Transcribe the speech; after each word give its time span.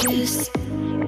Kiss 0.00 0.50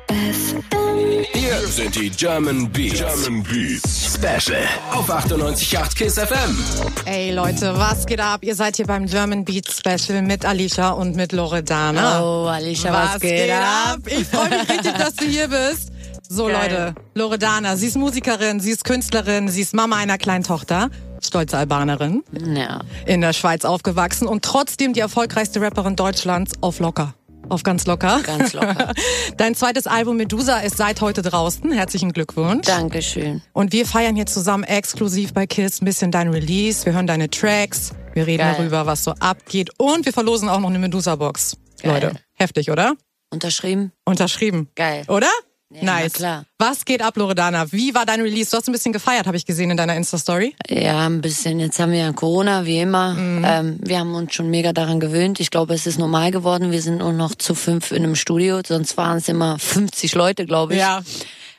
FM. 0.08 1.24
Hier 1.32 1.58
sind 1.66 1.94
die 1.94 2.10
German 2.10 2.70
Beats. 2.70 2.98
German 2.98 3.42
Beats. 3.42 4.14
Special 4.16 4.60
auf 4.92 5.08
98.8 5.10 5.96
KISS 5.96 6.18
FM. 6.18 6.58
Ey 7.06 7.32
Leute, 7.32 7.72
was 7.78 8.04
geht 8.04 8.20
ab? 8.20 8.40
Ihr 8.44 8.54
seid 8.54 8.76
hier 8.76 8.86
beim 8.86 9.06
German 9.06 9.46
Beat 9.46 9.66
Special 9.72 10.20
mit 10.20 10.44
Alicia 10.44 10.90
und 10.90 11.16
mit 11.16 11.32
Loredana. 11.32 12.22
Oh, 12.22 12.46
Alicia, 12.48 12.92
was, 12.92 13.20
geht 13.20 13.50
ab? 13.50 14.00
Ich 14.06 14.26
freue 14.26 14.50
mich 14.50 14.68
richtig, 14.68 14.92
dass 14.98 15.14
du 15.14 15.24
hier 15.24 15.48
bist. 15.48 15.90
So 16.28 16.46
Geil. 16.46 16.54
Leute, 16.70 16.94
Loredana, 17.14 17.76
sie 17.76 17.86
ist 17.86 17.96
Musikerin, 17.96 18.60
sie 18.60 18.72
ist 18.72 18.84
Künstlerin, 18.84 19.48
sie 19.48 19.62
ist 19.62 19.74
Mama 19.74 19.96
einer 19.96 20.18
kleinen 20.18 20.44
Tochter, 20.44 20.90
stolze 21.22 21.56
Albanerin, 21.56 22.22
Ja. 22.54 22.80
in 23.06 23.20
der 23.22 23.32
Schweiz 23.32 23.64
aufgewachsen 23.64 24.26
und 24.28 24.44
trotzdem 24.44 24.92
die 24.92 25.00
erfolgreichste 25.00 25.60
Rapperin 25.62 25.96
Deutschlands 25.96 26.52
auf 26.60 26.78
locker. 26.78 27.14
Auf 27.52 27.64
ganz 27.64 27.84
locker. 27.84 28.22
Ganz 28.22 28.54
locker. 28.54 28.94
Dein 29.36 29.54
zweites 29.54 29.86
Album 29.86 30.16
Medusa 30.16 30.60
ist 30.60 30.78
seit 30.78 31.02
heute 31.02 31.20
draußen. 31.20 31.70
Herzlichen 31.70 32.14
Glückwunsch. 32.14 32.66
Dankeschön. 32.66 33.42
Und 33.52 33.74
wir 33.74 33.84
feiern 33.84 34.16
hier 34.16 34.24
zusammen 34.24 34.64
exklusiv 34.64 35.34
bei 35.34 35.46
Kiss 35.46 35.82
ein 35.82 35.84
bisschen 35.84 36.10
dein 36.10 36.28
Release. 36.28 36.86
Wir 36.86 36.94
hören 36.94 37.06
deine 37.06 37.28
Tracks. 37.28 37.92
Wir 38.14 38.26
reden 38.26 38.38
Geil. 38.38 38.54
darüber, 38.56 38.86
was 38.86 39.04
so 39.04 39.10
abgeht. 39.20 39.68
Und 39.76 40.06
wir 40.06 40.14
verlosen 40.14 40.48
auch 40.48 40.60
noch 40.60 40.70
eine 40.70 40.78
Medusa-Box. 40.78 41.58
Leute, 41.82 42.14
heftig, 42.32 42.70
oder? 42.70 42.94
Unterschrieben? 43.28 43.92
Unterschrieben. 44.06 44.70
Geil. 44.74 45.04
Oder? 45.08 45.28
Ja, 45.74 45.84
nice. 45.84 46.12
klar. 46.12 46.44
Was 46.58 46.84
geht 46.84 47.02
ab, 47.02 47.16
Loredana? 47.16 47.70
Wie 47.72 47.94
war 47.94 48.06
dein 48.06 48.20
Release? 48.20 48.50
Du 48.50 48.56
hast 48.56 48.68
ein 48.68 48.72
bisschen 48.72 48.92
gefeiert, 48.92 49.26
habe 49.26 49.36
ich 49.36 49.46
gesehen 49.46 49.70
in 49.70 49.76
deiner 49.76 49.96
Insta-Story. 49.96 50.54
Ja, 50.68 51.06
ein 51.06 51.20
bisschen. 51.20 51.60
Jetzt 51.60 51.78
haben 51.78 51.92
wir 51.92 51.98
ja 52.00 52.12
Corona, 52.12 52.64
wie 52.66 52.80
immer. 52.80 53.14
Mhm. 53.14 53.44
Ähm, 53.46 53.80
wir 53.82 53.98
haben 53.98 54.14
uns 54.14 54.34
schon 54.34 54.50
mega 54.50 54.72
daran 54.72 55.00
gewöhnt. 55.00 55.40
Ich 55.40 55.50
glaube, 55.50 55.74
es 55.74 55.86
ist 55.86 55.98
normal 55.98 56.30
geworden. 56.30 56.70
Wir 56.70 56.82
sind 56.82 56.98
nur 56.98 57.12
noch 57.12 57.34
zu 57.34 57.54
fünf 57.54 57.90
in 57.90 58.04
einem 58.04 58.14
Studio. 58.14 58.60
Sonst 58.66 58.96
waren 58.96 59.18
es 59.18 59.28
immer 59.28 59.58
50 59.58 60.14
Leute, 60.14 60.46
glaube 60.46 60.74
ich. 60.74 60.82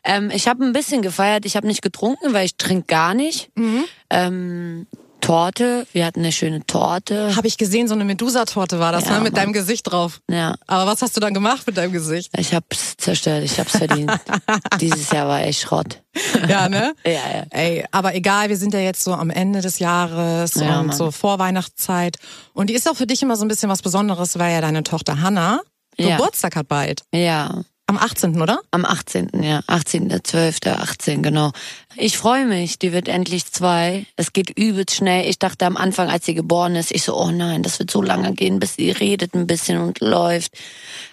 Ähm, 0.03 0.31
ich 0.33 0.47
habe 0.47 0.63
ein 0.63 0.73
bisschen 0.73 1.01
gefeiert. 1.01 1.45
Ich 1.45 1.55
habe 1.55 1.67
nicht 1.67 1.81
getrunken, 1.81 2.33
weil 2.33 2.45
ich 2.45 2.57
trinke 2.57 2.87
gar 2.87 3.13
nicht. 3.13 3.49
Mhm. 3.55 3.85
Ähm, 4.09 4.87
Torte. 5.23 5.87
Wir 5.93 6.05
hatten 6.05 6.19
eine 6.19 6.31
schöne 6.31 6.65
Torte. 6.65 7.35
Habe 7.35 7.47
ich 7.47 7.57
gesehen, 7.57 7.87
so 7.87 7.93
eine 7.93 8.05
Medusa-Torte 8.05 8.79
war 8.79 8.91
das, 8.91 9.05
Ja, 9.05 9.11
ne? 9.11 9.21
Mit 9.21 9.33
Mann. 9.33 9.41
deinem 9.43 9.53
Gesicht 9.53 9.89
drauf. 9.91 10.19
Ja. 10.29 10.55
Aber 10.67 10.85
was 10.91 11.01
hast 11.01 11.15
du 11.15 11.19
dann 11.21 11.33
gemacht 11.33 11.65
mit 11.65 11.77
deinem 11.77 11.93
Gesicht? 11.93 12.31
Ich 12.37 12.53
hab's 12.53 12.95
zerstört. 12.97 13.43
Ich 13.43 13.59
hab's 13.59 13.77
verdient. 13.77 14.11
Dieses 14.81 15.09
Jahr 15.11 15.27
war 15.27 15.41
echt 15.41 15.61
Schrott. 15.61 16.01
Ja, 16.47 16.67
ne? 16.69 16.93
Ja, 17.05 17.11
ja. 17.11 17.43
Ey, 17.51 17.85
aber 17.91 18.13
egal, 18.15 18.49
wir 18.49 18.57
sind 18.57 18.73
ja 18.73 18.79
jetzt 18.81 19.03
so 19.03 19.13
am 19.13 19.29
Ende 19.29 19.61
des 19.61 19.79
Jahres 19.79 20.55
Ja, 20.55 20.79
und 20.79 20.87
Mann. 20.87 20.95
so 20.97 21.11
Vorweihnachtszeit. 21.11 22.17
Und 22.53 22.69
die 22.69 22.73
ist 22.73 22.89
auch 22.89 22.95
für 22.95 23.07
dich 23.07 23.21
immer 23.23 23.35
so 23.35 23.45
ein 23.45 23.47
bisschen 23.47 23.69
was 23.69 23.81
Besonderes, 23.81 24.37
weil 24.37 24.51
ja 24.53 24.61
deine 24.61 24.83
Tochter 24.83 25.21
Hannah 25.21 25.61
Ja. 25.97 26.17
Geburtstag 26.17 26.55
hat 26.55 26.67
bald. 26.67 27.01
Ja. 27.13 27.61
Am 27.85 27.97
18., 27.97 28.41
oder? 28.41 28.61
Am 28.71 28.85
18. 28.85 29.29
ja, 29.43 29.59
18.12., 29.67 30.69
18, 30.71 31.21
genau. 31.21 31.51
Ich 31.97 32.17
freue 32.17 32.45
mich, 32.45 32.79
die 32.79 32.93
wird 32.93 33.07
endlich 33.09 33.51
zwei. 33.51 34.05
Es 34.15 34.31
geht 34.31 34.57
übelst 34.57 34.95
schnell. 34.95 35.29
Ich 35.29 35.37
dachte 35.37 35.65
am 35.65 35.75
Anfang, 35.77 36.09
als 36.09 36.25
sie 36.25 36.33
geboren 36.33 36.75
ist, 36.75 36.91
ich 36.91 37.03
so, 37.03 37.15
oh 37.15 37.29
nein, 37.29 37.61
das 37.61 37.79
wird 37.79 37.91
so 37.91 38.01
lange 38.01 38.33
gehen, 38.33 38.59
bis 38.59 38.75
sie 38.75 38.89
redet 38.91 39.35
ein 39.35 39.47
bisschen 39.47 39.79
und 39.79 39.99
läuft. 39.99 40.53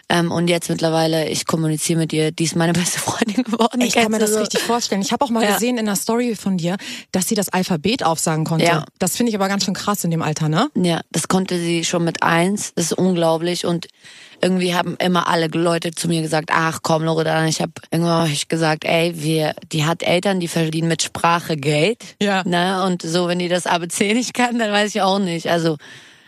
Ähm, 0.09 0.31
und 0.33 0.49
jetzt 0.49 0.71
mittlerweile, 0.71 1.29
ich 1.29 1.45
kommuniziere 1.47 1.99
mit 1.99 2.13
ihr, 2.13 2.31
die 2.33 2.45
ist 2.45 2.57
meine 2.57 2.73
beste 2.73 2.99
Freundin 3.01 3.43
geworden. 3.45 3.81
Ich 3.81 3.95
kann 3.95 4.11
mir 4.11 4.19
das 4.19 4.33
so? 4.33 4.39
richtig 4.39 4.61
vorstellen. 4.61 5.03
Ich 5.03 5.13
habe 5.13 5.25
auch 5.25 5.31
mal 5.31 5.43
Ja. 5.51 5.55
gesehen 5.55 5.77
in 5.77 5.87
der 5.87 5.97
Story 5.97 6.35
von 6.37 6.57
dir, 6.57 6.77
dass 7.13 7.29
sie 7.29 7.35
das 7.35 7.49
Alphabet 7.49 8.05
aufsagen 8.05 8.45
konnte. 8.45 8.65
Ja. 8.65 8.85
Das 8.99 9.17
finde 9.17 9.31
ich 9.31 9.37
aber 9.37 9.49
ganz 9.49 9.65
schön 9.65 9.75
krass 9.75 10.05
in 10.05 10.11
dem 10.13 10.23
Alter, 10.23 10.49
ne? 10.49 10.71
Ja, 10.77 11.01
das 11.11 11.27
konnte 11.29 11.59
sie 11.59 11.85
schon 11.85 12.05
mit 12.05 12.23
eins. 12.23 12.73
Das 12.75 12.87
ist 12.87 12.93
unglaublich. 12.93 13.67
Und 13.67 13.89
irgendwie 14.43 14.75
haben 14.75 14.97
immer 14.97 15.29
alle 15.29 15.49
Leute 15.49 15.93
zu 15.93 16.09
mir 16.09 16.23
gesagt, 16.23 16.51
ach 16.53 16.81
komm, 16.83 17.05
Loredana, 17.05 17.47
ich 17.47 17.61
habe 17.61 17.73
irgendwann 17.91 18.23
hab 18.23 18.29
ich 18.29 18.49
gesagt, 18.49 18.85
ey, 18.85 19.13
wir, 19.17 19.55
die 19.73 19.85
hat 19.85 20.03
Eltern, 20.03 20.41
die 20.41 20.49
verdienen 20.49 20.89
mit 20.89 21.03
Sprache 21.03 21.57
Geld. 21.57 22.17
Ja. 22.21 22.43
Ne? 22.45 22.85
Und 22.85 23.03
so, 23.03 23.29
wenn 23.29 23.39
die 23.39 23.49
das 23.49 23.67
ABC 23.67 24.15
nicht 24.15 24.35
kann, 24.35 24.59
dann 24.59 24.73
weiß 24.73 24.95
ich 24.95 25.03
auch 25.03 25.19
nicht. 25.19 25.51
Also, 25.51 25.77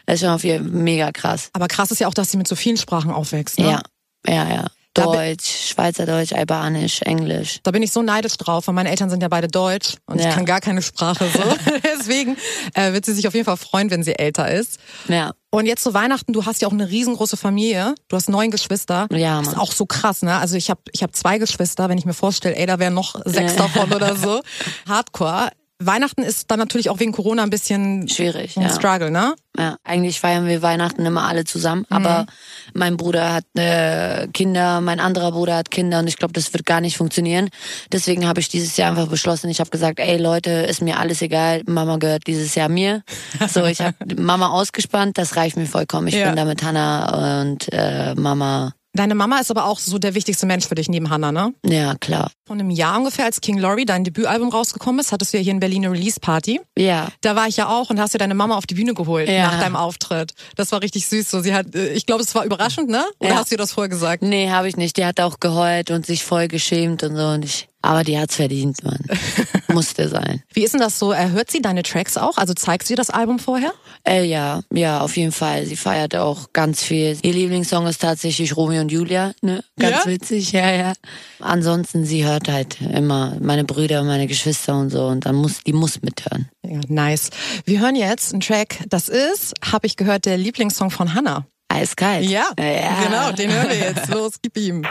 das 0.06 0.16
ist 0.16 0.20
schon 0.20 0.30
auf 0.30 0.44
jeden 0.44 0.64
Fall 0.64 0.72
mega 0.72 1.12
krass. 1.12 1.50
Aber 1.52 1.68
krass 1.68 1.90
ist 1.90 2.00
ja 2.00 2.08
auch, 2.08 2.14
dass 2.14 2.30
sie 2.30 2.36
mit 2.36 2.48
so 2.48 2.56
vielen 2.56 2.76
Sprachen 2.76 3.10
aufwächst. 3.10 3.58
Ne? 3.58 3.66
Ja, 3.66 3.82
ja, 4.26 4.48
ja. 4.48 4.66
Deutsch, 4.94 5.68
Schweizerdeutsch, 5.70 6.32
Albanisch, 6.32 7.00
Englisch. 7.02 7.60
Da 7.62 7.70
bin 7.70 7.82
ich 7.82 7.92
so 7.92 8.02
neidisch 8.02 8.36
drauf, 8.36 8.66
weil 8.66 8.74
meine 8.74 8.90
Eltern 8.90 9.08
sind 9.10 9.22
ja 9.22 9.28
beide 9.28 9.48
deutsch 9.48 9.94
und 10.06 10.18
ich 10.18 10.24
Ja. 10.26 10.32
kann 10.32 10.44
gar 10.44 10.60
keine 10.60 10.82
Sprache 10.82 11.26
so. 11.32 11.42
Deswegen 11.98 12.36
äh, 12.74 12.92
wird 12.92 13.04
sie 13.06 13.14
sich 13.14 13.26
auf 13.26 13.34
jeden 13.34 13.46
Fall 13.46 13.56
freuen, 13.56 13.90
wenn 13.90 14.02
sie 14.02 14.18
älter 14.18 14.50
ist. 14.50 14.78
Ja. 15.08 15.32
Und 15.50 15.66
jetzt 15.66 15.82
zu 15.84 15.92
Weihnachten, 15.94 16.32
du 16.32 16.46
hast 16.46 16.62
ja 16.62 16.68
auch 16.68 16.72
eine 16.72 16.88
riesengroße 16.88 17.36
Familie. 17.36 17.94
Du 18.08 18.16
hast 18.16 18.28
neun 18.28 18.50
Geschwister. 18.50 19.06
Ja, 19.10 19.38
Das 19.38 19.48
ist 19.48 19.52
Mann. 19.54 19.62
auch 19.62 19.72
so 19.72 19.84
krass, 19.86 20.22
ne? 20.22 20.36
Also 20.38 20.56
ich 20.56 20.70
habe 20.70 20.80
ich 20.92 21.02
hab 21.02 21.14
zwei 21.14 21.38
Geschwister, 21.38 21.88
wenn 21.88 21.98
ich 21.98 22.04
mir 22.06 22.14
vorstelle, 22.14 22.56
ey, 22.56 22.66
da 22.66 22.78
wären 22.78 22.94
noch 22.94 23.20
sechs 23.26 23.56
davon 23.56 23.92
oder 23.92 24.16
so. 24.16 24.40
Hardcore. 24.88 25.50
Weihnachten 25.86 26.22
ist 26.22 26.50
dann 26.50 26.58
natürlich 26.58 26.90
auch 26.90 27.00
wegen 27.00 27.12
Corona 27.12 27.42
ein 27.42 27.50
bisschen 27.50 28.08
Schwierig, 28.08 28.56
ein 28.56 28.62
ja. 28.62 28.70
Struggle, 28.70 29.10
ne? 29.10 29.34
Ja, 29.58 29.76
eigentlich 29.84 30.18
feiern 30.20 30.46
wir 30.46 30.62
Weihnachten 30.62 31.04
immer 31.04 31.24
alle 31.28 31.44
zusammen, 31.44 31.84
aber 31.90 32.24
mein 32.72 32.96
Bruder 32.96 33.34
hat 33.34 33.44
äh, 33.54 34.26
Kinder, 34.32 34.80
mein 34.80 34.98
anderer 34.98 35.32
Bruder 35.32 35.56
hat 35.56 35.70
Kinder 35.70 35.98
und 35.98 36.06
ich 36.06 36.16
glaube, 36.16 36.32
das 36.32 36.52
wird 36.54 36.64
gar 36.64 36.80
nicht 36.80 36.96
funktionieren. 36.96 37.50
Deswegen 37.92 38.26
habe 38.26 38.40
ich 38.40 38.48
dieses 38.48 38.76
Jahr 38.78 38.90
einfach 38.90 39.08
beschlossen, 39.08 39.50
ich 39.50 39.60
habe 39.60 39.68
gesagt, 39.68 40.00
ey 40.00 40.16
Leute, 40.16 40.50
ist 40.50 40.80
mir 40.80 40.98
alles 40.98 41.20
egal, 41.20 41.62
Mama 41.66 41.98
gehört 41.98 42.26
dieses 42.26 42.54
Jahr 42.54 42.70
mir. 42.70 43.02
So, 43.48 43.64
ich 43.66 43.80
habe 43.82 43.94
Mama 44.16 44.48
ausgespannt, 44.48 45.18
das 45.18 45.36
reicht 45.36 45.56
mir 45.58 45.66
vollkommen. 45.66 46.08
Ich 46.08 46.14
Ja. 46.14 46.26
bin 46.28 46.36
da 46.36 46.44
mit 46.46 46.62
Hannah 46.62 47.42
und 47.42 47.70
äh, 47.72 48.14
Mama, 48.14 48.72
Deine 48.94 49.14
Mama 49.14 49.38
ist 49.38 49.50
aber 49.50 49.64
auch 49.64 49.78
so 49.78 49.98
der 49.98 50.14
wichtigste 50.14 50.44
Mensch 50.44 50.68
für 50.68 50.74
dich 50.74 50.88
neben 50.90 51.08
Hannah, 51.08 51.32
ne? 51.32 51.54
ja 51.64 51.94
klar. 51.94 52.30
Vor 52.46 52.54
einem 52.56 52.68
Jahr 52.68 52.98
ungefähr, 52.98 53.24
als 53.24 53.40
King 53.40 53.56
Laurie 53.56 53.86
dein 53.86 54.04
Debütalbum 54.04 54.50
rausgekommen 54.50 55.00
ist, 55.00 55.12
hattest 55.12 55.32
du 55.32 55.38
ja 55.38 55.42
hier 55.42 55.52
in 55.52 55.60
Berlin 55.60 55.86
eine 55.86 55.94
Release-Party. 55.94 56.60
Ja, 56.76 57.08
Da 57.22 57.34
war 57.34 57.48
ich 57.48 57.56
ja 57.56 57.68
auch 57.68 57.88
und 57.88 57.98
hast 57.98 58.12
dir 58.12 58.18
deine 58.18 58.34
Mama 58.34 58.54
auf 58.56 58.66
die 58.66 58.74
Bühne 58.74 58.92
geholt 58.92 59.30
Ja. 59.30 59.50
nach 59.50 59.60
deinem 59.60 59.76
Auftritt. 59.76 60.34
Das 60.56 60.72
war 60.72 60.82
richtig 60.82 61.06
süß. 61.06 61.30
So, 61.30 61.40
sie 61.40 61.54
hat, 61.54 61.74
äh, 61.74 61.92
ich 61.94 62.04
glaube, 62.04 62.22
es 62.22 62.34
war 62.34 62.44
überraschend, 62.44 62.90
ne? 62.90 63.02
Oder 63.18 63.30
Ja. 63.30 63.36
hast 63.36 63.50
du 63.50 63.54
dir 63.56 63.62
das 63.62 63.72
vorher 63.72 63.88
gesagt? 63.88 64.22
nee, 64.22 64.50
habe 64.50 64.68
ich 64.68 64.76
nicht. 64.76 64.98
Die 64.98 65.06
hat 65.06 65.20
auch 65.20 65.40
geheult 65.40 65.90
und 65.90 66.04
sich 66.04 66.22
voll 66.22 66.48
geschämt 66.48 67.02
und 67.02 67.16
so 67.16 67.26
und 67.28 67.44
ich, 67.46 67.68
aber 67.82 68.04
die 68.04 68.18
hat's 68.18 68.36
verdient, 68.36 68.82
Mann. 68.84 68.98
Musste 69.68 70.08
sein. 70.08 70.42
Wie 70.52 70.64
ist 70.64 70.72
denn 70.74 70.80
das 70.80 70.98
so? 70.98 71.14
Hört 71.14 71.50
sie 71.50 71.60
deine 71.62 71.82
Tracks 71.82 72.16
auch? 72.16 72.36
Also 72.38 72.54
zeigst 72.54 72.88
du 72.88 72.92
ihr 72.94 72.96
das 72.96 73.10
Album 73.10 73.38
vorher? 73.38 73.72
Äh, 74.06 74.24
ja, 74.24 74.62
ja, 74.72 75.00
auf 75.00 75.16
jeden 75.16 75.32
Fall. 75.32 75.66
Sie 75.66 75.76
feiert 75.76 76.14
auch 76.16 76.52
ganz 76.52 76.82
viel. 76.82 77.16
Ihr 77.22 77.32
Lieblingssong 77.32 77.86
ist 77.86 78.00
tatsächlich 78.02 78.56
Romeo 78.56 78.80
und 78.80 78.92
Julia, 78.92 79.32
ne? 79.42 79.64
Ganz 79.78 80.04
Ja? 80.04 80.10
witzig, 80.10 80.52
ja, 80.52 80.70
ja. 80.70 80.92
Ansonsten, 81.40 82.04
sie 82.04 82.24
hört 82.24 82.48
halt 82.48 82.80
immer 82.80 83.36
meine 83.40 83.64
Brüder, 83.64 84.02
meine 84.04 84.26
Geschwister 84.26 84.76
und 84.78 84.90
so 84.90 85.06
und 85.06 85.26
dann 85.26 85.34
muss, 85.36 85.62
die 85.64 85.72
muss 85.72 86.02
mithören. 86.02 86.48
Ja, 86.64 86.80
nice. 86.88 87.30
Wir 87.64 87.80
hören 87.80 87.96
jetzt 87.96 88.32
einen 88.32 88.40
Track, 88.40 88.78
das 88.88 89.08
ist, 89.08 89.54
habe 89.72 89.86
ich 89.86 89.96
gehört, 89.96 90.26
der 90.26 90.36
Lieblingssong 90.36 90.90
von 90.90 91.14
Hannah. 91.14 91.46
Eiskalt. 91.68 92.28
Ja, 92.28 92.44
ja. 92.58 93.02
genau, 93.02 93.32
den 93.32 93.50
hören 93.50 93.68
wir 93.70 93.78
jetzt. 93.78 94.08
Los, 94.08 94.34
gib 94.42 94.58
ihm. 94.58 94.84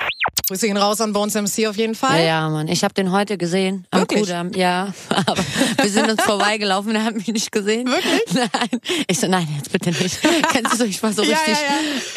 Grüße 0.52 0.68
ihn 0.68 0.76
raus 0.76 1.00
an 1.00 1.14
Bones 1.14 1.34
MC 1.34 1.66
auf 1.70 1.78
jeden 1.78 1.94
Ja, 1.94 1.98
Fall. 2.10 2.26
ja, 2.26 2.50
Mann. 2.50 2.68
Ich 2.68 2.84
habe 2.84 2.94
den 2.94 3.14
heute 3.14 3.38
gesehen. 3.38 3.86
Am 3.90 4.02
Wirklich? 4.02 4.24
Kudamm. 4.24 4.52
Ja, 4.54 4.94
aber 5.26 5.42
wir 5.82 5.90
sind 5.90 6.12
uns 6.12 6.22
vorbeigelaufen, 6.22 6.94
er 6.94 7.06
hat 7.06 7.16
mich 7.16 7.28
nicht 7.28 7.54
gesehen. 7.54 7.88
Wirklich? 7.88 8.22
Nein. 8.34 8.82
Ich 9.08 9.18
so, 9.18 9.28
nein, 9.28 9.48
jetzt 9.56 9.72
bitte 9.72 9.92
nicht. 9.92 10.20
Kennst 10.52 10.74
du 10.74 10.78
so, 10.78 10.84
ich 10.84 11.02
war 11.02 11.14
so 11.14 11.24
Ja, 11.24 11.38
richtig 11.38 11.56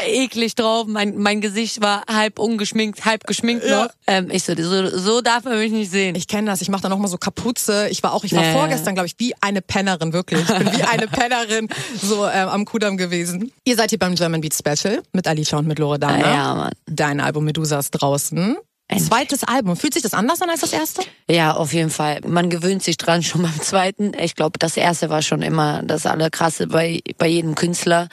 ja, 0.01 0.05
eklig 0.07 0.57
drauf. 0.57 0.89
Mein, 0.89 1.17
mein 1.17 1.41
Gesicht 1.41 1.81
war 1.81 2.03
halb 2.13 2.41
ungeschminkt, 2.41 3.05
halb 3.05 3.25
geschminkt 3.25 3.65
Ja. 3.65 3.85
noch. 3.85 3.91
Ähm, 4.09 4.31
ich 4.33 4.43
so, 4.43 4.53
so, 4.61 4.89
so 4.99 5.21
darf 5.21 5.45
er 5.47 5.57
mich 5.57 5.71
nicht 5.71 5.93
sehen. 5.93 6.17
Ich 6.17 6.27
kenne 6.27 6.51
das, 6.51 6.61
ich 6.61 6.69
mache 6.71 6.83
dann 6.83 6.93
auch 6.93 6.99
mal 6.99 7.07
so 7.07 7.19
Kapuze. 7.19 7.87
Ich 7.91 8.03
war 8.03 8.15
auch, 8.15 8.25
ich 8.25 8.33
war 8.35 8.43
Ja, 8.43 8.49
ja. 8.49 8.55
vorgestern, 8.59 8.95
glaube 8.95 9.07
ich, 9.07 9.15
wie 9.19 9.33
eine 9.43 9.63
Pennerin, 9.63 10.13
wirklich. 10.13 10.41
Ich 10.41 10.59
bin 10.59 10.73
wie 10.77 10.83
eine 10.83 11.07
Pennerin 11.07 11.69
so 12.03 12.27
ähm, 12.27 12.49
am 12.49 12.65
Kudamm 12.65 12.97
gewesen. 12.97 13.53
Ihr 13.65 13.77
seid 13.77 13.91
hier 13.91 13.99
beim 14.01 14.17
German 14.17 14.41
Beat 14.41 14.55
Special 14.55 15.03
mit 15.13 15.29
Alicia 15.29 15.57
und 15.57 15.69
mit 15.69 15.79
Loredana. 15.79 16.25
Ah, 16.25 16.35
ja, 16.35 16.55
Mann. 16.57 16.73
Dein 16.87 17.21
Album 17.21 17.45
Medusa 17.45 17.79
ist 17.79 17.93
draußen. 17.93 18.24
Endlich. 18.33 19.09
Zweites 19.09 19.45
Album. 19.45 19.77
Fühlt 19.77 19.95
sich 19.95 20.03
das 20.03 20.13
anders 20.15 20.43
an 20.43 20.51
als 20.51 20.61
das 20.61 20.73
erste? 20.73 21.03
Ja, 21.29 21.55
auf 21.57 21.73
jeden 21.73 21.91
Fall. 21.91 22.21
Man 22.27 22.51
gewöhnt 22.51 22.83
sich 22.83 22.97
dran 22.99 23.23
schon 23.23 23.43
beim 23.43 23.61
zweiten. 23.61 24.13
Ich 24.21 24.35
glaube, 24.37 24.59
das 24.59 24.77
erste 24.77 25.09
war 25.11 25.23
schon 25.23 25.43
immer 25.43 25.83
das 25.83 26.05
Allerkrasse 26.07 26.67
bei, 26.67 27.01
bei 27.19 27.27
jedem 27.27 27.55
Künstler. 27.55 28.09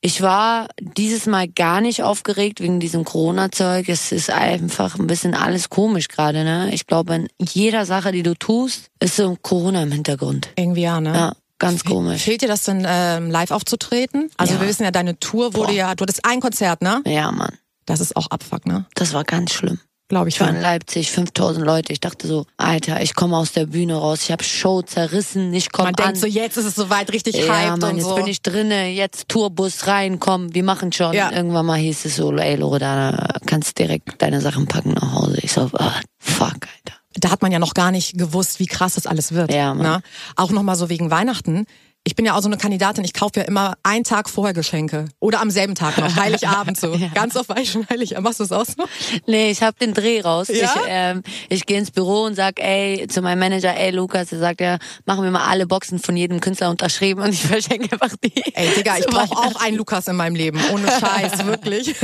Ich 0.00 0.22
war 0.22 0.68
dieses 0.80 1.26
Mal 1.26 1.48
gar 1.48 1.80
nicht 1.80 2.02
aufgeregt 2.04 2.60
wegen 2.60 2.78
diesem 2.78 3.04
Corona-Zeug. 3.04 3.88
Es 3.88 4.12
ist 4.12 4.30
einfach 4.30 4.96
ein 4.98 5.08
bisschen 5.08 5.34
alles 5.34 5.70
komisch 5.70 6.06
gerade, 6.08 6.44
ne? 6.44 6.72
Ich 6.72 6.86
glaube, 6.86 7.14
in 7.16 7.28
jeder 7.40 7.84
Sache, 7.84 8.12
die 8.12 8.22
du 8.22 8.34
tust, 8.34 8.90
ist 9.00 9.16
so 9.16 9.30
ein 9.30 9.38
Corona 9.42 9.82
im 9.82 9.90
Hintergrund. 9.90 10.50
Irgendwie 10.56 10.82
ja, 10.82 11.00
ne? 11.00 11.12
Ja, 11.14 11.32
ganz 11.58 11.84
komisch. 11.84 12.22
Fehlt 12.22 12.42
dir 12.42 12.48
das 12.48 12.62
denn, 12.62 12.86
ähm, 12.88 13.28
live 13.30 13.50
aufzutreten? 13.50 14.30
Also 14.36 14.54
Ja. 14.54 14.60
wir 14.60 14.68
wissen 14.68 14.84
ja, 14.84 14.92
deine 14.92 15.18
Tour 15.18 15.54
wurde 15.54 15.72
Boah. 15.72 15.78
ja, 15.78 15.94
du 15.96 16.02
hattest 16.02 16.24
ein 16.24 16.40
Konzert, 16.40 16.80
ne? 16.80 17.02
Ja, 17.04 17.32
Mann. 17.32 17.58
Das 17.88 18.00
ist 18.00 18.16
auch 18.16 18.26
Abfuck, 18.30 18.66
ne? 18.66 18.84
Das 18.94 19.14
war 19.14 19.24
ganz 19.24 19.54
schlimm. 19.54 19.80
Glaube 20.08 20.28
ich. 20.28 20.36
Ich 20.36 20.40
war 20.40 20.50
in. 20.50 20.60
Leipzig, 20.60 21.10
5000 21.10 21.64
Leute. 21.64 21.92
Ich 21.92 22.00
dachte 22.00 22.26
so, 22.26 22.44
Alter, 22.58 23.00
ich 23.00 23.14
komme 23.14 23.36
aus 23.36 23.52
der 23.52 23.64
Bühne 23.64 23.94
raus. 23.94 24.20
Ich 24.24 24.30
habe 24.30 24.44
Show 24.44 24.82
zerrissen. 24.82 25.54
Ich 25.54 25.72
komme 25.72 25.88
Man 25.88 25.94
an. 25.94 26.04
denkt 26.04 26.18
so, 26.18 26.26
jetzt 26.26 26.58
ist 26.58 26.66
es 26.66 26.74
soweit 26.74 27.10
richtig 27.12 27.36
ja, 27.36 27.44
hyped 27.44 27.80
Mann, 27.80 27.90
und 27.92 27.96
jetzt 27.96 28.06
so. 28.06 28.14
bin 28.14 28.26
ich 28.26 28.42
drinne. 28.42 28.88
Jetzt 28.90 29.28
Tourbus 29.28 29.86
rein, 29.86 30.20
komm, 30.20 30.54
wir 30.54 30.64
machen 30.64 30.92
schon. 30.92 31.14
Ja. 31.14 31.32
Irgendwann 31.32 31.64
mal 31.64 31.78
hieß 31.78 32.04
es 32.04 32.16
so, 32.16 32.30
ey 32.36 32.56
Loredana, 32.56 33.28
kannst 33.46 33.78
direkt 33.78 34.20
deine 34.20 34.42
Sachen 34.42 34.66
packen 34.66 34.92
nach 34.92 35.14
Hause. 35.14 35.38
Ich 35.42 35.52
so, 35.52 35.70
ah, 35.74 36.00
fuck, 36.18 36.52
Alter. 36.52 36.98
Da 37.14 37.30
hat 37.30 37.40
man 37.40 37.52
ja 37.52 37.58
noch 37.58 37.74
gar 37.74 37.90
nicht 37.90 38.16
gewusst, 38.18 38.60
wie 38.60 38.66
krass 38.66 38.94
das 38.94 39.06
alles 39.06 39.32
wird. 39.32 39.52
Ja, 39.52 39.72
Mann. 39.74 39.86
ne? 39.86 40.02
Auch 40.36 40.50
nochmal 40.50 40.76
so 40.76 40.90
wegen 40.90 41.10
Weihnachten. 41.10 41.66
Ich 42.08 42.16
bin 42.16 42.24
ja 42.24 42.34
auch 42.34 42.40
so 42.40 42.48
eine 42.48 42.56
Kandidatin, 42.56 43.04
ich 43.04 43.12
kaufe 43.12 43.40
ja 43.40 43.42
immer 43.42 43.74
einen 43.82 44.02
Tag 44.02 44.30
vorher 44.30 44.54
Geschenke. 44.54 45.10
Oder 45.20 45.42
am 45.42 45.50
selben 45.50 45.74
Tag 45.74 45.98
noch, 45.98 46.16
Heiligabend 46.16 46.80
so. 46.80 46.94
Ja. 46.98 47.08
Ganz 47.08 47.36
oft 47.36 47.50
war 47.50 47.58
ich 47.58 47.70
schon 47.70 47.86
heilig. 47.90 48.18
Machst 48.18 48.40
du 48.40 48.44
es 48.44 48.50
auch 48.50 48.64
so? 48.64 48.82
Nee, 49.26 49.50
ich 49.50 49.62
hab 49.62 49.78
den 49.78 49.92
Dreh 49.92 50.22
raus. 50.22 50.48
Ja? 50.48 50.54
Ich, 50.54 50.70
ähm, 50.88 51.22
ich 51.50 51.66
gehe 51.66 51.78
ins 51.78 51.90
Büro 51.90 52.22
und 52.22 52.34
sag, 52.34 52.60
ey, 52.60 53.06
zu 53.08 53.20
meinem 53.20 53.40
Manager, 53.40 53.76
ey 53.76 53.90
Lukas, 53.90 54.28
der 54.28 54.38
sagt 54.38 54.62
ja, 54.62 54.78
machen 55.04 55.22
wir 55.22 55.30
mal 55.30 55.46
alle 55.46 55.66
Boxen 55.66 55.98
von 55.98 56.16
jedem 56.16 56.40
Künstler 56.40 56.70
unterschrieben 56.70 57.22
und 57.22 57.34
ich 57.34 57.42
verschenke 57.46 57.92
einfach 57.92 58.16
die. 58.24 58.32
Ey, 58.54 58.70
Digga, 58.74 58.96
ich 58.96 59.06
brauche 59.06 59.36
auch 59.36 59.60
einen 59.60 59.76
Lukas 59.76 60.08
in 60.08 60.16
meinem 60.16 60.34
Leben. 60.34 60.58
Ohne 60.72 60.88
Scheiß, 60.90 61.44
wirklich. 61.44 61.94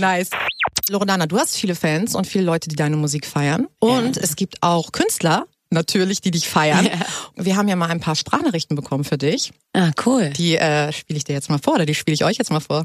nice. 0.00 0.28
Loredana, 0.90 1.24
du 1.24 1.38
hast 1.38 1.56
viele 1.56 1.74
Fans 1.74 2.14
und 2.14 2.26
viele 2.26 2.44
Leute, 2.44 2.68
die 2.68 2.76
deine 2.76 2.96
Musik 2.96 3.24
feiern. 3.24 3.68
Und 3.78 4.18
es 4.18 4.36
gibt 4.36 4.62
auch 4.62 4.92
Künstler, 4.92 5.46
natürlich, 5.74 6.20
die 6.20 6.30
dich 6.30 6.48
feiern. 6.48 6.88
Wir 7.36 7.56
haben 7.56 7.68
ja 7.68 7.76
mal 7.76 7.90
ein 7.90 8.00
paar 8.00 8.16
Sprachnachrichten 8.16 8.76
bekommen 8.76 9.04
für 9.04 9.18
dich. 9.18 9.52
Ah, 9.72 9.90
cool. 10.06 10.30
Die 10.30 10.56
äh, 10.56 10.92
spiele 10.92 11.18
ich 11.18 11.24
dir 11.24 11.34
jetzt 11.34 11.50
mal 11.50 11.58
vor 11.58 11.74
oder 11.74 11.86
die 11.86 11.94
spiele 11.94 12.14
ich 12.14 12.24
euch 12.24 12.38
jetzt 12.38 12.50
mal 12.50 12.60
vor. 12.60 12.84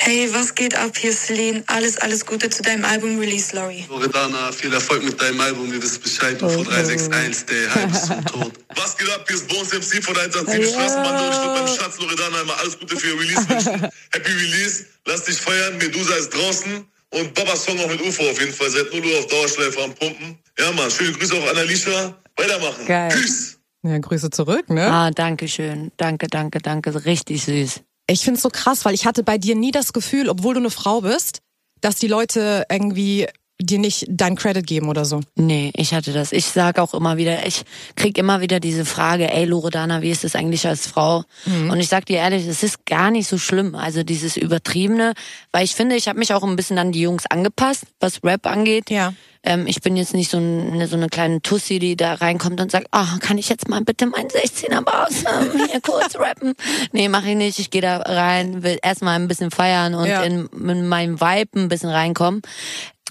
Hey, 0.00 0.28
was 0.32 0.54
geht 0.54 0.74
ab? 0.74 0.96
Hier 0.96 1.10
ist 1.10 1.26
Celine. 1.26 1.64
Alles, 1.66 1.98
alles 1.98 2.24
Gute 2.24 2.48
zu 2.48 2.62
deinem 2.62 2.84
Album 2.84 3.18
Release, 3.18 3.54
Lori. 3.54 3.84
Loredana, 3.90 4.52
viel 4.52 4.72
Erfolg 4.72 5.02
mit 5.02 5.20
deinem 5.20 5.40
Album, 5.40 5.72
ihr 5.72 5.82
wisst 5.82 6.02
Bescheid, 6.02 6.40
UFO 6.42 6.62
361, 6.62 7.46
der 7.46 7.74
Hype 7.74 7.90
ist 7.90 8.06
zum 8.06 8.24
Tod. 8.24 8.52
Was 8.76 8.96
geht 8.96 9.10
ab, 9.10 9.24
hier 9.26 9.36
ist 9.36 9.48
Bones 9.48 9.72
MC 9.72 10.02
von 10.02 10.16
187 10.16 10.72
Straßenbande 10.72 11.24
und 11.24 11.30
ich 11.30 11.38
würde 11.38 11.60
meinem 11.60 11.76
Schatz 11.76 11.98
Loredana 11.98 12.40
immer 12.40 12.58
alles 12.58 12.78
Gute 12.78 12.96
für 12.96 13.08
ihr 13.08 13.20
Release 13.20 13.48
wünschen. 13.48 13.88
Happy 14.12 14.30
Release, 14.30 14.86
lass 15.04 15.24
dich 15.24 15.36
feiern, 15.36 15.76
Medusa 15.78 16.14
ist 16.14 16.30
draußen 16.30 16.86
und 17.14 17.34
Babas 17.34 17.64
Song 17.64 17.78
auch 17.80 17.88
mit 17.88 18.00
UFO 18.00 18.22
auf 18.30 18.40
jeden 18.40 18.52
Fall, 18.52 18.70
seit 18.70 18.92
0 18.92 19.04
Uhr 19.04 19.18
auf 19.18 19.26
Dauerschleife 19.26 19.82
am 19.82 19.94
Pumpen. 19.94 20.38
Ja 20.58 20.72
Mann, 20.72 20.90
schöne 20.90 21.12
Grüße 21.12 21.34
auch 21.34 21.50
an 21.50 21.56
Alicia, 21.56 22.14
weitermachen. 22.36 22.86
Geil. 22.86 23.10
Peace. 23.10 23.58
Ja, 23.82 23.98
Grüße 23.98 24.30
zurück, 24.30 24.70
ne? 24.70 24.86
Ah, 24.90 25.10
danke 25.10 25.46
schön. 25.46 25.92
Danke, 25.96 26.26
danke, 26.26 26.58
danke. 26.58 27.04
Richtig 27.04 27.44
süß. 27.44 27.80
Ich 28.10 28.22
find's 28.22 28.42
so 28.42 28.48
krass, 28.48 28.84
weil 28.84 28.94
ich 28.94 29.06
hatte 29.06 29.22
bei 29.22 29.38
dir 29.38 29.54
nie 29.54 29.70
das 29.70 29.92
Gefühl, 29.92 30.28
obwohl 30.28 30.54
du 30.54 30.60
eine 30.60 30.70
Frau 30.70 31.02
bist, 31.02 31.40
dass 31.80 31.96
die 31.96 32.08
Leute 32.08 32.64
irgendwie 32.70 33.28
dir 33.60 33.78
nicht 33.78 34.06
deinen 34.08 34.36
Credit 34.36 34.66
geben 34.66 34.88
oder 34.88 35.04
so. 35.04 35.20
Nee, 35.34 35.72
ich 35.74 35.92
hatte 35.94 36.12
das. 36.12 36.32
Ich 36.32 36.46
sag 36.46 36.78
auch 36.78 36.94
immer 36.94 37.16
wieder, 37.16 37.46
ich 37.46 37.64
krieg 37.96 38.16
immer 38.16 38.40
wieder 38.40 38.60
diese 38.60 38.84
Frage, 38.84 39.32
ey 39.32 39.44
Loredana, 39.44 40.00
wie 40.02 40.10
ist 40.10 40.24
es 40.24 40.34
eigentlich 40.36 40.66
als 40.66 40.86
Frau? 40.86 41.24
Mhm. 41.44 41.70
Und 41.70 41.80
ich 41.80 41.88
sag 41.88 42.06
dir 42.06 42.18
ehrlich, 42.18 42.46
es 42.46 42.62
ist 42.62 42.86
gar 42.86 43.10
nicht 43.10 43.28
so 43.28 43.36
schlimm. 43.38 43.74
Also 43.74 44.02
dieses 44.04 44.36
Übertriebene, 44.36 45.14
weil 45.52 45.64
ich 45.64 45.74
finde, 45.74 45.96
ich 45.96 46.08
habe 46.08 46.18
mich 46.18 46.32
auch 46.32 46.44
ein 46.44 46.56
bisschen 46.56 46.78
an 46.78 46.92
die 46.92 47.00
Jungs 47.00 47.24
angepasst, 47.26 47.84
was 48.00 48.22
Rap 48.22 48.46
angeht. 48.46 48.90
Ja. 48.90 49.12
Ähm, 49.44 49.66
ich 49.68 49.80
bin 49.82 49.96
jetzt 49.96 50.14
nicht 50.14 50.30
so 50.30 50.36
eine, 50.38 50.88
so 50.88 50.96
eine 50.96 51.08
kleine 51.08 51.40
Tussi, 51.40 51.78
die 51.78 51.96
da 51.96 52.14
reinkommt 52.14 52.60
und 52.60 52.72
sagt, 52.72 52.88
ah, 52.90 53.18
kann 53.20 53.38
ich 53.38 53.48
jetzt 53.48 53.68
mal 53.68 53.80
bitte 53.82 54.06
meinen 54.06 54.28
16er 54.28 54.82
Bass 54.82 55.22
ähm, 55.24 55.66
hier 55.70 55.80
kurz 55.80 56.16
rappen? 56.18 56.54
Nee, 56.92 57.08
mache 57.08 57.30
ich 57.30 57.36
nicht. 57.36 57.58
Ich 57.60 57.70
gehe 57.70 57.80
da 57.82 57.98
rein, 57.98 58.62
will 58.64 58.78
erstmal 58.82 59.14
ein 59.16 59.28
bisschen 59.28 59.50
feiern 59.52 59.94
und 59.94 60.06
Ja. 60.06 60.22
in, 60.22 60.46
in 60.46 60.88
meinem 60.88 61.20
Vibe 61.20 61.60
ein 61.60 61.68
bisschen 61.68 61.90
reinkommen. 61.90 62.42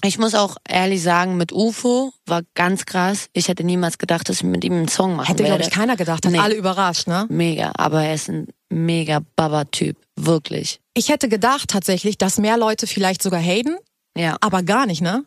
Ich 0.04 0.18
muss 0.18 0.34
auch 0.34 0.56
ehrlich 0.68 1.02
sagen, 1.02 1.36
mit 1.36 1.52
UFO 1.52 2.12
war 2.26 2.42
ganz 2.54 2.86
krass. 2.86 3.28
Ich 3.32 3.48
hätte 3.48 3.64
niemals 3.64 3.98
gedacht, 3.98 4.28
dass 4.28 4.36
ich 4.36 4.42
mit 4.44 4.64
ihm 4.64 4.74
einen 4.74 4.88
Song 4.88 5.16
machen 5.16 5.26
Hätte, 5.26 5.42
werde. 5.42 5.56
glaube 5.56 5.68
ich, 5.68 5.76
keiner 5.76 5.96
gedacht. 5.96 6.24
Hat 6.24 6.32
Nee. 6.32 6.38
alle 6.38 6.54
überrascht, 6.54 7.08
ne? 7.08 7.26
Mega, 7.28 7.72
aber 7.76 8.04
er 8.04 8.14
ist 8.14 8.28
ein 8.28 8.46
mega 8.70 9.20
Baba-Typ. 9.34 9.96
Wirklich. 10.16 10.80
Ich 10.94 11.08
hätte 11.08 11.28
gedacht 11.28 11.70
tatsächlich, 11.70 12.16
dass 12.18 12.38
mehr 12.38 12.56
Leute 12.56 12.86
vielleicht 12.86 13.22
sogar 13.22 13.40
haten, 13.40 13.76
Ja. 14.18 14.36
aber 14.40 14.62
gar 14.62 14.86
nicht, 14.86 15.00
ne? 15.00 15.24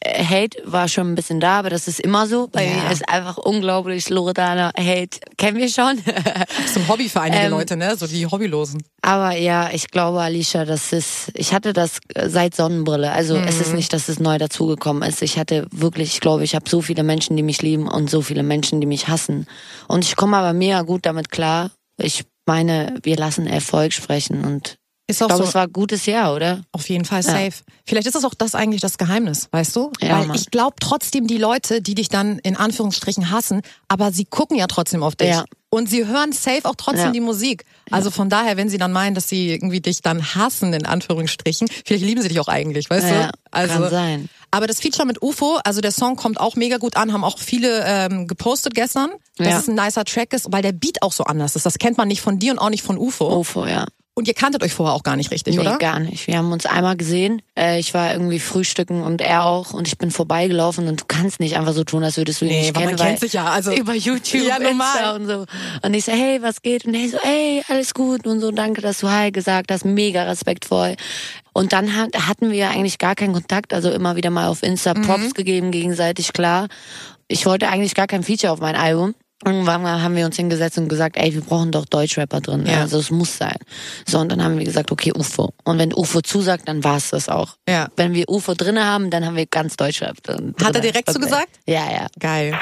Äh, 0.00 0.24
Hate 0.24 0.58
war 0.64 0.88
schon 0.88 1.12
ein 1.12 1.14
bisschen 1.14 1.38
da, 1.38 1.60
aber 1.60 1.70
das 1.70 1.86
ist 1.86 2.00
immer 2.00 2.26
so. 2.26 2.48
Bei 2.48 2.64
Ja. 2.66 2.74
mir 2.84 2.90
ist 2.90 3.08
einfach 3.08 3.36
unglaublich. 3.38 4.08
Loredana 4.10 4.72
Hate 4.76 5.20
kennen 5.36 5.58
wir 5.58 5.68
schon. 5.68 6.00
Das 6.04 6.66
ist 6.66 6.76
ein 6.76 6.88
Hobby 6.88 7.08
für 7.08 7.20
einige 7.20 7.42
Ähm, 7.44 7.50
Leute, 7.52 7.76
ne? 7.76 7.96
So 7.96 8.06
die 8.08 8.26
Hobbylosen. 8.26 8.82
aber 9.02 9.36
ja, 9.36 9.70
ich 9.72 9.88
glaube, 9.88 10.20
Alicia, 10.20 10.64
das 10.64 10.92
ist, 10.92 11.30
ich 11.34 11.54
hatte 11.54 11.72
das 11.72 11.98
äh, 12.14 12.28
seit 12.28 12.56
Sonnenbrille. 12.56 13.12
Also 13.12 13.36
es 13.36 13.60
ist 13.60 13.74
nicht, 13.74 13.92
dass 13.92 14.08
es 14.08 14.18
neu 14.18 14.38
dazugekommen 14.38 15.08
ist. 15.08 15.22
Ich 15.22 15.38
hatte 15.38 15.66
wirklich, 15.70 16.14
ich 16.14 16.20
glaube, 16.20 16.42
ich 16.42 16.54
habe 16.56 16.68
so 16.68 16.80
viele 16.82 17.04
Menschen, 17.04 17.36
die 17.36 17.42
mich 17.44 17.62
lieben 17.62 17.86
und 17.86 18.10
so 18.10 18.22
viele 18.22 18.42
Menschen, 18.42 18.80
die 18.80 18.86
mich 18.88 19.06
hassen. 19.08 19.46
Und 19.86 20.04
ich 20.04 20.16
komme 20.16 20.36
aber 20.36 20.52
mega 20.52 20.82
gut 20.82 21.06
damit 21.06 21.30
klar. 21.30 21.70
Ich 21.96 22.24
meine, 22.44 22.98
wir 23.04 23.16
lassen 23.16 23.46
Erfolg 23.46 23.92
sprechen 23.92 24.44
und 24.44 24.78
Ist 25.12 25.18
ich 25.18 25.22
auch 25.24 25.28
glaube, 25.28 25.42
so. 25.44 25.48
es 25.48 25.54
war 25.54 25.62
ein 25.64 25.72
gutes 25.72 26.06
Jahr, 26.06 26.34
oder? 26.34 26.62
Auf 26.72 26.88
jeden 26.88 27.04
Fall 27.04 27.22
safe. 27.22 27.52
Vielleicht 27.86 28.06
ist 28.06 28.14
das 28.14 28.24
auch 28.24 28.34
das 28.34 28.54
eigentlich 28.54 28.80
das 28.80 28.98
Geheimnis, 28.98 29.48
weißt 29.50 29.74
du? 29.76 29.92
Ja, 30.00 30.18
Weil 30.20 30.26
Mann. 30.28 30.36
ich 30.36 30.50
glaube 30.50 30.76
trotzdem 30.80 31.26
die 31.26 31.38
Leute, 31.38 31.80
die 31.82 31.94
dich 31.94 32.08
dann 32.08 32.38
in 32.40 32.56
Anführungsstrichen 32.56 33.30
hassen, 33.30 33.62
aber 33.88 34.12
sie 34.12 34.24
gucken 34.24 34.56
ja 34.56 34.66
trotzdem 34.66 35.02
auf 35.02 35.14
dich. 35.16 35.28
Ja. 35.28 35.44
Und 35.70 35.88
sie 35.88 36.06
hören 36.06 36.32
safe 36.32 36.64
auch 36.64 36.74
trotzdem 36.76 37.06
Ja. 37.06 37.10
die 37.12 37.20
Musik. 37.20 37.64
Also 37.90 38.10
von 38.10 38.28
daher, 38.28 38.56
wenn 38.58 38.68
sie 38.68 38.76
dann 38.76 38.92
meinen, 38.92 39.14
dass 39.14 39.28
sie 39.28 39.50
irgendwie 39.50 39.80
dich 39.80 40.02
dann 40.02 40.34
hassen, 40.34 40.72
in 40.74 40.84
Anführungsstrichen, 40.84 41.66
vielleicht 41.86 42.04
lieben 42.04 42.20
sie 42.20 42.28
dich 42.28 42.40
auch 42.40 42.48
eigentlich, 42.48 42.90
weißt 42.90 43.08
Ja, 43.08 43.28
du? 43.28 43.32
Also, 43.50 43.74
kann 43.74 43.90
sein. 43.90 44.28
Aber 44.50 44.66
das 44.66 44.80
Feature 44.80 45.06
mit 45.06 45.22
UFO, 45.22 45.58
also 45.64 45.80
der 45.80 45.92
Song 45.92 46.16
kommt 46.16 46.38
auch 46.38 46.56
mega 46.56 46.76
gut 46.76 46.96
an, 46.98 47.14
haben 47.14 47.24
auch 47.24 47.38
viele 47.38 47.84
ähm, 47.86 48.28
gepostet 48.28 48.74
gestern, 48.74 49.10
dass 49.38 49.46
Ja. 49.48 49.58
es 49.60 49.68
ein 49.68 49.74
nicer 49.74 50.04
Track 50.04 50.34
ist, 50.34 50.52
weil 50.52 50.60
der 50.60 50.72
Beat 50.72 51.00
auch 51.00 51.12
so 51.12 51.24
anders 51.24 51.56
ist. 51.56 51.64
Das 51.64 51.78
kennt 51.78 51.96
man 51.96 52.06
nicht 52.08 52.20
von 52.20 52.38
dir 52.38 52.52
und 52.52 52.58
auch 52.58 52.68
nicht 52.68 52.82
von 52.82 52.98
UFO. 52.98 53.34
UFO, 53.38 53.64
ja. 53.66 53.86
Und 54.14 54.28
ihr 54.28 54.34
kanntet 54.34 54.62
euch 54.62 54.74
vorher 54.74 54.94
auch 54.94 55.04
gar 55.04 55.16
nicht 55.16 55.30
richtig, 55.30 55.54
Nee, 55.54 55.60
oder? 55.62 55.78
gar 55.78 55.98
nicht. 55.98 56.26
Wir 56.26 56.36
haben 56.36 56.52
uns 56.52 56.66
einmal 56.66 56.98
gesehen. 56.98 57.40
Äh, 57.58 57.78
ich 57.80 57.94
war 57.94 58.12
irgendwie 58.12 58.40
frühstücken 58.40 59.02
und 59.02 59.22
er 59.22 59.46
auch. 59.46 59.72
Und 59.72 59.88
ich 59.88 59.96
bin 59.96 60.10
vorbeigelaufen 60.10 60.86
und 60.86 61.00
du 61.00 61.04
kannst 61.08 61.40
nicht 61.40 61.56
einfach 61.56 61.72
so 61.72 61.82
tun, 61.82 62.04
als 62.04 62.18
würdest 62.18 62.42
du 62.42 62.44
ihn 62.44 62.50
Nee, 62.50 62.60
nicht 62.60 62.74
kennen. 62.74 62.86
man 62.88 62.96
kennt 62.96 63.20
sich 63.20 63.32
ja, 63.32 63.46
also- 63.46 63.72
über 63.72 63.94
YouTube, 63.94 64.42
Ja, 64.46 64.58
normal. 64.58 64.86
Insta 64.96 65.16
und 65.16 65.26
so. 65.26 65.46
Und 65.80 65.94
ich 65.94 66.04
so, 66.04 66.12
hey, 66.12 66.42
was 66.42 66.60
geht? 66.60 66.84
Und 66.84 66.92
er 66.94 67.08
so, 67.08 67.18
hey, 67.22 67.62
alles 67.68 67.94
gut 67.94 68.26
und 68.26 68.40
so. 68.40 68.50
Danke, 68.50 68.82
dass 68.82 68.98
du 68.98 69.08
Hi 69.10 69.30
gesagt 69.32 69.70
hast. 69.72 69.86
Mega 69.86 70.24
respektvoll. 70.24 70.96
Und 71.54 71.72
dann 71.72 71.96
hat, 71.96 72.14
hatten 72.28 72.50
wir 72.50 72.68
eigentlich 72.68 72.98
gar 72.98 73.14
keinen 73.14 73.32
Kontakt. 73.32 73.72
Also 73.72 73.90
immer 73.90 74.14
wieder 74.16 74.28
mal 74.28 74.48
auf 74.48 74.62
Insta 74.62 74.92
Mhm. 74.92 75.02
Props 75.02 75.32
gegeben, 75.34 75.70
gegenseitig, 75.70 76.34
klar. 76.34 76.68
Ich 77.28 77.46
wollte 77.46 77.68
eigentlich 77.70 77.94
gar 77.94 78.06
kein 78.08 78.22
Feature 78.22 78.52
auf 78.52 78.60
mein 78.60 78.76
Album. 78.76 79.14
Irgendwann 79.44 79.84
haben 79.84 80.14
wir 80.16 80.24
uns 80.26 80.36
hingesetzt 80.36 80.78
und 80.78 80.88
gesagt, 80.88 81.16
ey, 81.16 81.34
wir 81.34 81.40
brauchen 81.40 81.72
doch 81.72 81.84
Deutschrapper 81.84 82.40
drin. 82.40 82.64
Ja. 82.66 82.80
Also 82.80 82.98
es 82.98 83.10
muss 83.10 83.36
sein. 83.36 83.56
So, 84.06 84.18
und 84.18 84.30
dann 84.30 84.42
haben 84.42 84.58
wir 84.58 84.64
gesagt, 84.64 84.92
okay, 84.92 85.12
UFO. 85.16 85.52
Und 85.64 85.78
wenn 85.78 85.92
UFO 85.92 86.20
zusagt, 86.20 86.68
dann 86.68 86.84
war's 86.84 87.10
das 87.10 87.28
auch. 87.28 87.56
Ja. 87.68 87.88
Wenn 87.96 88.14
wir 88.14 88.28
UFO 88.28 88.54
drinne 88.54 88.84
haben, 88.84 89.10
dann 89.10 89.24
haben 89.26 89.36
wir 89.36 89.46
ganz 89.46 89.76
Deutschrap 89.76 90.22
drin. 90.22 90.54
Hat 90.62 90.74
er 90.74 90.80
direkt 90.80 91.08
Okay. 91.08 91.14
zugesagt? 91.14 91.48
Ja, 91.66 91.90
ja. 91.90 92.06
Geil. 92.20 92.56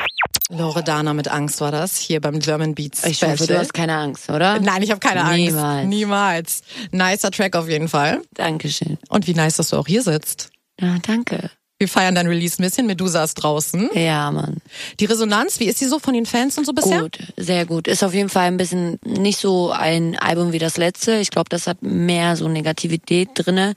Loredana 0.51 1.15
mit 1.15 1.29
Angst 1.29 1.61
war 1.61 1.71
das, 1.71 1.97
hier 1.99 2.21
beim 2.21 2.41
German 2.41 2.75
Beats 2.75 3.05
Ich 3.05 3.23
hoffe, 3.23 3.47
du 3.47 3.59
hast 3.59 3.73
keine 3.73 3.97
Angst, 3.97 4.29
oder? 4.31 4.59
Nein, 4.59 4.83
ich 4.83 4.91
habe 4.91 5.01
keine 5.01 5.23
Angst. 5.23 5.37
Niemals. 5.37 5.87
Niemals. 5.87 6.63
Nicer 6.91 7.31
Track 7.31 7.55
auf 7.57 7.69
jeden 7.69 7.89
Fall. 7.89 8.23
Dankeschön. 8.35 8.99
Und 9.09 9.27
wie 9.27 9.35
nice, 9.35 9.57
dass 9.57 9.71
du 9.71 9.77
auch 9.77 9.87
hier 9.87 10.03
sitzt. 10.03 10.51
Ja, 10.81 10.97
danke. 11.07 11.51
Wir 11.81 11.89
feiern 11.89 12.15
dein 12.15 12.27
Release 12.27 12.61
ein 12.61 12.65
bisschen. 12.67 12.87
Medusa 12.87 13.25
ist 13.25 13.35
draußen. 13.37 13.89
Ja, 13.95 14.31
Mann. 14.31 14.59
Die 15.01 15.07
Resonanz, 15.07 15.61
wie 15.61 15.65
ist 15.65 15.81
die 15.81 15.87
so 15.87 15.99
von 15.99 16.13
den 16.13 16.27
Fans 16.27 16.59
und 16.59 16.67
so 16.67 16.75
bisher? 16.75 17.01
Gut, 17.01 17.19
sehr 17.39 17.65
gut. 17.65 17.89
Ist 17.89 18.05
auf 18.05 18.13
jeden 18.13 18.29
Fall 18.29 18.49
ein 18.49 18.59
bisschen 18.59 18.99
nicht 19.03 19.39
so 19.39 19.71
ein 19.71 20.15
Album 20.19 20.53
wie 20.53 20.59
das 20.59 20.77
letzte. 20.77 21.17
Ich 21.17 21.31
glaube, 21.31 21.49
das 21.49 21.67
hat 21.67 21.83
mehr 21.83 22.37
so 22.37 22.49
Negativität 22.49 23.31
drinne. 23.33 23.73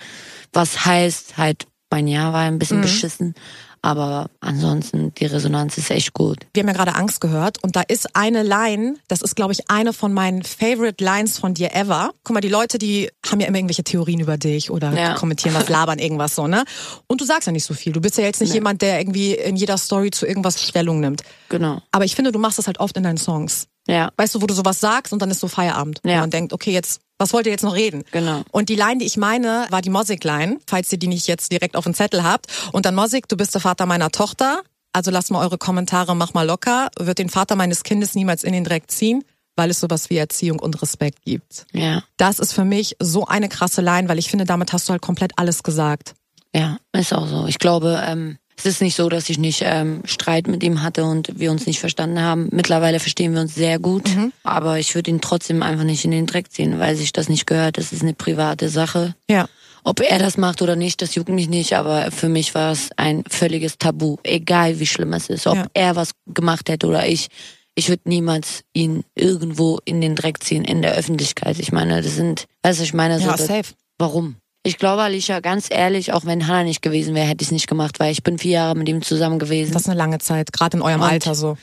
Was 0.51 0.83
heißt 0.85 1.37
halt, 1.37 1.65
mein 1.89 2.09
Jahr 2.09 2.33
war 2.33 2.41
ein 2.41 2.55
Mhm. 2.55 2.59
bisschen 2.59 2.81
beschissen. 2.81 3.35
Aber 3.83 4.29
ansonsten, 4.39 5.13
die 5.15 5.25
Resonanz 5.25 5.77
ist 5.77 5.91
echt 5.91 6.13
gut. 6.13 6.39
Wir 6.53 6.61
haben 6.63 6.69
ja 6.69 6.73
gerade 6.73 6.95
Angst 6.95 7.19
gehört 7.19 7.61
und 7.61 7.75
da 7.75 7.81
ist 7.81 8.15
eine 8.15 8.41
Line, 8.41 8.95
das 9.09 9.21
ist 9.21 9.35
glaube 9.35 9.51
ich 9.51 9.69
eine 9.69 9.91
von 9.91 10.13
meinen 10.13 10.41
favorite 10.41 11.03
Lines 11.03 11.37
von 11.37 11.53
dir 11.53 11.75
ever. 11.75 12.11
Guck 12.23 12.33
mal, 12.33 12.39
die 12.39 12.47
Leute, 12.47 12.77
die 12.79 13.09
haben 13.29 13.41
ja 13.41 13.47
immer 13.47 13.57
irgendwelche 13.57 13.83
Theorien 13.83 14.21
über 14.21 14.37
dich 14.37 14.71
oder 14.71 14.93
Ja. 14.93 15.15
kommentieren 15.15 15.53
was, 15.53 15.67
labern 15.67 15.99
irgendwas 15.99 16.33
so, 16.33 16.47
ne? 16.47 16.63
Und 17.07 17.19
du 17.19 17.25
sagst 17.25 17.45
ja 17.45 17.51
nicht 17.51 17.65
so 17.65 17.73
viel. 17.73 17.91
Du 17.91 17.99
bist 17.99 18.17
ja 18.17 18.23
jetzt 18.23 18.39
nicht 18.39 18.53
jemand, 18.53 18.81
der 18.81 18.99
irgendwie 18.99 19.33
in 19.33 19.57
jeder 19.57 19.77
Story 19.77 20.11
zu 20.11 20.25
irgendwas 20.25 20.61
Stellung 20.63 21.01
nimmt. 21.01 21.21
Genau. 21.49 21.81
Aber 21.91 22.05
ich 22.05 22.15
finde, 22.15 22.31
du 22.31 22.39
machst 22.39 22.57
das 22.57 22.67
halt 22.67 22.79
oft 22.79 22.95
in 22.95 23.03
deinen 23.03 23.17
Songs. 23.17 23.67
Ja. 23.85 24.11
Weißt 24.15 24.33
du, 24.33 24.41
wo 24.41 24.47
du 24.47 24.53
sowas 24.53 24.79
sagst 24.79 25.11
und 25.11 25.21
dann 25.21 25.29
ist 25.29 25.41
so 25.41 25.49
Feierabend. 25.49 25.99
Ja. 26.05 26.13
Und 26.13 26.19
man 26.21 26.29
denkt, 26.29 26.53
okay, 26.53 26.71
jetzt, 26.71 27.01
was 27.17 27.33
wollt 27.33 27.45
ihr 27.45 27.51
jetzt 27.51 27.63
noch 27.63 27.75
reden? 27.75 28.03
Genau. 28.11 28.43
Und 28.51 28.69
die 28.69 28.75
Line, 28.75 28.97
die 28.97 29.05
ich 29.05 29.17
meine, 29.17 29.67
war 29.69 29.81
die 29.81 29.89
Mosik-Line, 29.89 30.59
falls 30.67 30.91
ihr 30.91 30.97
die 30.97 31.07
nicht 31.07 31.27
jetzt 31.27 31.51
direkt 31.51 31.75
auf 31.75 31.83
dem 31.83 31.93
Zettel 31.93 32.23
habt. 32.23 32.47
Und 32.71 32.85
dann 32.85 32.95
Mosik, 32.95 33.27
du 33.27 33.37
bist 33.37 33.53
der 33.53 33.61
Vater 33.61 33.85
meiner 33.85 34.11
Tochter. 34.11 34.61
Also 34.93 35.09
lasst 35.09 35.31
mal 35.31 35.41
eure 35.41 35.57
Kommentare, 35.57 36.15
mach 36.15 36.33
mal 36.33 36.45
locker. 36.45 36.89
Wird 36.99 37.19
den 37.19 37.29
Vater 37.29 37.55
meines 37.55 37.83
Kindes 37.83 38.15
niemals 38.15 38.43
in 38.43 38.53
den 38.53 38.63
Dreck 38.63 38.89
ziehen, 38.91 39.23
weil 39.55 39.69
es 39.69 39.79
sowas 39.79 40.09
wie 40.09 40.17
Erziehung 40.17 40.59
und 40.59 40.81
Respekt 40.81 41.23
gibt. 41.23 41.65
Ja. 41.71 42.03
Das 42.17 42.39
ist 42.39 42.53
für 42.53 42.65
mich 42.65 42.95
so 42.99 43.25
eine 43.25 43.49
krasse 43.49 43.81
Line, 43.81 44.09
weil 44.09 44.19
ich 44.19 44.29
finde, 44.29 44.45
damit 44.45 44.73
hast 44.73 44.87
du 44.87 44.91
halt 44.91 45.01
komplett 45.01 45.31
alles 45.37 45.63
gesagt. 45.63 46.15
Ja, 46.55 46.77
ist 46.91 47.13
auch 47.13 47.27
so. 47.27 47.47
Ich 47.47 47.57
glaube, 47.57 48.03
ähm, 48.05 48.37
es 48.65 48.75
ist 48.75 48.81
nicht 48.81 48.95
so, 48.95 49.09
dass 49.09 49.29
ich 49.29 49.37
nicht 49.37 49.61
ähm, 49.65 50.01
Streit 50.05 50.47
mit 50.47 50.63
ihm 50.63 50.81
hatte 50.81 51.03
und 51.05 51.39
wir 51.39 51.51
uns 51.51 51.65
nicht 51.65 51.79
verstanden 51.79 52.21
haben. 52.21 52.47
Mittlerweile 52.51 52.99
verstehen 52.99 53.33
wir 53.33 53.41
uns 53.41 53.55
sehr 53.55 53.79
gut, 53.79 54.09
aber 54.43 54.79
ich 54.79 54.95
würde 54.95 55.11
ihn 55.11 55.21
trotzdem 55.21 55.61
einfach 55.63 55.83
nicht 55.83 56.05
in 56.05 56.11
den 56.11 56.25
Dreck 56.25 56.51
ziehen, 56.51 56.79
weil 56.79 56.95
sich 56.95 57.11
das 57.13 57.29
nicht 57.29 57.45
gehört. 57.47 57.77
Das 57.77 57.91
ist 57.93 58.01
eine 58.01 58.13
private 58.13 58.69
Sache. 58.69 59.15
Ja. 59.29 59.47
Ob 59.83 59.99
er 59.99 60.17
das 60.17 60.37
macht 60.37 60.61
oder 60.61 60.77
nicht, 60.77 61.01
das 61.01 61.13
juckt 61.15 61.27
mich 61.29 61.49
nicht, 61.49 61.73
aber 61.75 62.09
für 62.11 62.29
mich 62.29 62.55
war 62.55 62.71
es 62.71 62.89
ein 62.95 63.23
völliges 63.29 63.77
Tabu. 63.77 64.15
Egal 64.23 64.79
wie 64.79 64.85
schlimm 64.85 65.11
es 65.11 65.29
ist. 65.29 65.45
Ob 65.45 65.55
Ja. 65.57 65.65
er 65.73 65.95
was 65.97 66.11
gemacht 66.27 66.69
hätte 66.69 66.87
oder 66.87 67.05
ich. 67.05 67.27
Ich 67.75 67.89
würde 67.89 68.03
niemals 68.05 68.61
ihn 68.73 69.03
irgendwo 69.15 69.79
in 69.83 69.99
den 69.99 70.15
Dreck 70.15 70.41
ziehen, 70.43 70.63
in 70.63 70.81
der 70.81 70.93
Öffentlichkeit. 70.93 71.59
Ich 71.59 71.71
meine, 71.71 72.01
das 72.01 72.15
sind, 72.15 72.45
weißt 72.61 72.79
du, 72.79 72.83
ich 72.83 72.93
meine, 72.93 73.19
so, 73.19 73.25
Ja, 73.25 73.37
safe. 73.37 73.73
warum? 73.97 74.35
Ich 74.65 74.77
glaube, 74.77 75.01
Alicia, 75.01 75.41
ganz 75.41 75.67
ehrlich, 75.69 76.13
auch 76.13 76.25
wenn 76.25 76.47
Hannah 76.47 76.63
nicht 76.63 76.81
gewesen 76.81 77.13
wäre, 77.15 77.27
hätte 77.27 77.41
ich 77.41 77.49
es 77.49 77.51
nicht 77.51 77.67
gemacht, 77.67 77.99
weil 77.99 78.13
ich 78.13 78.23
bin 78.23 78.37
vier 78.37 78.51
Jahre 78.53 78.75
mit 78.77 78.87
ihm 78.87 79.01
zusammen 79.01 79.37
gewesen. 79.37 79.73
Das 79.73 79.83
ist 79.83 79.89
eine 79.89 79.97
lange 79.97 80.19
Zeit, 80.19 80.53
gerade 80.53 80.77
in 80.77 80.83
eurem 80.83 81.01
Und- 81.01 81.09
Alter 81.09 81.35
so. 81.35 81.57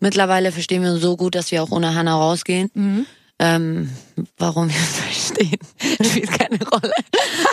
Mittlerweile 0.00 0.52
verstehen 0.52 0.82
wir 0.82 0.92
uns 0.92 1.00
so 1.00 1.16
gut, 1.16 1.34
dass 1.34 1.50
wir 1.52 1.62
auch 1.62 1.70
ohne 1.70 1.94
Hannah 1.94 2.16
rausgehen. 2.16 2.70
Mhm. 2.74 3.06
Ähm, 3.38 3.90
warum 4.38 4.68
wir 4.68 4.74
verstehen, 4.76 5.58
spielt 6.02 6.30
keine 6.38 6.58
Rolle. 6.64 6.92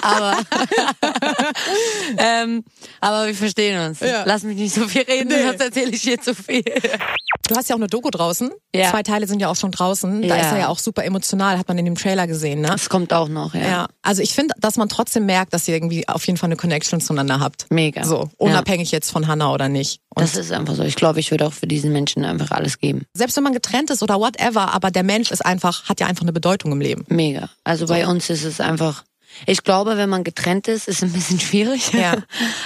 Aber, 0.02 0.38
ähm, 2.18 2.64
aber 3.02 3.28
wir 3.28 3.36
verstehen 3.36 3.80
uns. 3.88 4.00
Ja. 4.00 4.24
Lass 4.26 4.44
mich 4.44 4.58
nicht 4.58 4.74
so 4.74 4.88
viel 4.88 5.02
reden, 5.04 5.30
Nee. 5.30 5.44
sonst 5.48 5.62
erzähle 5.62 5.92
ich 5.92 6.02
hier 6.02 6.20
zu 6.22 6.34
viel. 6.36 6.64
Du 7.48 7.56
hast 7.56 7.70
ja 7.70 7.76
auch 7.76 7.80
eine 7.80 7.88
Doku 7.88 8.10
draußen. 8.10 8.52
Ja. 8.74 8.90
Zwei 8.92 9.04
Teile 9.04 9.28
sind 9.28 9.42
ja 9.42 9.50
auch 9.50 9.56
schon 9.56 9.72
draußen. 9.72 10.22
Da 10.22 10.28
Ja. 10.28 10.36
ist 10.38 10.52
er 10.54 10.58
ja 10.60 10.68
auch 10.70 10.80
super 10.80 11.04
emotional, 11.04 11.58
hat 11.58 11.68
man 11.68 11.78
in 11.78 11.86
dem 11.86 11.96
Trailer 11.96 12.26
gesehen, 12.28 12.62
ne? 12.62 12.68
Das 12.70 12.90
kommt 12.90 13.12
auch 13.14 13.28
noch, 13.28 13.54
ja. 13.54 13.62
Ja, 13.62 13.88
also 14.02 14.22
ich 14.22 14.34
finde, 14.34 14.54
dass 14.60 14.78
man 14.78 14.88
trotzdem 14.90 15.26
merkt, 15.26 15.54
dass 15.54 15.68
ihr 15.68 15.76
irgendwie 15.76 16.08
auf 16.08 16.26
jeden 16.26 16.38
Fall 16.38 16.48
eine 16.48 16.56
Connection 16.56 17.02
zueinander 17.02 17.40
habt. 17.40 17.66
Mega. 17.70 18.04
So, 18.06 18.30
unabhängig 18.38 18.92
jetzt 18.92 19.12
von 19.12 19.28
Hannah 19.28 19.52
oder 19.54 19.68
nicht. 19.70 20.00
Und 20.16 20.24
Das 20.24 20.36
ist 20.36 20.52
einfach 20.52 20.76
so. 20.76 20.84
Ich 20.84 20.96
glaube, 20.96 21.20
ich 21.20 21.32
würde 21.32 21.46
auch 21.48 21.54
für 21.54 21.68
diesen 21.68 21.92
Menschen 21.92 22.24
einfach 22.24 22.52
alles 22.52 22.78
geben. 22.78 23.06
selbst 23.14 23.36
wenn 23.36 23.44
man 23.44 23.54
getrennt 23.54 23.90
ist 23.90 24.04
oder 24.04 24.20
whatever, 24.20 24.74
aber 24.74 24.92
der 24.92 25.04
Mensch 25.04 25.32
ist 25.32 25.46
einfach, 25.46 25.90
hat 25.90 26.00
ja 26.00 26.08
einfach 26.08 26.22
eine 26.24 26.34
Bedeutung 26.34 26.53
im 26.72 26.82
Leben. 26.82 27.06
Mega. 27.10 27.50
Also 27.64 27.86
bei 27.88 28.06
uns 28.08 28.30
ist 28.30 28.44
es 28.44 28.60
einfach. 28.62 29.04
Ich 29.48 29.64
glaube, 29.64 29.98
wenn 29.98 30.10
man 30.10 30.24
getrennt 30.24 30.68
ist, 30.68 30.88
ist 30.88 30.98
es 30.98 31.04
ein 31.04 31.12
bisschen 31.12 31.40
schwierig. 31.48 31.92
Ja. 31.94 32.18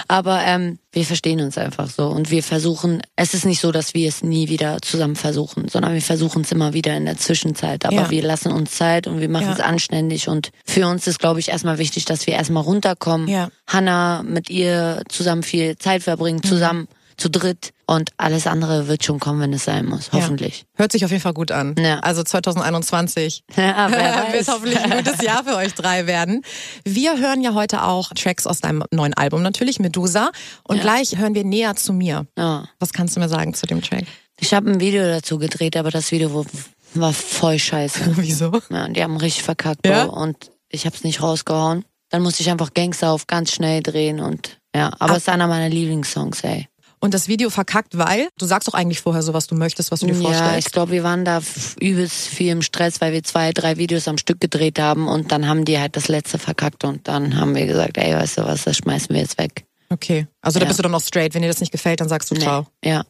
Aber 0.10 0.42
ähm, 0.44 0.80
wir 0.92 1.06
verstehen 1.06 1.40
uns 1.40 1.58
einfach 1.58 1.90
so 1.90 2.08
und 2.08 2.30
wir 2.30 2.44
versuchen. 2.44 3.02
Es 3.16 3.34
ist 3.34 3.46
nicht 3.46 3.62
so, 3.62 3.72
dass 3.72 3.94
wir 3.94 4.10
es 4.10 4.22
nie 4.22 4.50
wieder 4.50 4.82
zusammen 4.82 5.16
versuchen, 5.16 5.70
sondern 5.70 5.94
wir 5.94 6.02
versuchen 6.02 6.42
es 6.42 6.52
immer 6.52 6.74
wieder 6.74 6.96
in 6.98 7.06
der 7.06 7.18
Zwischenzeit. 7.18 7.86
Aber 7.86 7.96
Ja. 7.96 8.10
wir 8.10 8.22
lassen 8.22 8.52
uns 8.52 8.72
Zeit 8.72 9.08
und 9.08 9.22
wir 9.22 9.30
machen 9.30 9.48
Ja. 9.48 9.54
es 9.54 9.62
anständig. 9.62 10.28
Und 10.28 10.52
für 10.66 10.88
uns 10.88 11.08
ist, 11.08 11.20
glaube 11.20 11.40
ich, 11.40 11.50
erstmal 11.50 11.78
wichtig, 11.78 12.04
dass 12.04 12.28
wir 12.28 12.34
erstmal 12.34 12.64
runterkommen. 12.64 13.30
Ja. 13.30 13.50
Hannah 13.66 14.24
mit 14.24 14.50
ihr 14.50 15.04
zusammen 15.08 15.44
viel 15.44 15.78
Zeit 15.78 16.04
verbringen, 16.04 16.42
Mhm. 16.44 16.50
zusammen 16.50 16.88
zu 17.16 17.30
dritt 17.30 17.72
und 17.88 18.12
alles 18.18 18.48
andere 18.48 18.88
wird 18.88 19.04
schon 19.06 19.20
kommen, 19.20 19.40
wenn 19.40 19.54
es 19.54 19.64
sein 19.64 19.86
muss. 19.86 20.12
Hoffentlich. 20.12 20.60
Ja. 20.60 20.80
Hört 20.80 20.92
sich 20.92 21.06
auf 21.06 21.12
jeden 21.12 21.24
Fall 21.24 21.34
gut 21.34 21.52
an. 21.52 21.74
Ja. 21.80 22.00
Also 22.00 22.22
2021 22.22 23.44
Ja, 23.56 23.90
wird 24.34 24.48
hoffentlich 24.48 24.78
ein 24.80 24.92
gutes 24.92 25.22
Jahr 25.22 25.44
für 25.46 25.56
euch 25.56 25.74
drei 25.74 26.06
werden. 26.06 26.44
Wir 26.84 27.18
hören 27.18 27.42
ja 27.42 27.54
heute 27.54 27.84
auch 27.84 28.10
Tracks 28.10 28.46
aus 28.46 28.60
deinem 28.60 28.84
neuen 28.92 29.14
Album 29.14 29.42
natürlich, 29.42 29.80
Medusa. 29.80 30.32
Und 30.64 30.82
gleich 30.82 31.18
hören 31.18 31.34
wir 31.34 31.46
näher 31.46 31.76
zu 31.78 31.94
mir. 31.94 32.28
Ja. 32.38 32.68
Was 32.80 32.92
kannst 32.92 33.16
du 33.16 33.22
mir 33.22 33.30
sagen 33.30 33.54
zu 33.54 33.66
dem 33.66 33.82
Track? 33.82 34.06
Ich 34.40 34.54
habe 34.54 34.70
ein 34.70 34.80
Video 34.82 35.04
dazu 35.04 35.40
gedreht, 35.40 35.78
aber 35.78 35.90
das 35.90 36.12
Video 36.12 36.46
war 36.94 37.14
voll 37.14 37.58
scheiße. 37.58 38.02
Wieso? 38.18 38.60
Ja, 38.70 38.90
die 38.90 39.02
haben 39.02 39.16
richtig 39.18 39.44
verkackt, 39.44 39.88
Ja? 39.88 40.06
Bro. 40.06 40.22
Und 40.22 40.52
ich 40.70 40.86
hab's 40.86 41.06
nicht 41.06 41.22
rausgehauen. 41.22 41.86
Dann 42.10 42.22
musste 42.22 42.44
ich 42.44 42.50
einfach 42.50 42.74
Gangster 42.74 43.12
auf 43.12 43.28
ganz 43.28 43.52
schnell 43.52 43.82
drehen 43.82 44.20
und 44.20 44.60
ja, 44.76 44.92
aber 45.00 45.14
es 45.14 45.20
ist 45.20 45.30
einer 45.30 45.48
meiner 45.48 45.70
Lieblingssongs, 45.70 46.42
ey. 46.44 46.68
Und 47.00 47.14
das 47.14 47.28
Video 47.28 47.50
verkackt, 47.52 47.98
weil 47.98 48.28
du 48.40 48.46
sagst 48.46 48.68
doch 48.68 48.74
eigentlich 48.74 49.02
vorher 49.02 49.22
so, 49.22 49.34
was 49.34 49.46
du 49.48 49.56
möchtest, 49.56 49.92
was 49.92 50.00
du 50.00 50.08
dir 50.08 50.14
Ja, 50.16 50.20
vorstellst. 50.22 50.68
ich 50.68 50.74
glaube, 50.74 50.92
wir 50.94 51.04
waren 51.04 51.26
da 51.26 51.42
übelst 51.80 52.28
viel 52.28 52.52
im 52.52 52.62
Stress, 52.64 53.02
weil 53.02 53.14
wir 53.14 53.24
zwei, 53.24 53.52
drei 53.52 53.78
Videos 53.78 54.08
am 54.08 54.18
Stück 54.18 54.40
gedreht 54.40 54.80
haben 54.80 55.08
und 55.08 55.32
dann 55.32 55.48
haben 55.48 55.64
die 55.64 55.78
halt 55.80 55.96
das 55.96 56.08
letzte 56.08 56.40
verkackt 56.40 56.84
und 56.84 57.08
dann 57.08 57.40
haben 57.40 57.54
wir 57.56 57.68
gesagt, 57.68 57.98
ey, 57.98 58.16
weißt 58.16 58.40
du 58.40 58.46
was, 58.46 58.64
das 58.64 58.78
schmeißen 58.78 59.14
wir 59.14 59.22
jetzt 59.22 59.38
weg. 59.38 59.66
Okay. 59.90 60.28
Also 60.42 60.60
da 60.60 60.66
Ja. 60.66 60.68
bist 60.70 60.80
du 60.80 60.84
dann 60.84 60.92
noch 60.92 61.02
straight. 61.04 61.34
Wenn 61.34 61.44
dir 61.44 61.48
das 61.48 61.60
nicht 61.62 61.72
gefällt, 61.72 62.02
dann 62.02 62.10
sagst 62.10 62.32
du 62.32 62.36
ciao. 62.36 62.68
Ja. 62.84 63.04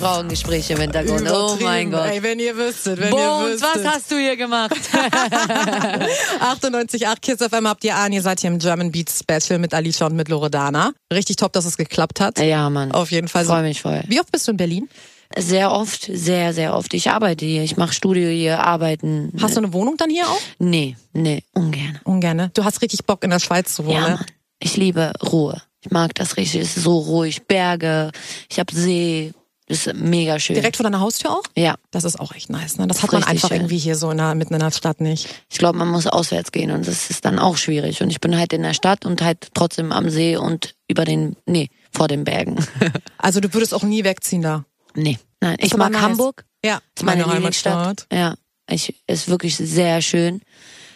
Frauengespräche 0.00 0.72
im 0.72 0.80
Hintergrund. 0.80 1.30
Oh 1.30 1.58
mein. 1.60 1.90
Gott. 1.90 2.06
Ey, 2.06 2.22
wenn 2.22 2.38
ihr 2.40 2.56
wüsstet, 2.56 2.98
wenn 2.98 3.10
Bones, 3.10 3.60
ihr 3.60 3.66
wüsstet. 3.66 3.84
was 3.84 3.94
hast 3.94 4.10
du 4.10 4.16
hier 4.16 4.34
gemacht? 4.34 4.72
98,8 6.40 7.20
Kiss 7.20 7.36
FM 7.36 7.68
habt 7.68 7.84
ihr 7.84 7.94
an. 7.94 8.10
Ihr 8.12 8.22
seid 8.22 8.40
hier 8.40 8.48
im 8.50 8.58
German 8.58 8.90
Beat 8.90 9.10
Special 9.10 9.58
mit 9.58 9.74
Alicia 9.74 10.06
und 10.06 10.16
mit 10.16 10.30
Loredana. 10.30 10.92
Richtig 11.12 11.36
top, 11.36 11.52
dass 11.52 11.66
es 11.66 11.76
geklappt 11.76 12.18
hat. 12.20 12.38
ja, 12.38 12.70
Mann. 12.70 12.92
Auf 12.92 13.10
jeden 13.10 13.28
Fall. 13.28 13.44
Freue 13.44 13.62
mich 13.62 13.82
voll. 13.82 14.02
Wie 14.08 14.18
oft 14.20 14.32
bist 14.32 14.48
du 14.48 14.52
in 14.52 14.56
Berlin? 14.56 14.88
Sehr 15.36 15.70
oft, 15.70 16.08
sehr, 16.12 16.54
sehr 16.54 16.74
oft. 16.74 16.94
Ich 16.94 17.10
arbeite 17.10 17.44
hier. 17.44 17.62
Ich 17.62 17.76
mache 17.76 17.92
Studio 17.92 18.30
hier, 18.30 18.60
arbeiten. 18.64 19.32
Hast 19.40 19.54
du 19.54 19.60
eine 19.60 19.72
Wohnung 19.74 19.96
dann 19.98 20.08
hier 20.10 20.26
auch? 20.26 20.40
Nee, 20.58 20.96
nee, 21.12 21.44
ungern. 21.52 22.00
Ungerne. 22.04 22.50
Du 22.54 22.64
hast 22.64 22.80
richtig 22.82 23.04
Bock 23.04 23.22
in 23.22 23.30
der 23.30 23.38
Schweiz 23.38 23.74
zu 23.74 23.84
wohnen. 23.84 23.96
Ja? 23.96 24.08
Mann. 24.08 24.24
Ich 24.60 24.76
liebe 24.76 25.12
Ruhe. 25.30 25.60
Ich 25.82 25.90
mag 25.90 26.14
das 26.14 26.36
richtig. 26.36 26.62
Es 26.62 26.76
ist 26.76 26.84
so 26.84 26.98
ruhig. 26.98 27.42
Berge, 27.46 28.10
ich 28.48 28.58
hab 28.58 28.70
See. 28.70 29.32
Das 29.70 29.86
ist 29.86 29.94
mega 29.94 30.40
schön. 30.40 30.54
Direkt 30.54 30.76
vor 30.76 30.82
deiner 30.84 30.98
Haustür 30.98 31.30
auch? 31.30 31.44
Ja. 31.56 31.76
Das 31.92 32.02
ist 32.02 32.18
auch 32.18 32.32
echt 32.34 32.50
nice. 32.50 32.76
Ne? 32.76 32.88
Das 32.88 32.96
Das 32.96 33.04
hat 33.04 33.12
man 33.12 33.22
einfach 33.22 33.48
schön. 33.50 33.58
irgendwie 33.58 33.78
hier 33.78 33.94
so 33.94 34.10
in 34.10 34.16
der, 34.18 34.34
mitten 34.34 34.52
in 34.52 34.58
der 34.58 34.72
Stadt 34.72 35.00
nicht. 35.00 35.28
Ich 35.48 35.58
glaube, 35.58 35.78
man 35.78 35.86
muss 35.86 36.08
auswärts 36.08 36.50
gehen 36.50 36.72
und 36.72 36.88
das 36.88 37.08
ist 37.08 37.24
dann 37.24 37.38
auch 37.38 37.56
schwierig. 37.56 38.02
Und 38.02 38.10
ich 38.10 38.20
bin 38.20 38.36
halt 38.36 38.52
in 38.52 38.62
der 38.62 38.74
Stadt 38.74 39.06
und 39.06 39.22
halt 39.22 39.50
trotzdem 39.54 39.92
am 39.92 40.10
See 40.10 40.36
und 40.36 40.74
über 40.88 41.04
den, 41.04 41.36
nee, 41.46 41.68
vor 41.92 42.08
den 42.08 42.24
Bergen. 42.24 42.56
Also 43.18 43.38
du 43.40 43.52
würdest 43.52 43.74
auch 43.74 43.82
nie 43.82 44.02
wegziehen 44.02 44.42
da. 44.42 44.64
nee, 44.94 45.18
nein. 45.40 45.56
Ich 45.60 45.76
mag 45.76 45.92
nice. 45.92 46.02
Hamburg. 46.02 46.44
Ja, 46.64 46.80
ist 46.96 47.04
meine, 47.04 47.22
Lieblingsstadt. 47.24 48.06
Ja, 48.10 48.34
ich, 48.68 48.94
ist 49.06 49.28
wirklich 49.28 49.56
sehr 49.56 50.00
schön. 50.02 50.40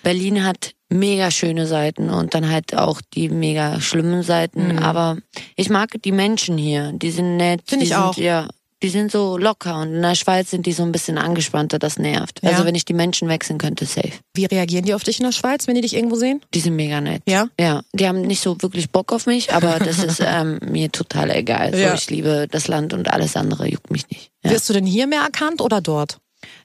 Berlin 0.03 0.43
hat 0.43 0.75
mega 0.89 1.31
schöne 1.31 1.67
Seiten 1.67 2.11
und 2.11 2.35
dann 2.35 2.51
halt 2.51 2.75
auch 2.75 3.01
die 3.15 3.29
mega 3.29 3.81
schlimmen 3.81 4.23
Seiten. 4.23 4.73
Mhm. 4.73 4.79
Aber 4.79 5.19
ich 5.55 5.69
mag 5.69 5.91
die 6.03 6.13
Menschen 6.13 6.57
hier. 6.59 6.93
Die 6.93 7.11
sind 7.11 7.37
nett. 7.37 7.63
Find 7.67 7.83
die 7.83 7.87
ich 7.87 7.93
sind, 7.93 8.01
auch. 8.01 8.17
Ja, 8.17 8.49
die 8.85 8.91
sind 8.91 9.11
so 9.11 9.37
locker 9.39 9.81
und 9.81 9.95
in 9.95 10.03
der 10.03 10.15
Schweiz 10.15 10.51
sind 10.51 10.67
die 10.67 10.73
so 10.73 10.83
ein 10.83 10.93
bisschen 10.93 11.19
angespannter. 11.19 11.79
Das 11.79 11.99
nervt. 11.99 12.41
Ja. 12.43 12.51
Also 12.51 12.65
wenn 12.67 12.75
ich 12.75 12.85
die 12.85 12.93
Menschen 12.95 13.29
wechseln 13.29 13.59
könnte, 13.59 13.87
safe. 13.87 14.13
Wie 14.35 14.45
reagieren 14.45 14.85
die 14.85 14.95
auf 14.95 15.03
dich 15.03 15.19
in 15.19 15.25
der 15.25 15.33
Schweiz, 15.33 15.67
wenn 15.67 15.75
die 15.75 15.81
dich 15.81 15.97
irgendwo 15.97 16.17
sehen? 16.17 16.41
Die 16.53 16.61
sind 16.61 16.77
mega 16.77 17.01
nett. 17.01 17.23
Ja? 17.27 17.49
Ja, 17.59 17.83
die 17.95 18.07
haben 18.07 18.21
nicht 18.21 18.43
so 18.43 18.61
wirklich 18.63 18.91
Bock 18.91 19.13
auf 19.13 19.27
mich, 19.27 19.53
aber 19.53 19.79
das 19.79 19.99
ist 20.05 20.21
ähm, 20.25 20.59
mir 20.71 20.93
total 20.93 21.31
egal. 21.31 21.73
So, 21.73 21.79
Ja. 21.81 21.95
Ich 21.95 22.11
liebe 22.11 22.47
das 22.51 22.69
Land 22.69 22.93
und 22.93 23.11
alles 23.11 23.37
andere 23.37 23.67
juckt 23.69 23.91
mich 23.91 24.09
nicht. 24.11 24.31
Ja. 24.45 24.51
Wirst 24.51 24.69
du 24.69 24.75
denn 24.75 24.87
hier 24.87 25.07
mehr 25.07 25.23
erkannt 25.23 25.61
oder 25.63 25.81
dort? 25.81 26.19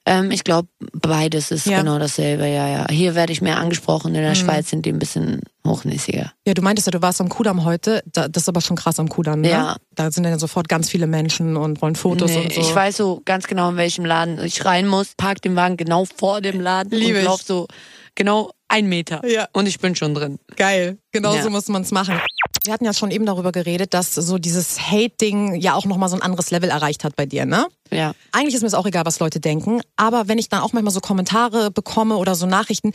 Ähm, 0.05 0.31
ich 0.31 0.43
glaube, 0.43 0.67
beides 0.91 1.51
ist 1.51 1.65
Ja. 1.65 1.79
genau 1.79 1.99
dasselbe, 1.99 2.47
ja, 2.47 2.67
ja. 2.67 2.87
Hier 2.89 3.15
werde 3.15 3.31
ich 3.31 3.41
mehr 3.41 3.57
angesprochen, 3.59 4.11
Mhm. 4.11 4.17
in 4.17 4.23
der 4.23 4.35
Schweiz 4.35 4.69
sind 4.69 4.85
die 4.85 4.91
ein 4.91 4.99
bisschen 4.99 5.41
hochnäsiger. 5.69 6.33
Ja, 6.45 6.53
du 6.53 6.61
meintest 6.61 6.87
ja, 6.87 6.91
du 6.91 7.01
warst 7.01 7.21
am 7.21 7.29
Kudamm 7.29 7.63
heute. 7.63 8.03
Da, 8.11 8.27
das 8.27 8.43
ist 8.43 8.49
aber 8.49 8.59
schon 8.61 8.75
krass 8.75 8.99
am 8.99 9.07
Kudamm, 9.07 9.41
ne? 9.41 9.49
Ja. 9.51 9.75
Da 9.95 10.11
sind 10.11 10.23
dann 10.23 10.37
sofort 10.39 10.67
ganz 10.67 10.89
viele 10.89 11.07
Menschen 11.07 11.55
und 11.55 11.81
wollen 11.81 11.95
Fotos 11.95 12.31
Nee, 12.31 12.43
und 12.45 12.53
so. 12.53 12.61
Ich 12.61 12.75
weiß 12.75 12.97
so 12.97 13.21
ganz 13.23 13.47
genau, 13.47 13.69
in 13.69 13.77
welchem 13.77 14.03
Laden 14.05 14.43
ich 14.43 14.65
rein 14.65 14.87
muss, 14.87 15.13
park 15.15 15.41
den 15.41 15.55
Wagen 15.55 15.77
genau 15.77 16.05
vor 16.05 16.41
dem 16.41 16.59
Laden 16.59 16.91
Liebe 16.91 17.19
und 17.19 17.25
lauf 17.25 17.41
so 17.41 17.67
genau 18.15 18.51
ein 18.67 18.87
Meter. 18.87 19.25
Ja. 19.27 19.47
Und 19.53 19.67
ich 19.67 19.79
bin 19.79 19.95
schon 19.95 20.13
drin. 20.13 20.39
Geil. 20.55 20.97
Genau 21.11 21.33
Ja. 21.33 21.41
so 21.41 21.49
muss 21.49 21.67
man 21.69 21.81
es 21.83 21.91
machen. 21.91 22.19
Wir 22.65 22.73
hatten 22.73 22.85
ja 22.85 22.93
schon 22.93 23.09
eben 23.09 23.25
darüber 23.25 23.51
geredet, 23.51 23.93
dass 23.93 24.13
so 24.13 24.37
dieses 24.37 24.79
Hate-Ding 24.91 25.55
ja 25.55 25.73
auch 25.75 25.85
nochmal 25.85 26.09
so 26.09 26.15
ein 26.17 26.21
anderes 26.21 26.51
Level 26.51 26.69
erreicht 26.69 27.03
hat 27.03 27.15
bei 27.15 27.25
dir, 27.25 27.45
ne? 27.45 27.67
Ja. 27.89 28.11
Eigentlich 28.31 28.53
ist 28.53 28.61
mir 28.61 28.67
es 28.67 28.73
auch 28.73 28.85
egal, 28.85 29.05
was 29.05 29.19
Leute 29.19 29.39
denken, 29.39 29.81
aber 29.95 30.27
wenn 30.27 30.37
ich 30.37 30.49
dann 30.49 30.61
auch 30.61 30.73
manchmal 30.73 30.93
so 30.93 30.99
Kommentare 30.99 31.71
bekomme 31.71 32.17
oder 32.17 32.35
so 32.35 32.45
Nachrichten, 32.45 32.91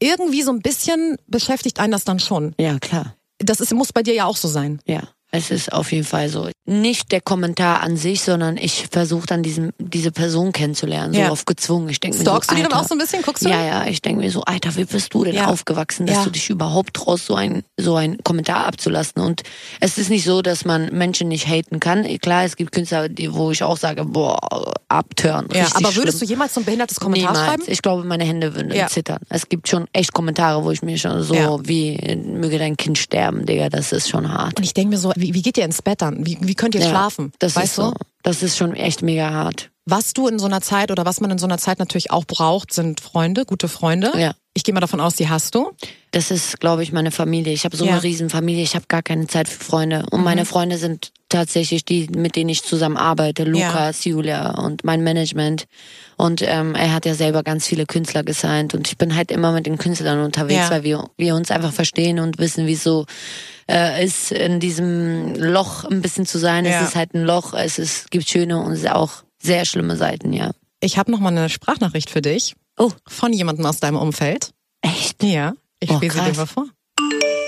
irgendwie 0.00 0.42
so 0.42 0.50
ein 0.50 0.60
bisschen 0.60 1.16
beschäftigt 1.26 1.78
einen 1.80 1.92
das 1.92 2.04
dann 2.04 2.18
schon. 2.18 2.54
Ja, 2.58 2.78
klar. 2.78 3.16
Das 3.38 3.60
ist, 3.60 3.72
muss 3.74 3.92
bei 3.92 4.02
dir 4.02 4.14
ja 4.14 4.24
auch 4.24 4.36
so 4.36 4.48
sein. 4.48 4.80
Ja, 4.86 5.02
es 5.32 5.50
ist 5.50 5.72
auf 5.72 5.92
jeden 5.92 6.04
Fall 6.04 6.28
so. 6.28 6.48
Nicht 6.68 7.12
der 7.12 7.20
Kommentar 7.20 7.80
an 7.82 7.96
sich, 7.96 8.22
sondern 8.22 8.56
ich 8.56 8.86
versuche 8.90 9.26
dann 9.26 9.42
diesen, 9.42 9.72
diese 9.78 10.10
Person 10.10 10.52
kennenzulernen, 10.52 11.12
so 11.14 11.20
Ja. 11.20 11.30
auf 11.30 11.44
gezwungen. 11.44 11.88
Ich 11.90 12.00
denke 12.00 12.16
mir 12.18 12.22
Stalkst 12.24 12.50
so, 12.50 12.56
du 12.56 12.62
die 12.62 12.68
dann 12.68 12.78
auch 12.78 12.86
so 12.88 12.94
ein 12.94 12.98
bisschen? 12.98 13.22
Guckst 13.22 13.44
du? 13.44 13.48
Ja, 13.50 13.64
ja, 13.64 13.86
ich 13.86 14.02
denke 14.02 14.22
mir 14.22 14.30
so, 14.30 14.42
Alter, 14.42 14.74
wie 14.76 14.84
bist 14.84 15.12
du 15.14 15.24
denn 15.24 15.34
Ja. 15.34 15.46
aufgewachsen, 15.46 16.06
dass 16.06 16.16
Ja. 16.16 16.24
du 16.24 16.30
dich 16.30 16.48
überhaupt 16.50 16.94
traust, 16.94 17.26
so 17.26 17.34
ein 17.34 17.62
so 17.78 17.94
ein 17.96 18.18
Kommentar 18.24 18.66
abzulassen? 18.66 19.20
Und 19.22 19.42
es 19.80 19.98
ist 19.98 20.10
nicht 20.10 20.24
so, 20.24 20.42
dass 20.42 20.64
man 20.64 20.86
Menschen 20.92 21.28
nicht 21.28 21.46
haten 21.46 21.78
kann. 21.80 22.04
Klar, 22.18 22.44
es 22.44 22.56
gibt 22.56 22.72
Künstler, 22.72 23.08
die, 23.08 23.32
wo 23.32 23.50
ich 23.50 23.62
auch 23.62 23.76
sage, 23.76 24.04
boah, 24.04 24.38
abtören. 24.88 25.48
Ja, 25.52 25.68
aber 25.74 25.94
würdest 25.94 26.18
schlimm. 26.18 26.28
du 26.28 26.32
jemals 26.34 26.54
so 26.54 26.60
ein 26.60 26.64
behindertes 26.64 26.98
Kommentar 26.98 27.32
Niemals. 27.32 27.46
schreiben? 27.48 27.62
Ich 27.66 27.82
glaube, 27.82 28.04
meine 28.04 28.24
Hände 28.24 28.54
würden 28.54 28.72
zittern. 28.88 29.18
Es 29.28 29.48
gibt 29.48 29.68
schon 29.68 29.86
echt 29.92 30.12
Kommentare, 30.12 30.64
wo 30.64 30.70
ich 30.70 30.82
mir 30.82 30.98
schon 30.98 31.22
so 31.22 31.60
wie 31.64 31.96
möge 32.16 32.58
dein 32.58 32.76
Kind 32.76 32.98
sterben, 32.98 33.46
Digga, 33.46 33.68
das 33.68 33.92
ist 33.92 34.08
schon 34.08 34.32
hart. 34.32 34.58
Und 34.58 34.64
ich 34.64 34.74
denke 34.74 34.90
mir 34.90 34.98
so, 34.98 35.12
wie, 35.16 35.34
wie 35.34 35.42
geht 35.42 35.58
ihr 35.58 35.64
ins 35.64 35.82
Bett 35.82 36.02
dann? 36.02 36.24
Wie, 36.26 36.38
wie 36.40 36.54
könnt 36.54 36.74
ihr 36.74 36.80
Ja, 36.80 36.88
schlafen? 36.88 37.32
Das 37.38 37.56
weißt 37.56 37.66
ist 37.66 37.74
so. 37.76 37.90
du? 37.90 37.96
Das 38.22 38.42
ist 38.42 38.56
schon 38.56 38.74
echt 38.74 39.02
mega 39.02 39.30
hart. 39.30 39.70
Was 39.88 40.14
du 40.14 40.26
in 40.26 40.38
so 40.40 40.46
einer 40.46 40.60
Zeit 40.62 40.90
oder 40.90 41.04
was 41.04 41.20
man 41.20 41.30
in 41.30 41.38
so 41.38 41.46
einer 41.46 41.58
Zeit 41.58 41.78
natürlich 41.78 42.10
auch 42.10 42.24
braucht, 42.24 42.72
sind 42.72 43.00
Freunde, 43.00 43.44
gute 43.44 43.68
Freunde. 43.68 44.10
Ja. 44.18 44.32
Ich 44.52 44.64
gehe 44.64 44.74
mal 44.74 44.80
davon 44.80 45.00
aus, 45.00 45.14
die 45.14 45.28
hast 45.28 45.54
du. 45.54 45.70
Das 46.10 46.30
ist, 46.32 46.58
glaube 46.58 46.82
ich, 46.82 46.90
meine 46.90 47.10
Familie. 47.12 47.52
Ich 47.52 47.64
habe 47.64 47.76
so 47.76 47.84
Ja. 47.84 47.92
Mhm. 47.92 47.96
eine 47.98 48.02
Riesenfamilie. 48.02 48.62
Ich 48.64 48.74
habe 48.74 48.86
gar 48.88 49.02
keine 49.02 49.28
Zeit 49.28 49.48
für 49.48 49.62
Freunde. 49.62 50.04
Und 50.10 50.24
meine 50.24 50.44
Freunde 50.44 50.78
sind 50.78 51.12
tatsächlich 51.28 51.84
die, 51.84 52.08
mit 52.08 52.34
denen 52.34 52.48
ich 52.50 52.64
zusammen 52.64 52.96
arbeite, 52.96 53.44
Lukas, 53.44 54.04
Julia 54.04 54.58
und 54.58 54.82
mein 54.82 55.04
Management. 55.04 55.66
Und 56.16 56.42
ähm, 56.42 56.74
er 56.74 56.92
hat 56.92 57.06
ja 57.06 57.14
selber 57.14 57.44
ganz 57.44 57.66
viele 57.66 57.86
Künstler 57.86 58.24
gesigned 58.24 58.74
und 58.74 58.88
ich 58.88 58.96
bin 58.96 59.14
halt 59.14 59.30
immer 59.30 59.52
mit 59.52 59.66
den 59.66 59.76
Künstlern 59.78 60.20
unterwegs, 60.24 60.62
Ja. 60.64 60.70
weil 60.70 60.82
wir, 60.82 61.04
wir 61.16 61.34
uns 61.36 61.50
einfach 61.52 61.72
verstehen 61.72 62.18
und 62.18 62.38
wissen, 62.38 62.66
wie 62.66 62.72
es 62.72 62.82
so 62.82 63.04
äh, 63.70 64.04
ist, 64.04 64.32
in 64.32 64.60
diesem 64.60 65.34
Loch 65.34 65.84
ein 65.84 66.02
bisschen 66.02 66.26
zu 66.26 66.38
sein. 66.38 66.64
Ja. 66.64 66.80
Es 66.82 66.88
ist 66.90 66.96
halt 66.96 67.14
ein 67.14 67.22
Loch, 67.24 67.54
es 67.54 67.78
ist, 67.78 68.10
gibt 68.10 68.28
schöne 68.28 68.58
und 68.62 68.86
auch 68.88 69.24
sehr 69.42 69.64
schlimme 69.64 69.96
Seiten, 69.96 70.32
ja. 70.32 70.52
Ich 70.80 70.98
habe 70.98 71.10
noch 71.10 71.20
mal 71.20 71.28
eine 71.28 71.48
Sprachnachricht 71.48 72.10
für 72.10 72.22
dich 72.22 72.54
Oh, 72.78 72.92
von 73.08 73.32
jemandem 73.32 73.64
aus 73.66 73.80
deinem 73.80 73.96
Umfeld. 73.96 74.50
echt? 74.82 75.22
Ja, 75.22 75.54
ich 75.80 75.90
Oh, 75.90 75.96
spiele 75.96 76.12
sie 76.12 76.20
dir 76.20 76.36
mal 76.36 76.46
vor. 76.46 76.66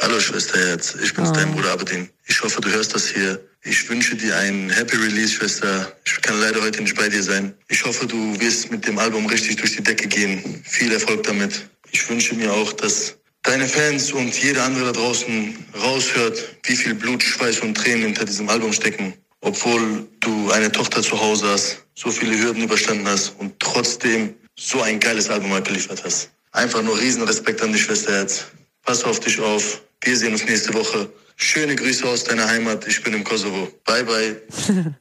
Hallo 0.02 0.20
Schwesterherz, 0.20 0.96
ich 1.02 1.12
bin's, 1.12 1.32
dein 1.32 1.52
Bruder 1.52 1.72
Abedin. 1.72 2.08
Ich 2.26 2.42
hoffe, 2.42 2.60
du 2.62 2.70
hörst 2.70 2.94
das 2.94 3.08
hier. 3.08 3.40
Ich 3.62 3.88
wünsche 3.90 4.16
dir 4.16 4.37
einen 4.38 4.70
Happy 4.70 4.96
Release, 4.96 5.34
Schwester. 5.34 5.92
Ich 6.06 6.22
kann 6.22 6.40
leider 6.40 6.62
heute 6.62 6.80
nicht 6.82 6.96
bei 6.96 7.08
dir 7.08 7.22
sein. 7.22 7.52
Ich 7.68 7.84
hoffe, 7.84 8.06
du 8.06 8.40
wirst 8.40 8.70
mit 8.70 8.87
dem 8.87 8.98
Album 8.98 9.26
richtig 9.26 9.56
durch 9.56 9.76
die 9.76 9.82
Decke 9.82 10.08
gehen. 10.08 10.62
Viel 10.64 10.92
Erfolg 10.92 11.25
damit. 11.25 11.68
Ich 11.90 12.08
wünsche 12.08 12.34
mir 12.37 12.52
auch, 12.54 12.72
dass 12.72 13.17
deine 13.42 13.66
Fans 13.66 14.12
und 14.12 14.37
jeder 14.42 14.64
andere 14.64 14.87
da 14.87 14.92
draußen 14.92 15.57
raushört, 15.83 16.57
wie 16.64 16.76
viel 16.76 16.95
Blut, 16.95 17.23
Schweiß 17.23 17.61
und 17.61 17.76
Tränen 17.76 18.04
hinter 18.04 18.25
diesem 18.25 18.49
Album 18.49 18.73
stecken. 18.73 19.14
Obwohl 19.40 20.07
du 20.21 20.50
eine 20.50 20.71
Tochter 20.73 21.02
zu 21.02 21.21
Hause 21.21 21.49
hast, 21.49 21.85
so 21.95 22.11
viele 22.11 22.38
Hürden 22.38 22.62
überstanden 22.62 23.07
hast 23.07 23.35
und 23.38 23.59
trotzdem 23.61 24.35
so 24.59 24.83
ein 24.83 24.99
geiles 24.99 25.30
Album 25.30 25.52
abgeliefert 25.52 26.02
hast. 26.04 26.30
Einfach 26.52 26.83
nur 26.83 26.99
riesen 26.99 27.23
Respekt 27.23 27.62
an 27.62 27.73
dich, 27.73 27.83
Schwesterherz. 27.83 28.47
Pass 28.83 29.04
auf 29.04 29.21
dich 29.21 29.38
auf. 29.40 29.83
Wir 30.02 30.16
sehen 30.16 30.33
uns 30.33 30.45
nächste 30.45 30.75
Woche. 30.75 31.09
Schöne 31.37 31.76
Grüße 31.76 32.04
aus 32.09 32.25
deiner 32.25 32.49
Heimat. 32.49 32.87
Ich 32.88 33.02
bin 33.02 33.14
im 33.14 33.23
Kosovo. 33.23 33.68
Bye, 33.85 34.04
bye. 34.04 34.42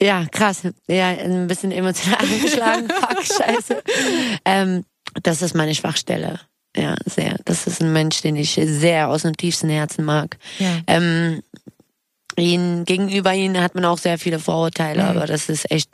Ja, 0.00 0.26
krass. 0.30 0.62
Ja, 0.88 1.08
ein 1.08 1.46
bisschen 1.46 1.72
emotional 1.72 2.18
angeschlagen. 2.22 2.88
Fuck, 2.88 3.24
scheiße. 3.24 3.82
Ähm, 4.44 4.84
das 5.22 5.40
ist 5.40 5.54
meine 5.54 5.74
Schwachstelle. 5.74 6.40
Ja, 6.76 6.96
sehr. 7.06 7.36
Das 7.44 7.66
ist 7.66 7.80
ein 7.80 7.92
Mensch, 7.92 8.20
den 8.22 8.36
ich 8.36 8.54
sehr 8.62 9.08
aus 9.08 9.22
dem 9.22 9.36
tiefsten 9.36 9.68
Herzen 9.68 10.04
mag. 10.04 10.36
Ja. 10.58 10.78
Ähm, 10.86 11.42
ihn, 12.36 12.84
gegenüber 12.84 13.32
ihnen 13.32 13.60
hat 13.62 13.74
man 13.74 13.84
auch 13.84 13.98
sehr 13.98 14.18
viele 14.18 14.38
Vorurteile, 14.40 15.02
Mhm. 15.04 15.08
aber 15.10 15.26
das 15.26 15.48
ist 15.48 15.70
echt, 15.70 15.88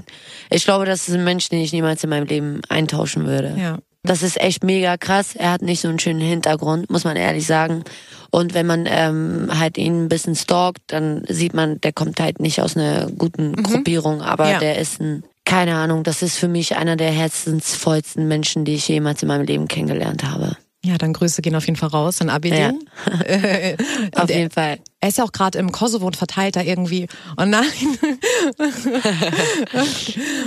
ich 0.51 0.65
glaube, 0.65 0.87
das 0.87 1.07
ist 1.09 1.15
ein 1.15 1.25
Mensch, 1.25 1.49
den 1.51 1.61
ich 1.61 1.73
niemals 1.73 2.03
in 2.03 2.11
meinem 2.11 2.27
Leben 2.27 2.63
eintauschen 2.69 3.27
würde. 3.27 3.55
Ja. 3.59 3.79
Das 4.03 4.23
ist 4.23 4.41
echt 4.41 4.65
mega 4.65 4.97
krass. 4.97 5.35
Er 5.37 5.51
hat 5.53 5.61
nicht 5.61 5.83
so 5.83 5.89
einen 5.89 5.99
schönen 5.99 6.23
Hintergrund, 6.23 6.89
muss 6.89 7.05
man 7.05 7.17
ehrlich 7.19 7.47
sagen. 7.47 7.85
Und 8.31 8.55
wenn 8.55 8.67
man 8.67 8.87
ähm, 8.89 9.51
halt 9.59 9.77
ihn 9.77 10.05
ein 10.05 10.09
bisschen 10.09 10.35
stalkt, 10.37 10.81
dann 10.87 11.25
sieht 11.29 11.53
man, 11.53 11.79
der 11.83 11.93
kommt 11.93 12.19
halt 12.19 12.41
nicht 12.41 12.63
aus 12.63 12.75
einer 12.79 13.11
guten 13.11 13.63
Gruppierung, 13.63 14.23
aber 14.23 14.47
Mhm. 14.47 14.51
Ja. 14.53 14.59
der 14.61 14.79
ist 14.79 15.01
ein, 15.03 15.25
keine 15.45 15.75
Ahnung, 15.75 16.03
das 16.05 16.23
ist 16.23 16.39
für 16.39 16.49
mich 16.49 16.77
einer 16.77 16.97
der 16.97 17.11
herzensvollsten 17.11 18.27
Menschen, 18.27 18.65
die 18.65 18.75
ich 18.77 18.89
jemals 18.89 19.21
in 19.21 19.29
meinem 19.29 19.45
Leben 19.45 19.69
kennengelernt 19.69 20.25
habe. 20.25 20.57
Ja, 20.83 20.97
dann 20.97 21.13
Grüße 21.13 21.43
gehen 21.43 21.55
auf 21.55 21.67
jeden 21.67 21.77
Fall 21.77 21.91
raus 21.91 22.23
an 22.23 22.31
Abedin. 22.31 22.79
Äh, 23.25 23.77
Auf 24.15 24.31
jeden 24.31 24.51
Fall. 24.51 24.79
er 25.01 25.09
ist 25.09 25.19
ja 25.19 25.25
auch 25.25 25.33
gerade 25.33 25.59
im 25.59 25.73
Kosovo 25.73 26.07
und 26.07 26.17
verteilt 26.17 26.57
da 26.57 26.63
irgendwie. 26.63 27.07
Oh 27.37 27.45
nein. 27.45 27.65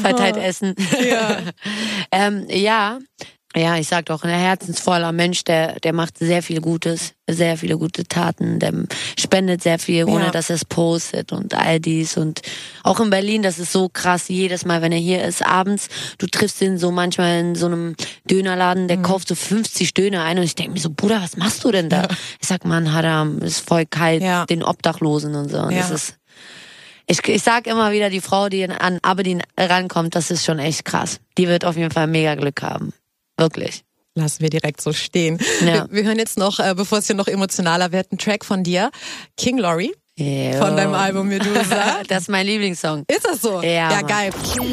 Verteilt 0.01 0.37
Essen. 0.37 0.75
Ja. 1.07 1.37
ähm, 2.11 2.45
ja. 2.49 2.99
Ja, 3.55 3.77
ich 3.77 3.87
sag 3.87 4.07
doch, 4.07 4.23
ein 4.23 4.31
herzensvoller 4.31 5.11
Mensch, 5.11 5.43
der, 5.43 5.79
der 5.81 5.93
macht 5.93 6.17
sehr 6.17 6.41
viel 6.41 6.59
Gutes, 6.59 7.13
sehr 7.29 7.55
viele 7.55 7.77
gute 7.77 8.03
Taten, 8.03 8.57
der 8.57 8.73
spendet 9.19 9.61
sehr 9.61 9.77
viel, 9.77 10.05
ohne 10.05 10.25
Ja. 10.25 10.31
dass 10.31 10.49
er 10.49 10.55
es 10.55 10.65
postet 10.65 11.31
und 11.31 11.53
all 11.53 11.79
dies. 11.79 12.17
Und 12.17 12.41
auch 12.81 12.99
in 12.99 13.11
Berlin, 13.11 13.43
das 13.43 13.59
ist 13.59 13.71
so 13.71 13.89
krass, 13.89 14.27
jedes 14.27 14.65
Mal, 14.65 14.81
wenn 14.81 14.91
er 14.91 14.97
hier 14.97 15.23
ist, 15.23 15.45
abends, 15.45 15.87
du 16.17 16.25
triffst 16.25 16.61
ihn 16.61 16.79
so 16.79 16.91
manchmal 16.91 17.39
in 17.41 17.53
so 17.55 17.67
einem 17.67 17.95
Dönerladen, 18.27 18.83
Mhm. 18.83 18.87
der 18.87 18.97
kauft 19.03 19.27
so 19.27 19.35
50 19.35 19.93
Döner 19.93 20.23
ein 20.23 20.39
und 20.39 20.45
ich 20.45 20.55
denke 20.55 20.71
mir 20.73 20.79
so, 20.79 20.89
Bruder, 20.89 21.21
was 21.21 21.37
machst 21.37 21.63
du 21.63 21.69
denn 21.71 21.89
da? 21.89 22.07
Ich 22.41 22.47
sag, 22.47 22.65
Mann, 22.65 22.91
Haram, 22.91 23.37
ist 23.39 23.59
voll 23.67 23.85
kalt, 23.85 24.23
Ja. 24.23 24.45
den 24.47 24.63
Obdachlosen 24.63 25.35
und 25.35 25.51
so. 25.51 25.59
Und 25.59 25.73
Ja. 25.73 25.81
das 25.81 25.91
ist, 25.91 26.17
ich, 27.05 27.19
ich 27.27 27.43
sag 27.43 27.67
immer 27.67 27.91
wieder, 27.91 28.09
die 28.09 28.21
Frau, 28.21 28.49
die 28.49 28.67
an 28.67 28.97
Aberdeen 29.03 29.43
rankommt, 29.59 30.15
das 30.15 30.31
ist 30.31 30.43
schon 30.43 30.57
echt 30.57 30.85
krass. 30.85 31.19
Die 31.37 31.47
wird 31.47 31.65
auf 31.65 31.77
jeden 31.77 31.91
Fall 31.91 32.07
mega 32.07 32.33
Glück 32.33 32.63
haben. 32.63 32.93
Wirklich. 33.43 33.83
Lassen 34.15 34.41
wir 34.41 34.49
direkt 34.49 34.79
so 34.79 34.93
stehen. 34.93 35.39
Ja. 35.61 35.65
Wir, 35.65 35.87
wir 35.91 36.03
hören 36.03 36.19
jetzt 36.19 36.37
noch, 36.37 36.59
äh, 36.59 36.73
bevor 36.75 36.99
es 36.99 37.07
hier 37.07 37.15
noch 37.15 37.27
emotionaler 37.27 37.91
wird, 37.91 38.11
einen 38.11 38.19
Track 38.19 38.45
von 38.45 38.63
dir. 38.63 38.91
King 39.37 39.57
Laurie 39.57 39.91
Jo. 40.17 40.53
von 40.59 40.77
deinem 40.77 40.93
Album 40.93 41.27
Medusa. 41.29 42.01
Das 42.07 42.23
ist 42.23 42.29
mein 42.29 42.45
Lieblingssong. 42.45 43.03
Ist 43.07 43.25
das 43.25 43.41
so? 43.41 43.61
Ja, 43.63 43.91
Ja, 43.91 44.01
geil. 44.01 44.31
FM. 44.31 44.63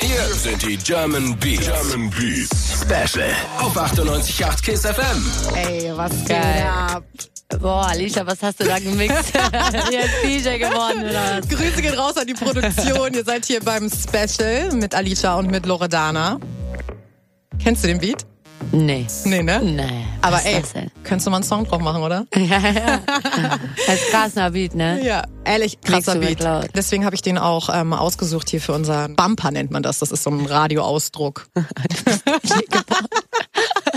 Hier 0.00 0.24
sind 0.34 0.62
die 0.62 0.76
German 0.78 1.36
Beats. 1.38 1.66
German 1.66 2.10
Beats. 2.10 2.50
Special 2.82 3.30
auf 3.58 3.76
98.8 3.76 4.62
KISS 4.62 4.86
FM. 4.86 5.54
Ey, 5.54 5.92
was 5.94 6.10
geht 6.12 6.28
Geil. 6.28 6.62
ab? 6.66 7.04
Boah, 7.58 7.88
Alicia, 7.88 8.26
was 8.26 8.42
hast 8.42 8.60
du 8.60 8.64
da 8.64 8.78
gemixt? 8.78 9.32
Jetzt 9.90 10.24
DJ 10.24 10.58
geworden 10.58 11.02
oder 11.02 11.38
was? 11.38 11.48
Grüße 11.48 11.82
gehen 11.82 11.94
raus 11.94 12.16
an 12.16 12.26
die 12.26 12.34
Produktion. 12.34 13.12
Ihr 13.12 13.24
seid 13.24 13.44
hier 13.44 13.60
beim 13.60 13.90
Special 13.90 14.72
mit 14.72 14.94
Alicia 14.94 15.36
und 15.36 15.50
mit 15.50 15.66
Loredana. 15.66 16.38
Kennst 17.58 17.84
du 17.84 17.88
den 17.88 17.98
Beat? 17.98 18.24
Nee. 18.72 19.06
Nee, 19.24 19.42
ne? 19.42 19.60
Nee. 19.62 20.04
Aber 20.22 20.44
ey, 20.44 20.60
das 20.60 20.74
denn? 20.74 20.90
könntest 21.02 21.26
du 21.26 21.30
mal 21.30 21.38
einen 21.38 21.44
Song 21.44 21.64
drauf 21.64 21.80
machen, 21.80 22.02
oder? 22.02 22.26
Ja, 22.36 22.58
ja. 22.58 23.00
Das 23.86 23.96
ist 23.96 24.10
krasser 24.10 24.50
Beat, 24.50 24.74
ne? 24.74 25.04
Ja, 25.04 25.24
ehrlich, 25.44 25.80
krasser 25.80 26.16
Beat. 26.16 26.46
Deswegen 26.74 27.04
habe 27.04 27.14
ich 27.14 27.22
den 27.22 27.38
auch 27.38 27.68
ähm, 27.72 27.92
ausgesucht 27.92 28.48
hier 28.48 28.60
für 28.60 28.72
unseren 28.72 29.16
Bumper 29.16 29.50
nennt 29.50 29.70
man 29.70 29.82
das. 29.82 29.98
Das 29.98 30.12
ist 30.12 30.22
so 30.22 30.30
ein 30.30 30.46
Radioausdruck. 30.46 31.48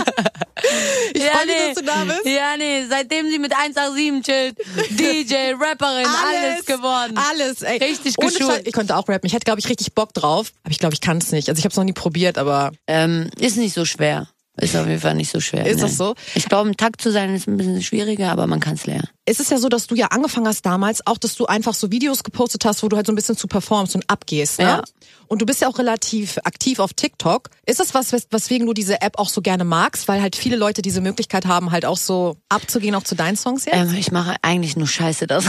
ich 1.14 1.22
Ja, 1.22 1.30
freu 1.30 1.46
mich, 1.46 1.54
nee. 1.54 1.66
dass 1.68 1.74
du 1.76 1.84
da 1.84 2.04
bist. 2.04 2.26
Ja, 2.26 2.56
nee, 2.58 2.84
seitdem 2.88 3.30
sie 3.30 3.38
mit 3.38 3.52
187 3.56 4.22
chillt, 4.22 4.58
DJ, 4.90 5.54
Rapperin, 5.58 6.06
alles, 6.06 6.66
geworden. 6.66 7.16
Alles, 7.30 7.62
ey. 7.62 7.78
Richtig 7.78 8.16
geschult. 8.16 8.62
Ich 8.66 8.72
könnte 8.72 8.96
auch 8.96 9.08
rappen. 9.08 9.26
Ich 9.26 9.32
hätte, 9.32 9.44
glaube 9.44 9.60
ich, 9.60 9.68
richtig 9.68 9.94
Bock 9.94 10.12
drauf. 10.12 10.52
Aber 10.62 10.72
ich 10.72 10.78
glaube, 10.78 10.94
ich 10.94 11.00
kann 11.00 11.18
es 11.18 11.32
nicht. 11.32 11.48
Also 11.48 11.58
ich 11.58 11.64
habe 11.64 11.70
es 11.72 11.76
noch 11.76 11.84
nie 11.84 11.92
probiert, 11.92 12.36
aber 12.36 12.72
Ähm, 12.86 13.30
ist 13.38 13.56
nicht 13.56 13.74
so 13.74 13.84
schwer. 13.84 14.28
Ist 14.60 14.76
auf 14.76 14.86
jeden 14.86 15.00
Fall 15.00 15.14
nicht 15.16 15.32
so 15.32 15.40
schwer. 15.40 15.66
Ist 15.66 15.76
nee. 15.76 15.82
das 15.82 15.96
so? 15.96 16.14
Ich 16.36 16.48
glaube, 16.48 16.68
im 16.68 16.76
Takt 16.76 17.00
zu 17.00 17.10
sein 17.10 17.34
ist 17.34 17.48
ein 17.48 17.56
bisschen 17.56 17.82
schwieriger, 17.82 18.30
aber 18.30 18.46
man 18.46 18.60
kann 18.60 18.74
es 18.74 18.86
lernen. 18.86 19.08
es 19.26 19.40
ist 19.40 19.50
ja 19.50 19.58
so, 19.58 19.68
dass 19.68 19.88
du 19.88 19.96
ja 19.96 20.06
angefangen 20.08 20.46
hast 20.46 20.64
damals, 20.64 21.04
auch 21.06 21.18
dass 21.18 21.34
du 21.34 21.46
einfach 21.46 21.74
so 21.74 21.90
Videos 21.90 22.22
gepostet 22.22 22.64
hast, 22.64 22.82
wo 22.84 22.88
du 22.88 22.96
halt 22.96 23.06
so 23.06 23.12
ein 23.12 23.16
bisschen 23.16 23.36
zu 23.36 23.48
performst 23.48 23.96
und 23.96 24.08
abgehst. 24.08 24.60
Ne? 24.60 24.64
Ja. 24.66 24.82
Und 25.26 25.42
du 25.42 25.46
bist 25.46 25.60
ja 25.60 25.66
auch 25.68 25.78
relativ 25.78 26.38
aktiv 26.44 26.78
auf 26.78 26.92
TikTok. 26.92 27.50
Ist 27.66 27.80
das 27.80 27.94
was, 27.94 28.12
wes- 28.12 28.28
weswegen 28.30 28.66
du 28.66 28.74
diese 28.74 29.00
App 29.02 29.18
auch 29.18 29.28
so 29.28 29.40
gerne 29.42 29.64
magst? 29.64 30.06
Weil 30.06 30.22
halt 30.22 30.36
viele 30.36 30.54
Leute 30.56 30.82
diese 30.82 31.00
Möglichkeit 31.00 31.46
haben, 31.46 31.72
halt 31.72 31.84
auch 31.84 31.96
so 31.98 32.36
abzugehen, 32.48 32.94
auch 32.94 33.02
zu 33.02 33.16
deinen 33.16 33.36
Songs 33.36 33.64
jetzt? 33.64 33.74
Ähm, 33.74 33.94
ich 33.98 34.12
mache 34.12 34.36
eigentlich 34.42 34.76
nur 34.76 34.86
Scheiße 34.86 35.26
das. 35.26 35.44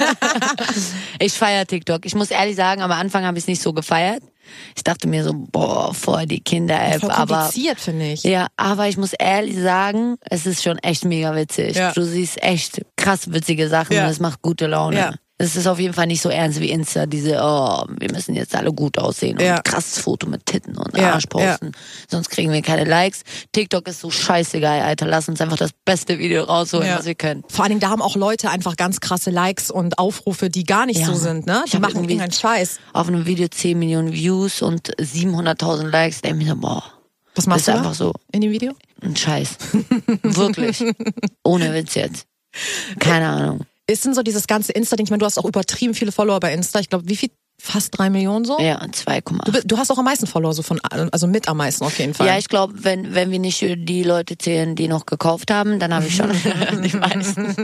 ich 1.18 1.32
feiere 1.34 1.66
TikTok. 1.66 2.04
Ich 2.06 2.14
muss 2.14 2.30
ehrlich 2.30 2.56
sagen, 2.56 2.82
am 2.82 2.90
Anfang 2.92 3.24
habe 3.24 3.38
ich 3.38 3.44
es 3.44 3.48
nicht 3.48 3.62
so 3.62 3.72
gefeiert. 3.72 4.22
Ich 4.76 4.84
dachte 4.84 5.08
mir 5.08 5.24
so, 5.24 5.32
boah, 5.34 5.92
voll 5.94 6.26
die 6.26 6.40
Kinder-App. 6.40 7.00
Voll 7.00 7.10
Aber 7.10 7.36
kompliziert, 7.42 7.80
finde 7.80 8.12
ich. 8.12 8.22
ja, 8.24 8.46
aber 8.56 8.88
ich 8.88 8.96
muss 8.96 9.12
ehrlich 9.12 9.56
sagen, 9.58 10.16
es 10.22 10.46
ist 10.46 10.62
schon 10.62 10.78
echt 10.78 11.04
mega 11.04 11.34
witzig. 11.34 11.76
Ja. 11.76 11.92
Du 11.92 12.02
siehst 12.04 12.42
echt 12.42 12.82
krass 12.96 13.32
witzige 13.32 13.68
Sachen 13.68 13.94
Ja. 13.96 14.04
und 14.04 14.10
es 14.10 14.20
macht 14.20 14.42
gute 14.42 14.66
Laune. 14.66 14.96
Ja. 14.98 15.14
Es 15.42 15.56
ist 15.56 15.66
auf 15.66 15.78
jeden 15.78 15.94
Fall 15.94 16.06
nicht 16.06 16.20
so 16.20 16.28
ernst 16.28 16.60
wie 16.60 16.68
Insta, 16.68 17.06
diese, 17.06 17.38
oh, 17.42 17.84
wir 17.98 18.12
müssen 18.12 18.34
jetzt 18.34 18.54
alle 18.54 18.74
gut 18.74 18.98
aussehen 18.98 19.38
und 19.38 19.42
Ja. 19.42 19.62
krasses 19.62 19.98
Foto 20.02 20.26
mit 20.28 20.44
Titten 20.44 20.76
und 20.76 20.94
Ja, 20.94 21.14
Arsch 21.14 21.24
posten. 21.28 21.72
Sonst 22.10 22.28
kriegen 22.28 22.52
wir 22.52 22.60
keine 22.60 22.84
Likes. 22.84 23.22
TikTok 23.52 23.88
ist 23.88 24.00
so 24.00 24.10
scheißegal, 24.10 24.82
Alter. 24.82 25.06
Lass 25.06 25.30
uns 25.30 25.40
einfach 25.40 25.56
das 25.56 25.70
beste 25.86 26.18
Video 26.18 26.44
rausholen, 26.44 26.86
Ja. 26.86 26.98
was 26.98 27.06
wir 27.06 27.14
können. 27.14 27.42
Vor 27.48 27.64
allen 27.64 27.70
Dingen, 27.70 27.80
da 27.80 27.88
haben 27.88 28.02
auch 28.02 28.16
Leute 28.16 28.50
einfach 28.50 28.76
ganz 28.76 29.00
krasse 29.00 29.30
Likes 29.30 29.70
und 29.70 29.98
Aufrufe, 29.98 30.50
die 30.50 30.64
gar 30.64 30.84
nicht 30.84 31.00
Ja. 31.00 31.06
so 31.06 31.14
sind, 31.14 31.46
ne? 31.46 31.62
Ich 31.64 31.70
Die 31.70 31.76
hab 31.78 31.84
machen 31.84 32.02
irgendeinen 32.04 32.32
Scheiß. 32.32 32.78
Auf 32.92 33.08
einem 33.08 33.24
Video 33.24 33.48
10 33.48 33.78
Millionen 33.78 34.12
Views 34.12 34.60
und 34.60 34.90
700.000 35.00 35.88
Likes. 35.90 36.20
Denke 36.20 36.40
ich 36.40 36.44
mir 36.48 36.50
so, 36.54 36.60
boah, 36.60 36.84
Was 37.34 37.46
machst 37.46 37.60
ist 37.60 37.68
du 37.68 37.72
einfach 37.78 37.94
so 37.94 38.12
in 38.32 38.42
dem 38.42 38.50
Video? 38.52 38.72
ein 39.00 39.16
Scheiß. 39.16 39.56
Wirklich. 40.22 40.84
Ohne 41.44 41.72
Witz 41.72 41.94
jetzt. 41.94 42.26
Keine 42.98 43.26
Ahnung. 43.30 43.60
Ist 43.90 44.04
denn 44.04 44.14
so 44.14 44.22
dieses 44.22 44.46
ganze 44.46 44.72
Insta-Ding? 44.72 45.06
Ich 45.06 45.10
meine, 45.10 45.18
du 45.18 45.26
hast 45.26 45.38
auch 45.38 45.44
übertrieben 45.44 45.94
viele 45.94 46.12
Follower 46.12 46.38
bei 46.38 46.52
Insta. 46.52 46.78
Ich 46.80 46.88
glaube, 46.88 47.08
wie 47.08 47.16
viel? 47.16 47.30
Fast 47.62 47.98
drei 47.98 48.08
Millionen 48.08 48.46
so? 48.46 48.58
Ja, 48.58 48.80
2,8. 48.80 49.44
Du, 49.44 49.60
du 49.62 49.76
hast 49.76 49.90
auch 49.90 49.98
am 49.98 50.06
meisten 50.06 50.26
Follower, 50.26 50.54
so 50.54 50.62
von, 50.62 50.80
also 50.80 51.26
mit 51.26 51.46
am 51.46 51.58
meisten 51.58 51.84
auf 51.84 51.98
jeden 51.98 52.14
Fall. 52.14 52.26
Ja, 52.26 52.38
ich 52.38 52.48
glaube, 52.48 52.72
wenn, 52.84 53.14
wenn 53.14 53.30
wir 53.30 53.38
nicht 53.38 53.60
die 53.60 54.02
Leute 54.02 54.38
zählen, 54.38 54.74
die 54.76 54.88
noch 54.88 55.04
gekauft 55.04 55.50
haben, 55.50 55.78
dann 55.78 55.92
habe 55.92 56.06
ich 56.06 56.16
schon 56.16 56.30
die 56.82 56.96
meisten. 56.96 57.54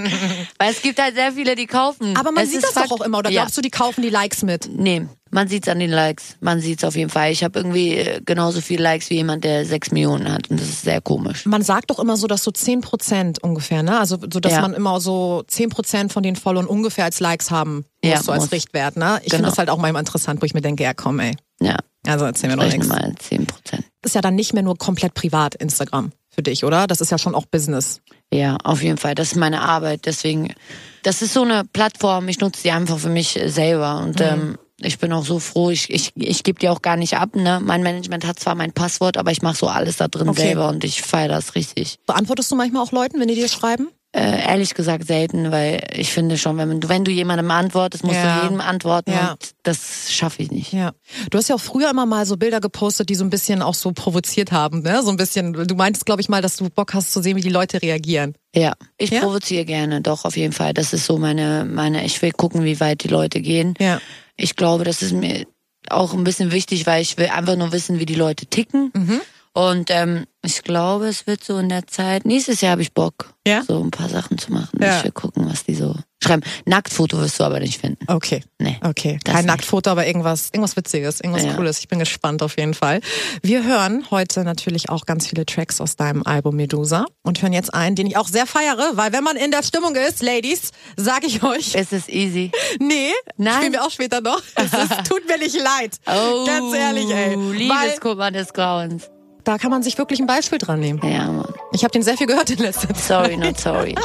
Weil 0.58 0.70
es 0.70 0.82
gibt 0.82 1.00
halt 1.00 1.14
sehr 1.14 1.32
viele, 1.32 1.54
die 1.54 1.66
kaufen. 1.66 2.14
Aber 2.14 2.30
man 2.30 2.44
Es 2.44 2.50
sieht 2.50 2.62
das 2.62 2.74
doch 2.74 2.90
auch 2.90 3.00
immer. 3.00 3.20
Oder 3.20 3.30
ja. 3.30 3.40
glaubst 3.40 3.56
du, 3.56 3.62
die 3.62 3.70
kaufen 3.70 4.02
die 4.02 4.10
Likes 4.10 4.42
mit? 4.42 4.68
Nee, 4.70 5.06
Man 5.30 5.48
sieht's 5.48 5.68
an 5.68 5.80
den 5.80 5.90
Likes. 5.90 6.36
Man 6.40 6.60
sieht's 6.60 6.84
auf 6.84 6.94
jeden 6.96 7.10
Fall. 7.10 7.32
Ich 7.32 7.42
habe 7.42 7.58
irgendwie 7.58 7.96
äh, 7.96 8.20
genauso 8.24 8.60
viele 8.60 8.82
Likes 8.84 9.10
wie 9.10 9.14
jemand, 9.14 9.42
der 9.44 9.64
sechs 9.66 9.90
Millionen 9.90 10.32
hat. 10.32 10.48
Und 10.50 10.60
das 10.60 10.68
ist 10.68 10.82
sehr 10.82 11.00
komisch. 11.00 11.44
Man 11.46 11.62
sagt 11.62 11.90
doch 11.90 11.98
immer 11.98 12.16
so, 12.16 12.26
dass 12.28 12.44
so 12.44 12.50
10 12.52 12.80
Prozent 12.80 13.42
ungefähr, 13.42 13.82
ne? 13.82 13.98
Also 13.98 14.18
so, 14.20 14.38
dass 14.40 14.52
Ja. 14.52 14.60
man 14.60 14.72
immer 14.72 15.00
so 15.00 15.42
10 15.48 15.68
Prozent 15.70 16.12
von 16.12 16.22
den 16.22 16.36
Followern 16.36 16.66
ungefähr 16.66 17.04
als 17.04 17.18
Likes 17.20 17.50
haben 17.50 17.84
muss, 18.04 18.12
Ja, 18.12 18.22
so 18.22 18.30
als 18.32 18.44
muss. 18.44 18.52
Richtwert, 18.52 18.96
ne? 18.96 19.16
Ich 19.24 19.30
finde 19.30 19.36
Genau. 19.38 19.48
das 19.48 19.58
halt 19.58 19.68
auch 19.70 19.78
mal 19.78 19.88
immer 19.88 19.98
interessant, 20.00 20.40
wo 20.40 20.46
ich 20.46 20.54
mir 20.54 20.60
denke, 20.62 20.84
ja 20.84 20.94
komm, 20.94 21.18
ey. 21.20 21.34
Ja. 21.60 21.76
Also 22.06 22.24
erzähl 22.24 22.48
mir 22.50 22.56
doch 22.56 22.64
nichts. 22.64 22.86
mal 22.86 23.12
zehn 23.18 23.46
Prozent. 23.46 23.84
Das 24.02 24.10
ist 24.10 24.14
ja 24.14 24.20
dann 24.20 24.36
nicht 24.36 24.54
mehr 24.54 24.62
nur 24.62 24.78
komplett 24.78 25.14
privat 25.14 25.56
Instagram 25.56 26.12
für 26.28 26.42
dich, 26.42 26.62
oder? 26.64 26.86
Das 26.86 27.00
ist 27.00 27.10
ja 27.10 27.18
schon 27.18 27.34
auch 27.34 27.46
Business. 27.46 28.00
Ja, 28.32 28.58
auf 28.62 28.80
jeden 28.82 28.96
Fall. 28.98 29.16
Das 29.16 29.32
ist 29.32 29.36
meine 29.36 29.62
Arbeit. 29.62 30.06
Deswegen, 30.06 30.54
das 31.02 31.20
ist 31.22 31.32
so 31.34 31.42
eine 31.42 31.64
Plattform. 31.64 32.28
Ich 32.28 32.38
nutze 32.38 32.62
die 32.62 32.70
einfach 32.70 32.98
für 32.98 33.08
mich 33.08 33.40
selber. 33.46 33.98
Und 33.98 34.20
ähm, 34.20 34.56
ich 34.80 34.98
bin 34.98 35.12
auch 35.12 35.24
so 35.24 35.38
froh. 35.38 35.70
Ich, 35.70 35.90
ich, 35.90 36.12
ich 36.16 36.42
gebe 36.42 36.58
die 36.58 36.68
auch 36.68 36.82
gar 36.82 36.96
nicht 36.96 37.16
ab. 37.16 37.34
Ne? 37.34 37.60
Mein 37.64 37.82
Management 37.82 38.26
hat 38.26 38.38
zwar 38.38 38.54
mein 38.54 38.72
Passwort, 38.72 39.16
aber 39.16 39.30
ich 39.30 39.42
mache 39.42 39.56
so 39.56 39.68
alles 39.68 39.96
da 39.96 40.08
drin 40.08 40.28
Okay. 40.28 40.42
selber 40.42 40.68
und 40.68 40.84
ich 40.84 41.02
feiere 41.02 41.28
das 41.28 41.54
richtig. 41.54 41.98
Beantwortest 42.06 42.50
du 42.50 42.56
manchmal 42.56 42.82
auch 42.82 42.92
Leuten, 42.92 43.18
wenn 43.18 43.28
die 43.28 43.34
dir 43.34 43.48
schreiben? 43.48 43.88
Äh, 44.18 44.48
ehrlich 44.48 44.72
gesagt 44.72 45.07
selten, 45.07 45.52
weil 45.52 45.83
ich 45.92 46.11
finde 46.11 46.38
schon, 46.38 46.57
wenn 46.57 46.81
du, 46.81 46.88
wenn 46.88 47.05
du 47.05 47.11
jemandem 47.11 47.50
antwortest, 47.50 48.02
musst 48.02 48.16
Ja. 48.16 48.38
du 48.38 48.44
jedem 48.44 48.62
antworten 48.62 49.12
Ja. 49.12 49.33
und 49.33 49.50
das 49.62 50.11
schaffe 50.11 50.42
ich 50.42 50.50
nicht. 50.50 50.72
Ja. 50.72 50.92
Du 51.31 51.37
hast 51.37 51.48
ja 51.48 51.55
auch 51.55 51.61
früher 51.61 51.90
immer 51.90 52.07
mal 52.07 52.24
so 52.24 52.38
Bilder 52.38 52.61
gepostet, 52.61 53.11
die 53.11 53.14
so 53.14 53.24
ein 53.24 53.29
bisschen 53.31 53.61
auch 53.61 53.74
so 53.74 53.92
provoziert 53.92 54.52
haben, 54.52 54.81
ne? 54.81 55.02
So 55.02 55.11
ein 55.11 55.18
bisschen. 55.18 55.52
Du 55.52 55.74
meintest, 55.74 56.07
glaube 56.07 56.22
ich, 56.22 56.31
mal, 56.31 56.40
dass 56.40 56.57
du 56.57 56.70
Bock 56.70 56.94
hast 56.94 57.12
zu 57.12 57.20
sehen, 57.20 57.37
wie 57.37 57.42
die 57.42 57.50
Leute 57.50 57.83
reagieren. 57.83 58.35
Ja, 58.55 58.72
ich 58.96 59.11
Ja? 59.11 59.20
provoziere 59.20 59.66
gerne, 59.66 60.00
doch 60.00 60.24
auf 60.24 60.35
jeden 60.38 60.55
Fall. 60.55 60.72
Das 60.72 60.94
ist 60.94 61.05
so 61.05 61.18
meine, 61.18 61.66
meine. 61.70 62.07
Ich 62.07 62.22
will 62.22 62.33
gucken, 62.33 62.64
wie 62.64 62.81
weit 62.81 63.05
die 63.05 63.09
Leute 63.09 63.42
gehen. 63.42 63.74
Ja. 63.79 64.00
Ich 64.38 64.57
glaube, 64.57 64.85
das 64.85 65.02
ist 65.02 65.12
mir 65.12 65.46
auch 65.90 66.14
ein 66.14 66.24
bisschen 66.24 66.52
wichtig, 66.52 66.87
weil 66.87 67.02
ich 67.02 67.18
will 67.18 67.26
einfach 67.29 67.57
nur 67.57 67.70
wissen, 67.72 67.98
wie 68.00 68.07
die 68.07 68.14
Leute 68.14 68.46
ticken. 68.46 68.90
Mhm. 68.94 69.20
Und 69.56 69.90
ähm, 69.90 70.26
ich 70.44 70.62
glaube, 70.64 71.06
es 71.08 71.26
wird 71.26 71.42
so 71.42 71.56
in 71.56 71.70
der 71.70 71.86
Zeit. 71.86 72.26
Nächstes 72.26 72.60
Jahr 72.60 72.72
habe 72.72 72.82
ich 72.82 72.92
Bock, 72.92 73.32
Ja? 73.46 73.62
so 73.66 73.82
ein 73.82 73.90
paar 73.90 74.10
Sachen 74.10 74.36
zu 74.36 74.52
machen. 74.52 74.78
Ja. 74.82 74.98
Ich 74.98 75.04
will 75.04 75.12
gucken, 75.12 75.48
was 75.48 75.64
die 75.64 75.74
so 75.74 75.94
schreiben. 76.22 76.42
Nacktfoto 76.66 77.18
wirst 77.18 77.40
du 77.40 77.44
aber 77.44 77.58
nicht 77.58 77.80
finden. 77.80 78.04
Okay. 78.06 78.44
Nee. 78.58 78.76
Okay. 78.82 79.18
Kein. 79.24 79.46
Nacktfoto, 79.46 79.88
aber 79.90 80.06
irgendwas, 80.06 80.50
irgendwas 80.52 80.76
Witziges, 80.76 81.20
irgendwas 81.22 81.44
Ja. 81.44 81.54
Cooles. 81.54 81.78
Ich 81.78 81.88
bin 81.88 81.98
gespannt 81.98 82.42
auf 82.42 82.58
jeden 82.58 82.74
Fall. 82.74 83.00
Wir 83.42 83.64
hören 83.64 84.04
heute 84.10 84.44
natürlich 84.44 84.90
auch 84.90 85.06
ganz 85.06 85.26
viele 85.26 85.46
Tracks 85.46 85.80
aus 85.80 85.96
deinem 85.96 86.22
Album 86.24 86.56
Medusa 86.56 87.06
und 87.22 87.40
hören 87.40 87.54
jetzt 87.54 87.72
einen, 87.72 87.96
den 87.96 88.06
ich 88.06 88.18
auch 88.18 88.28
sehr 88.28 88.44
feiere, 88.46 88.90
weil 88.92 89.14
wenn 89.14 89.24
man 89.24 89.36
in 89.38 89.50
der 89.52 89.62
Stimmung 89.62 89.94
ist, 89.96 90.22
Ladies, 90.22 90.70
sag 90.98 91.24
ich 91.24 91.42
euch, 91.42 91.74
Es 91.74 91.92
ist 91.92 92.10
easy. 92.10 92.52
nee, 92.78 93.10
Nein. 93.38 93.54
spielen 93.56 93.72
wir 93.72 93.84
auch 93.86 93.90
später 93.90 94.20
noch. 94.20 94.42
Es 94.54 94.66
ist, 94.74 95.04
tut 95.08 95.26
mir 95.26 95.38
nicht 95.38 95.56
leid. 95.56 95.96
Oh, 96.06 96.44
Ganz 96.44 96.74
ehrlich, 96.74 97.06
ey. 97.10 97.34
Liebeskummer 97.54 98.30
des 98.30 98.52
Grauens. 98.52 99.08
Da 99.46 99.59
kann 99.59 99.70
man 99.70 99.82
sich 99.82 99.96
wirklich 99.96 100.20
ein 100.20 100.26
Beispiel 100.26 100.59
dran 100.59 100.80
nehmen. 100.80 101.00
Ja, 101.02 101.30
Mann. 101.30 101.54
Ich 101.72 101.85
habe 101.85 101.92
den 101.92 102.02
sehr 102.02 102.16
viel 102.16 102.26
gehört 102.26 102.50
in 102.50 102.59
letzter 102.59 102.88
Zeit. 102.88 102.96
Sorry, 102.98 103.37
not 103.37 103.59
sorry. 103.59 103.94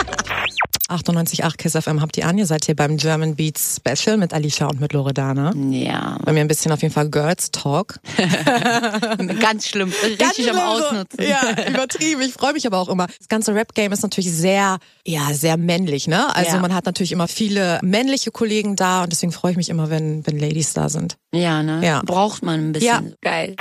98.8 0.89 1.55
KISS 1.55 1.77
FM 1.85 2.01
habt 2.01 2.17
ihr 2.17 2.27
an. 2.27 2.37
Ihr 2.37 2.45
seid 2.45 2.65
hier 2.65 2.75
beim 2.75 2.97
German 2.97 3.37
Beats 3.37 3.77
Special 3.77 4.17
mit 4.17 4.33
Alicia 4.33 4.67
und 4.67 4.81
mit 4.81 4.91
Loredana. 4.91 5.53
Ja, 5.69 6.17
Bei 6.25 6.33
mir 6.33 6.41
ein 6.41 6.49
bisschen 6.49 6.73
auf 6.73 6.81
jeden 6.81 6.93
Fall 6.93 7.09
Girls 7.09 7.49
Talk. 7.51 7.99
Ganz 9.39 9.67
schlimm. 9.67 9.93
Richtig 10.03 10.17
Ganz 10.17 10.37
am 10.37 10.43
schlimm 10.43 10.55
so. 10.55 10.61
Ausnutzen. 10.61 11.23
Ja, 11.23 11.67
übertrieben. 11.69 12.21
Ich 12.23 12.33
freue 12.33 12.51
mich 12.51 12.67
aber 12.67 12.77
auch 12.79 12.89
immer. 12.89 13.07
Das 13.07 13.29
ganze 13.29 13.55
Rap-Game 13.55 13.93
ist 13.93 14.03
natürlich 14.03 14.31
sehr, 14.33 14.79
ja, 15.05 15.33
sehr 15.33 15.55
männlich, 15.55 16.07
ne? 16.09 16.35
Also 16.35 16.55
Ja. 16.55 16.59
man 16.61 16.73
hat 16.75 16.85
natürlich 16.85 17.13
immer 17.13 17.29
viele 17.29 17.79
männliche 17.81 18.31
Kollegen 18.31 18.75
da 18.75 19.03
und 19.03 19.13
deswegen 19.13 19.31
freue 19.31 19.51
ich 19.51 19.57
mich 19.57 19.69
immer, 19.69 19.89
wenn, 19.89 20.27
wenn 20.27 20.37
Ladies 20.39 20.73
da 20.73 20.89
sind. 20.89 21.15
Ja, 21.33 21.63
ne? 21.63 21.85
Ja. 21.85 22.01
Braucht 22.05 22.43
man 22.43 22.59
ein 22.59 22.71
bisschen. 22.73 22.87
Ja. 22.89 23.01
Geil. 23.21 23.55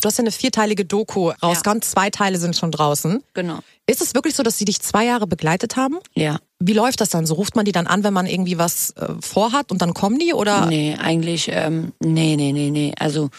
Du 0.00 0.06
hast 0.06 0.18
ja 0.18 0.22
eine 0.22 0.32
vierteilige 0.32 0.84
Doku 0.84 1.30
rausgehauen. 1.42 1.82
Zwei 1.82 2.10
Teile 2.10 2.38
sind 2.38 2.56
schon 2.56 2.70
draußen. 2.70 3.22
Genau. 3.34 3.60
Ist 3.86 4.00
es 4.00 4.14
wirklich 4.14 4.34
so, 4.34 4.42
dass 4.42 4.58
sie 4.58 4.64
dich 4.64 4.80
zwei 4.80 5.04
Jahre 5.04 5.26
begleitet 5.26 5.76
haben? 5.76 5.98
Ja. 6.14 6.38
Wie 6.58 6.72
läuft 6.74 7.00
das 7.00 7.08
dann? 7.10 7.26
So 7.26 7.34
ruft 7.34 7.56
man 7.56 7.64
die 7.64 7.72
dann 7.72 7.86
an, 7.86 8.04
wenn 8.04 8.12
man 8.12 8.26
irgendwie 8.26 8.58
was 8.58 8.90
äh, 8.90 9.06
vorhat 9.20 9.70
und 9.72 9.82
dann 9.82 9.94
kommen 9.94 10.18
die 10.18 10.32
oder? 10.34 10.66
Nee, 10.66 10.96
eigentlich, 11.00 11.48
ähm, 11.52 11.92
nee, 12.00 12.36
nee, 12.36 12.52
nee, 12.52 12.70
nee. 12.70 12.92
Also, 12.98 13.30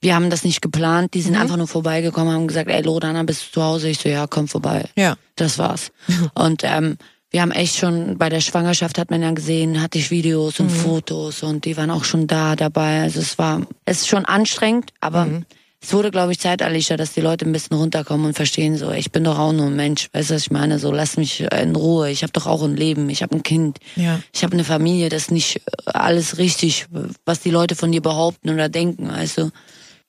wir 0.00 0.14
haben 0.14 0.28
das 0.30 0.44
nicht 0.44 0.60
geplant. 0.62 1.14
Die 1.14 1.22
sind 1.22 1.34
Mhm. 1.34 1.40
einfach 1.40 1.56
nur 1.56 1.66
vorbeigekommen, 1.68 2.32
haben 2.32 2.46
gesagt, 2.46 2.68
ey, 2.70 2.82
Lodana, 2.82 3.22
bist 3.22 3.46
du 3.48 3.52
zu 3.52 3.62
Hause? 3.62 3.88
Ich 3.88 3.98
so, 3.98 4.08
ja, 4.08 4.26
komm 4.26 4.46
vorbei. 4.46 4.88
Ja. 4.96 5.16
Das 5.36 5.58
war's. 5.58 5.90
und 6.34 6.62
ähm, 6.64 6.98
wir 7.30 7.42
haben 7.42 7.50
echt 7.50 7.76
schon, 7.76 8.16
bei 8.18 8.28
der 8.28 8.40
Schwangerschaft 8.40 8.98
hat 8.98 9.10
man 9.10 9.20
ja 9.22 9.32
gesehen, 9.32 9.82
hatte 9.82 9.98
ich 9.98 10.10
Videos 10.10 10.58
Mhm. 10.60 10.66
und 10.66 10.70
Fotos 10.70 11.42
und 11.42 11.64
die 11.64 11.76
waren 11.76 11.90
auch 11.90 12.04
schon 12.04 12.26
da 12.28 12.54
dabei. 12.56 13.02
Also 13.02 13.20
es 13.20 13.36
war, 13.38 13.62
es 13.84 14.02
ist 14.02 14.08
schon 14.08 14.24
anstrengend, 14.26 14.92
aber 15.00 15.24
Mhm. 15.24 15.44
Es 15.86 15.92
wurde, 15.92 16.10
glaube 16.10 16.32
ich, 16.32 16.40
Zeit, 16.40 16.62
Alicia, 16.62 16.96
dass 16.96 17.12
die 17.12 17.20
Leute 17.20 17.44
ein 17.44 17.52
bisschen 17.52 17.76
runterkommen 17.76 18.26
und 18.26 18.34
verstehen, 18.34 18.76
so, 18.76 18.90
ich 18.90 19.12
bin 19.12 19.22
doch 19.22 19.38
auch 19.38 19.52
nur 19.52 19.66
ein 19.66 19.76
Mensch. 19.76 20.08
Weißt 20.12 20.30
du, 20.30 20.34
was 20.34 20.42
ich 20.42 20.50
meine? 20.50 20.80
So, 20.80 20.90
lass 20.90 21.16
mich 21.16 21.42
in 21.42 21.76
Ruhe. 21.76 22.10
Ich 22.10 22.24
habe 22.24 22.32
doch 22.32 22.46
auch 22.46 22.64
ein 22.64 22.74
Leben. 22.74 23.08
Ich 23.08 23.22
habe 23.22 23.36
ein 23.36 23.44
Kind. 23.44 23.78
Ja. 23.94 24.20
Ich 24.32 24.42
habe 24.42 24.54
eine 24.54 24.64
Familie. 24.64 25.10
Das 25.10 25.22
ist 25.22 25.30
nicht 25.30 25.60
alles 25.84 26.38
richtig, 26.38 26.86
was 27.24 27.38
die 27.38 27.50
Leute 27.50 27.76
von 27.76 27.92
dir 27.92 28.02
behaupten 28.02 28.50
oder 28.50 28.68
denken. 28.68 29.10
Also, 29.10 29.52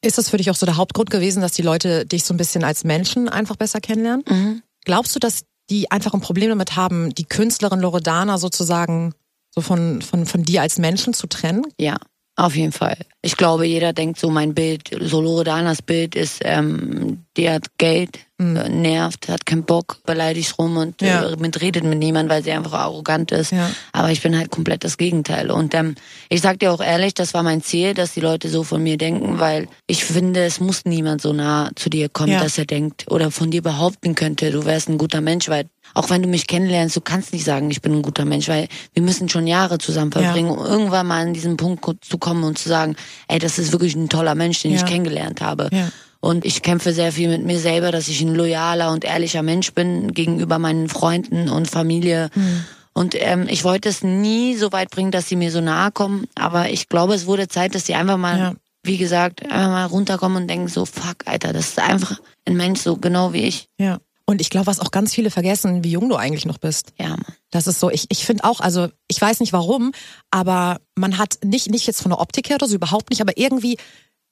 Ist 0.02 0.18
das 0.18 0.30
für 0.30 0.38
dich 0.38 0.50
auch 0.50 0.56
so 0.56 0.66
der 0.66 0.78
Hauptgrund 0.78 1.12
gewesen, 1.12 1.42
dass 1.42 1.52
die 1.52 1.62
Leute 1.62 2.08
dich 2.08 2.24
so 2.24 2.34
ein 2.34 2.38
bisschen 2.38 2.64
als 2.64 2.84
Menschen 2.84 3.30
einfach 3.30 3.56
besser 3.56 3.80
kennenlernen? 3.80 4.26
Mhm. 4.28 4.64
Glaubst 4.84 5.16
du, 5.16 5.20
dass 5.20 5.44
die 5.70 5.92
einfach 5.92 6.16
ein 6.16 6.22
Problem 6.22 6.50
damit 6.50 6.76
haben, 6.76 7.14
die 7.14 7.26
Künstlerin 7.26 7.82
Loredana 7.82 8.40
sozusagen 8.40 9.14
so 9.54 9.62
von, 9.62 10.02
von, 10.02 10.26
von 10.26 10.42
dir 10.42 10.64
als 10.64 10.80
Menschen 10.80 11.14
zu 11.14 11.28
trennen? 11.28 11.68
Ja, 11.80 11.98
auf 12.38 12.56
jeden 12.56 12.72
Fall. 12.72 12.98
Ich 13.22 13.36
glaube, 13.36 13.66
jeder 13.66 13.92
denkt 13.94 14.20
so, 14.20 14.30
mein 14.30 14.54
Bild, 14.54 14.90
so 15.02 15.20
Loredanas 15.20 15.82
Bild 15.82 16.16
ist, 16.16 16.40
ähm, 16.46 17.26
die 17.36 17.50
hat 17.50 17.66
Geld, 17.78 18.20
äh, 18.40 18.44
nervt, 18.70 19.28
hat 19.28 19.46
keinen 19.46 19.64
Bock, 19.64 19.98
beleidigt 20.06 20.58
rum 20.60 20.78
und 20.78 21.02
Ja. 21.02 21.32
äh, 21.32 21.36
mit 21.38 21.60
redet 21.60 21.84
mit 21.84 21.98
niemand, 21.98 22.30
weil 22.30 22.44
sie 22.44 22.52
einfach 22.52 22.74
arrogant 22.74 23.32
ist. 23.32 23.52
Ja. 23.52 23.70
Aber 23.92 24.12
ich 24.12 24.22
bin 24.22 24.38
halt 24.38 24.52
komplett 24.52 24.84
das 24.84 24.98
Gegenteil. 24.98 25.50
Und 25.52 25.74
ähm, 25.74 25.96
ich 26.30 26.42
sag 26.42 26.60
dir 26.60 26.72
auch 26.72 26.80
ehrlich, 26.80 27.16
das 27.16 27.34
war 27.34 27.42
mein 27.44 27.64
Ziel, 27.64 27.96
dass 27.96 28.14
die 28.14 28.22
Leute 28.22 28.50
so 28.50 28.64
von 28.64 28.82
mir 28.84 28.98
denken, 28.98 29.40
weil 29.40 29.68
ich 29.88 30.06
finde, 30.06 30.46
es 30.46 30.60
muss 30.60 30.86
niemand 30.86 31.22
so 31.22 31.34
nah 31.34 31.72
zu 31.76 31.90
dir 31.90 32.08
kommen, 32.10 32.34
Ja. 32.34 32.40
dass 32.44 32.58
er 32.60 32.66
denkt 32.66 33.06
oder 33.10 33.32
von 33.32 33.50
dir 33.52 33.64
behaupten 33.64 34.14
könnte, 34.16 34.52
du 34.52 34.64
wärst 34.66 34.90
ein 34.90 35.00
guter 35.00 35.22
Mensch, 35.22 35.50
weil 35.50 35.66
auch 35.98 36.10
wenn 36.10 36.22
du 36.22 36.28
mich 36.28 36.48
kennenlernst, 36.48 36.96
du 36.96 37.02
kannst 37.02 37.34
nicht 37.34 37.44
sagen, 37.44 37.72
ich 37.72 37.82
bin 37.82 37.94
ein 37.94 38.02
guter 38.02 38.24
Mensch, 38.26 38.48
weil 38.48 38.68
wir 38.94 39.02
müssen 39.04 39.30
schon 39.30 39.48
Jahre 39.48 39.78
zusammen 39.80 40.12
Ja. 40.14 40.22
verbringen, 40.22 40.52
um 40.52 40.64
irgendwann 40.66 41.08
mal 41.08 41.22
an 41.26 41.34
diesen 41.34 41.58
Punkt 41.58 41.84
zu 42.06 42.18
kommen 42.18 42.44
und 42.44 42.58
zu 42.58 42.70
sagen, 42.70 42.96
ey, 43.28 43.40
das 43.40 43.58
ist 43.58 43.72
wirklich 43.72 43.96
ein 43.96 44.08
toller 44.10 44.36
Mensch, 44.36 44.62
den 44.62 44.72
Ja. 44.72 44.78
ich 44.78 44.86
kennengelernt 44.86 45.42
habe. 45.42 45.70
Ja. 45.72 45.90
Und 46.20 46.46
ich 46.46 46.62
kämpfe 46.62 46.94
sehr 46.94 47.12
viel 47.12 47.30
mit 47.30 47.44
mir 47.46 47.60
selber, 47.60 47.92
dass 47.92 48.08
ich 48.08 48.22
ein 48.22 48.34
loyaler 48.36 48.92
und 48.92 49.06
ehrlicher 49.06 49.44
Mensch 49.44 49.74
bin 49.74 50.14
gegenüber 50.14 50.60
meinen 50.60 50.90
Freunden 50.90 51.50
und 51.50 51.70
Familie. 51.70 52.30
Hm. 52.34 52.64
Und 52.94 53.14
ähm, 53.20 53.46
ich 53.50 53.64
wollte 53.64 53.90
es 53.90 54.04
nie 54.04 54.56
so 54.56 54.72
weit 54.72 54.90
bringen, 54.90 55.12
dass 55.12 55.28
sie 55.30 55.36
mir 55.36 55.52
so 55.52 55.62
nahe 55.62 55.92
kommen. 55.92 56.26
Aber 56.36 56.70
ich 56.70 56.90
glaube, 56.90 57.14
es 57.14 57.28
wurde 57.28 57.48
Zeit, 57.48 57.76
dass 57.76 57.86
sie 57.86 57.94
einfach 57.94 58.18
mal, 58.18 58.38
Ja. 58.40 58.54
wie 58.84 58.98
gesagt, 58.98 59.44
einfach 59.44 59.70
mal 59.70 59.86
runterkommen 59.86 60.42
und 60.44 60.48
denken 60.48 60.68
so, 60.68 60.86
fuck, 60.86 61.18
Alter, 61.26 61.54
das 61.54 61.70
ist 61.70 61.80
einfach 61.80 62.20
ein 62.46 62.56
Mensch 62.58 62.82
so 62.82 62.98
genau 62.98 63.34
wie 63.34 63.44
ich. 63.44 63.68
Ja. 63.78 64.00
Und 64.30 64.42
ich 64.42 64.50
glaube, 64.50 64.68
was 64.68 64.82
auch 64.82 64.92
ganz 64.92 65.14
viele 65.14 65.32
vergessen, 65.32 65.86
wie 65.86 65.92
jung 65.92 66.10
du 66.10 66.18
eigentlich 66.18 66.46
noch 66.46 66.58
bist. 66.58 66.92
Ja, 67.00 67.12
Mann. 67.12 67.24
Das 67.50 67.66
ist 67.66 67.80
so, 67.80 67.90
ich, 67.90 68.08
ich 68.10 68.26
finde 68.26 68.44
auch, 68.44 68.60
also 68.60 68.90
ich 69.08 69.22
weiß 69.22 69.40
nicht 69.40 69.54
warum, 69.54 69.94
aber 70.32 70.82
man 70.96 71.18
hat 71.18 71.40
nicht, 71.46 71.72
nicht 71.72 71.88
jetzt 71.88 72.02
von 72.02 72.12
der 72.12 72.20
Optik 72.20 72.50
her 72.50 72.58
oder 72.58 72.68
so, 72.68 72.76
überhaupt 72.76 73.10
nicht, 73.10 73.22
aber 73.22 73.38
irgendwie 73.38 73.78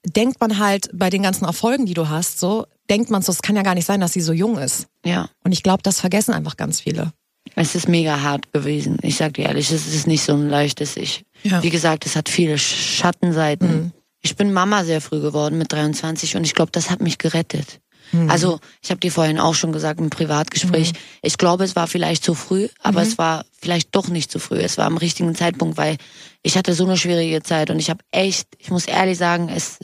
denkt 0.05 0.41
man 0.41 0.59
halt 0.59 0.89
bei 0.93 1.09
den 1.09 1.23
ganzen 1.23 1.45
Erfolgen, 1.45 1.85
die 1.85 1.93
du 1.93 2.09
hast, 2.09 2.39
so, 2.39 2.65
denkt 2.89 3.09
man 3.09 3.21
so, 3.21 3.31
es 3.31 3.41
kann 3.41 3.55
ja 3.55 3.61
gar 3.61 3.73
nicht 3.73 3.85
sein, 3.85 4.01
dass 4.01 4.11
sie 4.11 4.21
so 4.21 4.33
jung 4.33 4.57
ist. 4.57 4.87
Ja. 5.05 5.29
Und 5.43 5.53
ich 5.53 5.63
glaube, 5.63 5.81
das 5.81 6.01
vergessen 6.01 6.33
einfach 6.33 6.57
ganz 6.57 6.81
viele. 6.81 7.13
Es 7.55 7.73
ist 7.73 7.87
mega 7.87 8.21
hart 8.21 8.51
gewesen. 8.51 8.97
Ich 9.01 9.15
sag 9.15 9.35
dir 9.35 9.45
ehrlich, 9.45 9.71
es 9.71 9.87
ist 9.87 10.07
nicht 10.07 10.23
so 10.23 10.33
ein 10.33 10.49
leichtes 10.49 10.97
Ich. 10.97 11.23
Ja. 11.43 11.63
Wie 11.63 11.69
gesagt, 11.69 12.05
es 12.05 12.15
hat 12.15 12.27
viele 12.27 12.57
Schattenseiten. 12.57 13.67
Mhm. 13.69 13.91
Ich 14.21 14.35
bin 14.35 14.51
Mama 14.51 14.83
sehr 14.83 15.01
früh 15.01 15.21
geworden 15.21 15.57
mit 15.57 15.71
23 15.71 16.35
und 16.35 16.43
ich 16.43 16.53
glaube, 16.53 16.71
das 16.71 16.89
hat 16.89 17.01
mich 17.01 17.17
gerettet. 17.17 17.79
Mhm. 18.11 18.29
Also, 18.29 18.59
ich 18.81 18.89
habe 18.91 18.99
dir 18.99 19.11
vorhin 19.11 19.39
auch 19.39 19.55
schon 19.55 19.71
gesagt 19.71 19.99
im 19.99 20.09
Privatgespräch, 20.09 20.93
ich 21.21 21.37
glaube, 21.37 21.63
es 21.63 21.75
war 21.75 21.87
vielleicht 21.87 22.23
zu 22.23 22.33
früh, 22.33 22.67
aber 22.81 23.01
Mhm. 23.01 23.07
es 23.07 23.17
war 23.17 23.45
vielleicht 23.61 23.95
doch 23.95 24.07
nicht 24.09 24.31
zu 24.31 24.39
früh. 24.39 24.59
Es 24.59 24.77
war 24.77 24.85
am 24.85 24.97
richtigen 24.97 25.35
Zeitpunkt, 25.35 25.77
weil 25.77 25.97
ich 26.43 26.57
hatte 26.57 26.73
so 26.73 26.85
eine 26.85 26.97
schwierige 26.97 27.41
Zeit 27.43 27.69
und 27.69 27.79
ich 27.79 27.89
habe 27.89 27.99
echt, 28.11 28.47
ich 28.59 28.69
muss 28.69 28.85
ehrlich 28.85 29.17
sagen, 29.17 29.49
es 29.49 29.79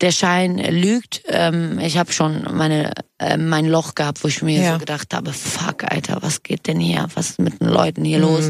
der 0.00 0.12
Schein 0.12 0.58
lügt. 0.58 1.22
Ähm, 1.26 1.80
ich 1.80 1.98
habe 1.98 2.12
schon 2.12 2.46
meine 2.52 2.92
äh, 3.18 3.36
mein 3.36 3.66
Loch 3.66 3.96
gehabt, 3.96 4.22
wo 4.22 4.28
ich 4.28 4.42
mir 4.42 4.62
Ja. 4.62 4.72
so 4.74 4.78
gedacht 4.78 5.12
habe, 5.12 5.32
fuck, 5.32 5.82
Alter, 5.90 6.18
was 6.22 6.44
geht 6.44 6.68
denn 6.68 6.78
hier? 6.78 7.08
Was 7.14 7.30
ist 7.30 7.38
mit 7.40 7.60
den 7.60 7.66
Leuten 7.68 8.02
Mhm. 8.02 8.06
hier 8.06 8.20
los? 8.20 8.44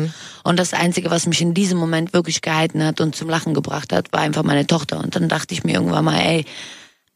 Und 0.44 0.58
das 0.58 0.74
Einzige, 0.74 1.10
was 1.10 1.26
mich 1.26 1.40
in 1.40 1.54
diesem 1.54 1.78
Moment 1.78 2.12
wirklich 2.12 2.42
gehalten 2.42 2.84
hat 2.84 3.00
und 3.00 3.16
zum 3.16 3.30
Lachen 3.30 3.54
gebracht 3.54 3.94
hat, 3.94 4.12
war 4.12 4.20
einfach 4.20 4.42
meine 4.42 4.66
Tochter. 4.66 4.98
Und 5.00 5.16
dann 5.16 5.30
dachte 5.30 5.54
ich 5.54 5.64
mir 5.64 5.72
irgendwann 5.76 6.04
mal, 6.04 6.18
ey, 6.20 6.44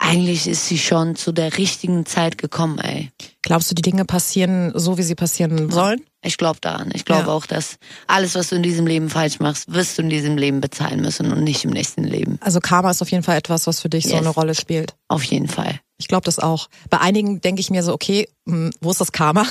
eigentlich 0.05 0.49
ist 0.49 0.67
sie 0.67 0.79
schon 0.79 1.15
zu 1.17 1.31
der 1.33 1.57
richtigen 1.59 2.05
Zeit 2.07 2.37
gekommen, 2.39 2.79
ey. 2.79 3.11
Glaubst 3.43 3.71
du, 3.71 3.75
die 3.75 3.83
Dinge 3.83 4.05
passieren 4.05 4.73
so, 4.75 4.99
wie 4.99 5.03
sie 5.03 5.15
passieren 5.15 5.71
sollen? 5.71 6.03
Ich 6.25 6.37
glaube 6.37 6.59
daran. 6.61 6.91
Ich 6.95 7.05
glaube 7.05 7.29
Ja. 7.29 7.35
auch, 7.35 7.47
dass 7.47 7.77
alles, 8.07 8.35
was 8.35 8.49
du 8.51 8.57
in 8.57 8.63
diesem 8.63 8.87
Leben 8.87 9.11
falsch 9.11 9.39
machst, 9.41 9.73
wirst 9.73 9.99
du 9.99 10.03
in 10.03 10.11
diesem 10.11 10.37
Leben 10.37 10.61
bezahlen 10.61 11.01
müssen 11.01 11.33
und 11.33 11.43
nicht 11.45 11.65
im 11.65 11.71
nächsten 11.71 12.05
Leben. 12.05 12.39
Also 12.41 12.61
Karma 12.61 12.91
ist 12.91 13.01
auf 13.03 13.11
jeden 13.11 13.23
Fall 13.25 13.37
etwas, 13.39 13.67
was 13.67 13.81
für 13.81 13.89
dich 13.89 14.05
so 14.05 14.11
Yes. 14.11 14.19
eine 14.21 14.29
Rolle 14.31 14.55
spielt. 14.55 14.95
Auf 15.09 15.25
jeden 15.25 15.49
Fall. 15.49 15.81
Ich 15.99 16.09
glaube 16.09 16.25
das 16.25 16.39
auch. 16.39 16.69
Bei 16.91 16.99
einigen 17.01 17.41
denke 17.41 17.61
ich 17.61 17.71
mir 17.71 17.83
so, 17.83 17.93
okay, 17.93 18.29
hm, 18.49 18.71
wo 18.81 18.91
ist 18.91 19.01
das 19.01 19.13
Karma? 19.13 19.47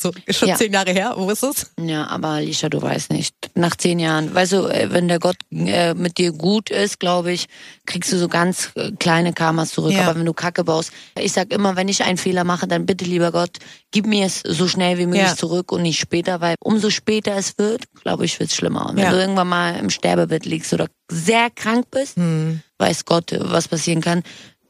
So, 0.00 0.12
ist 0.24 0.38
schon 0.38 0.48
Ja. 0.48 0.56
zehn 0.56 0.72
Jahre 0.72 0.92
her, 0.92 1.12
wo 1.18 1.28
ist 1.30 1.42
es? 1.42 1.72
Ja, 1.78 2.06
aber 2.06 2.28
Alicia, 2.28 2.70
du 2.70 2.80
weißt 2.80 3.10
nicht. 3.12 3.34
Nach 3.54 3.76
zehn 3.76 3.98
Jahren, 3.98 4.34
weißt 4.34 4.52
du, 4.52 4.66
äh, 4.66 4.88
wenn 4.90 5.08
der 5.08 5.18
Gott 5.18 5.36
äh, 5.50 5.92
mit 5.92 6.16
dir 6.16 6.32
gut 6.32 6.70
ist, 6.70 6.98
glaube 7.00 7.32
ich, 7.32 7.48
kriegst 7.84 8.10
du 8.10 8.16
so 8.18 8.26
ganz 8.28 8.70
äh, 8.76 8.92
kleine 8.92 9.34
Karmas 9.34 9.72
zurück. 9.72 9.92
Ja. 9.92 10.06
Aber 10.08 10.18
wenn 10.18 10.24
du 10.24 10.32
Kacke 10.32 10.64
baust, 10.64 10.90
ich 11.18 11.32
sag 11.32 11.52
immer, 11.52 11.76
wenn 11.76 11.88
ich 11.88 12.02
einen 12.02 12.16
Fehler 12.16 12.44
mache, 12.44 12.66
dann 12.66 12.86
bitte, 12.86 13.04
lieber 13.04 13.30
Gott, 13.30 13.58
gib 13.90 14.06
mir 14.06 14.24
es 14.24 14.40
so 14.42 14.66
schnell 14.68 14.96
wie 14.96 15.04
möglich 15.04 15.22
Ja. 15.28 15.36
zurück 15.36 15.70
und 15.70 15.82
nicht 15.82 16.00
später, 16.00 16.40
weil 16.40 16.54
umso 16.60 16.88
später 16.88 17.36
es 17.36 17.58
wird, 17.58 17.82
glaube 18.02 18.24
ich, 18.24 18.40
wird's 18.40 18.54
schlimmer. 18.56 18.88
Und 18.88 18.96
wenn 18.96 19.04
Ja. 19.04 19.10
du 19.10 19.18
irgendwann 19.20 19.48
mal 19.48 19.76
im 19.76 19.90
Sterbebett 19.90 20.46
liegst 20.46 20.72
oder 20.72 20.86
sehr 21.12 21.50
krank 21.50 21.90
bist, 21.90 22.16
Hm. 22.16 22.62
weiß 22.78 23.04
Gott, 23.04 23.34
was 23.38 23.68
passieren 23.68 24.00
kann, 24.00 24.22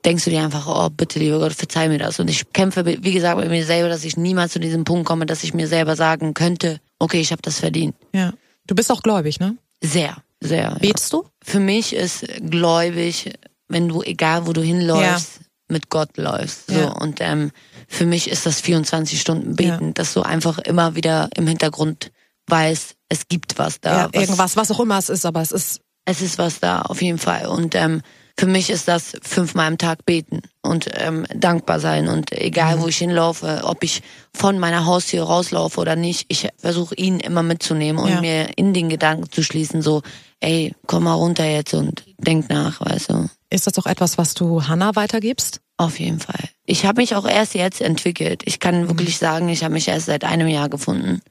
denkst 0.05 0.25
du 0.25 0.31
dir 0.31 0.43
einfach, 0.43 0.67
oh, 0.67 0.89
bitte, 0.91 1.19
lieber 1.19 1.39
Gott, 1.39 1.53
verzeih 1.53 1.89
mir 1.89 1.99
das. 1.99 2.19
Und 2.21 2.29
ich 2.29 2.53
kämpfe, 2.53 2.85
wie 2.87 3.13
gesagt, 3.13 3.39
mit 3.39 3.49
mir 3.51 3.65
selber, 3.65 3.89
dass 3.89 4.05
ich 4.05 4.17
niemals 4.17 4.53
zu 4.53 4.61
diesem 4.61 4.85
Punkt 4.85 5.07
komme, 5.07 5.27
dass 5.27 5.45
ich 5.45 5.55
mir 5.55 5.69
selber 5.69 5.97
sagen 5.97 6.35
könnte, 6.35 6.81
okay, 6.99 7.21
ich 7.21 7.33
habe 7.33 7.43
das 7.43 7.59
verdient. 7.61 7.95
Ja. 8.15 8.33
Du 8.67 8.75
bist 8.75 8.91
auch 8.91 9.03
gläubig, 9.03 9.41
ne? 9.41 9.57
Sehr, 9.83 10.17
sehr. 10.41 10.63
Ja. 10.63 10.79
Betest 10.79 11.13
du? 11.13 11.25
Für 11.43 11.61
mich 11.61 11.95
ist 11.95 12.27
gläubig, 12.49 13.33
wenn 13.69 13.89
du, 13.89 14.03
egal 14.03 14.47
wo 14.47 14.53
du 14.53 14.63
hinläufst, 14.63 15.41
mit 15.69 15.89
Gott 15.89 16.17
läufst. 16.17 16.67
So. 16.67 16.75
Ja. 16.75 16.89
Und 16.93 17.21
ähm, 17.21 17.53
für 17.89 18.05
mich 18.07 18.31
ist 18.31 18.47
das 18.47 18.61
24 18.61 19.21
Stunden 19.21 19.57
beten, 19.57 19.87
Ja. 19.89 19.93
dass 19.93 20.15
du 20.15 20.23
einfach 20.23 20.59
immer 20.59 20.95
wieder 20.97 21.29
im 21.37 21.47
Hintergrund 21.47 22.11
weißt, 22.49 22.97
es 23.09 23.29
gibt 23.29 23.59
was 23.59 23.81
da. 23.81 23.97
Ja, 23.97 24.09
was, 24.13 24.23
irgendwas, 24.23 24.57
was 24.57 24.71
auch 24.71 24.81
immer 24.81 24.99
es 24.99 25.09
ist, 25.09 25.25
aber 25.25 25.41
es 25.41 25.53
ist, 25.53 25.81
es 26.05 26.23
ist 26.23 26.39
was 26.39 26.59
da, 26.61 26.83
auf 26.83 27.01
jeden 27.03 27.19
Fall. 27.19 27.47
Und 27.47 27.75
ähm, 27.77 28.03
für 28.41 28.47
mich 28.47 28.71
ist 28.71 28.89
das 28.89 29.13
fünfmal 29.21 29.67
am 29.67 29.77
Tag 29.77 30.07
beten 30.07 30.41
und 30.63 30.89
ähm, 30.95 31.27
dankbar 31.35 31.79
sein. 31.79 32.09
Und 32.09 32.33
egal, 32.33 32.81
wo 32.81 32.89
ich 32.89 32.97
hinlaufe, 32.97 33.61
ob 33.65 33.85
ich 33.85 34.01
von 34.35 34.59
meiner 34.59 34.87
Haustür 34.87 35.25
rauslaufe 35.25 35.79
oder 35.79 35.95
nicht, 35.95 36.25
ich 36.29 36.49
versuche 36.57 36.95
ihn 36.95 37.21
immer 37.21 37.43
mitzunehmen 37.43 38.03
und 38.03 38.09
Ja. 38.09 38.21
mir 38.23 38.57
in 38.57 38.73
den 38.73 38.89
Gedanken 38.89 39.31
zu 39.31 39.43
schließen, 39.43 39.83
so, 39.83 40.01
ey, 40.41 40.75
komm 40.87 41.05
mal 41.05 41.13
runter 41.13 41.45
jetzt 41.45 41.75
und 41.75 42.03
denk 42.17 42.49
nach, 42.49 42.81
weißt 42.81 43.11
du. 43.11 43.29
ist 43.51 43.67
das 43.67 43.77
auch 43.79 43.85
etwas, 43.87 44.17
was 44.17 44.33
du 44.33 44.67
Hannah 44.67 44.97
weitergibst? 44.97 45.61
Auf 45.81 45.99
jeden 45.99 46.21
Fall. 46.21 46.51
Ich 46.67 46.85
habe 46.85 47.01
mich 47.01 47.15
auch 47.15 47.27
erst 47.27 47.55
jetzt 47.55 47.81
entwickelt. 47.81 48.43
Ich 48.45 48.61
kann 48.61 48.89
wirklich 48.89 49.17
sagen, 49.17 49.49
ich 49.49 49.65
habe 49.65 49.73
mich 49.73 49.89
erst 49.89 50.07
seit 50.07 50.25
einem 50.25 50.47
Jahr 50.47 50.69
gefunden. 50.69 51.23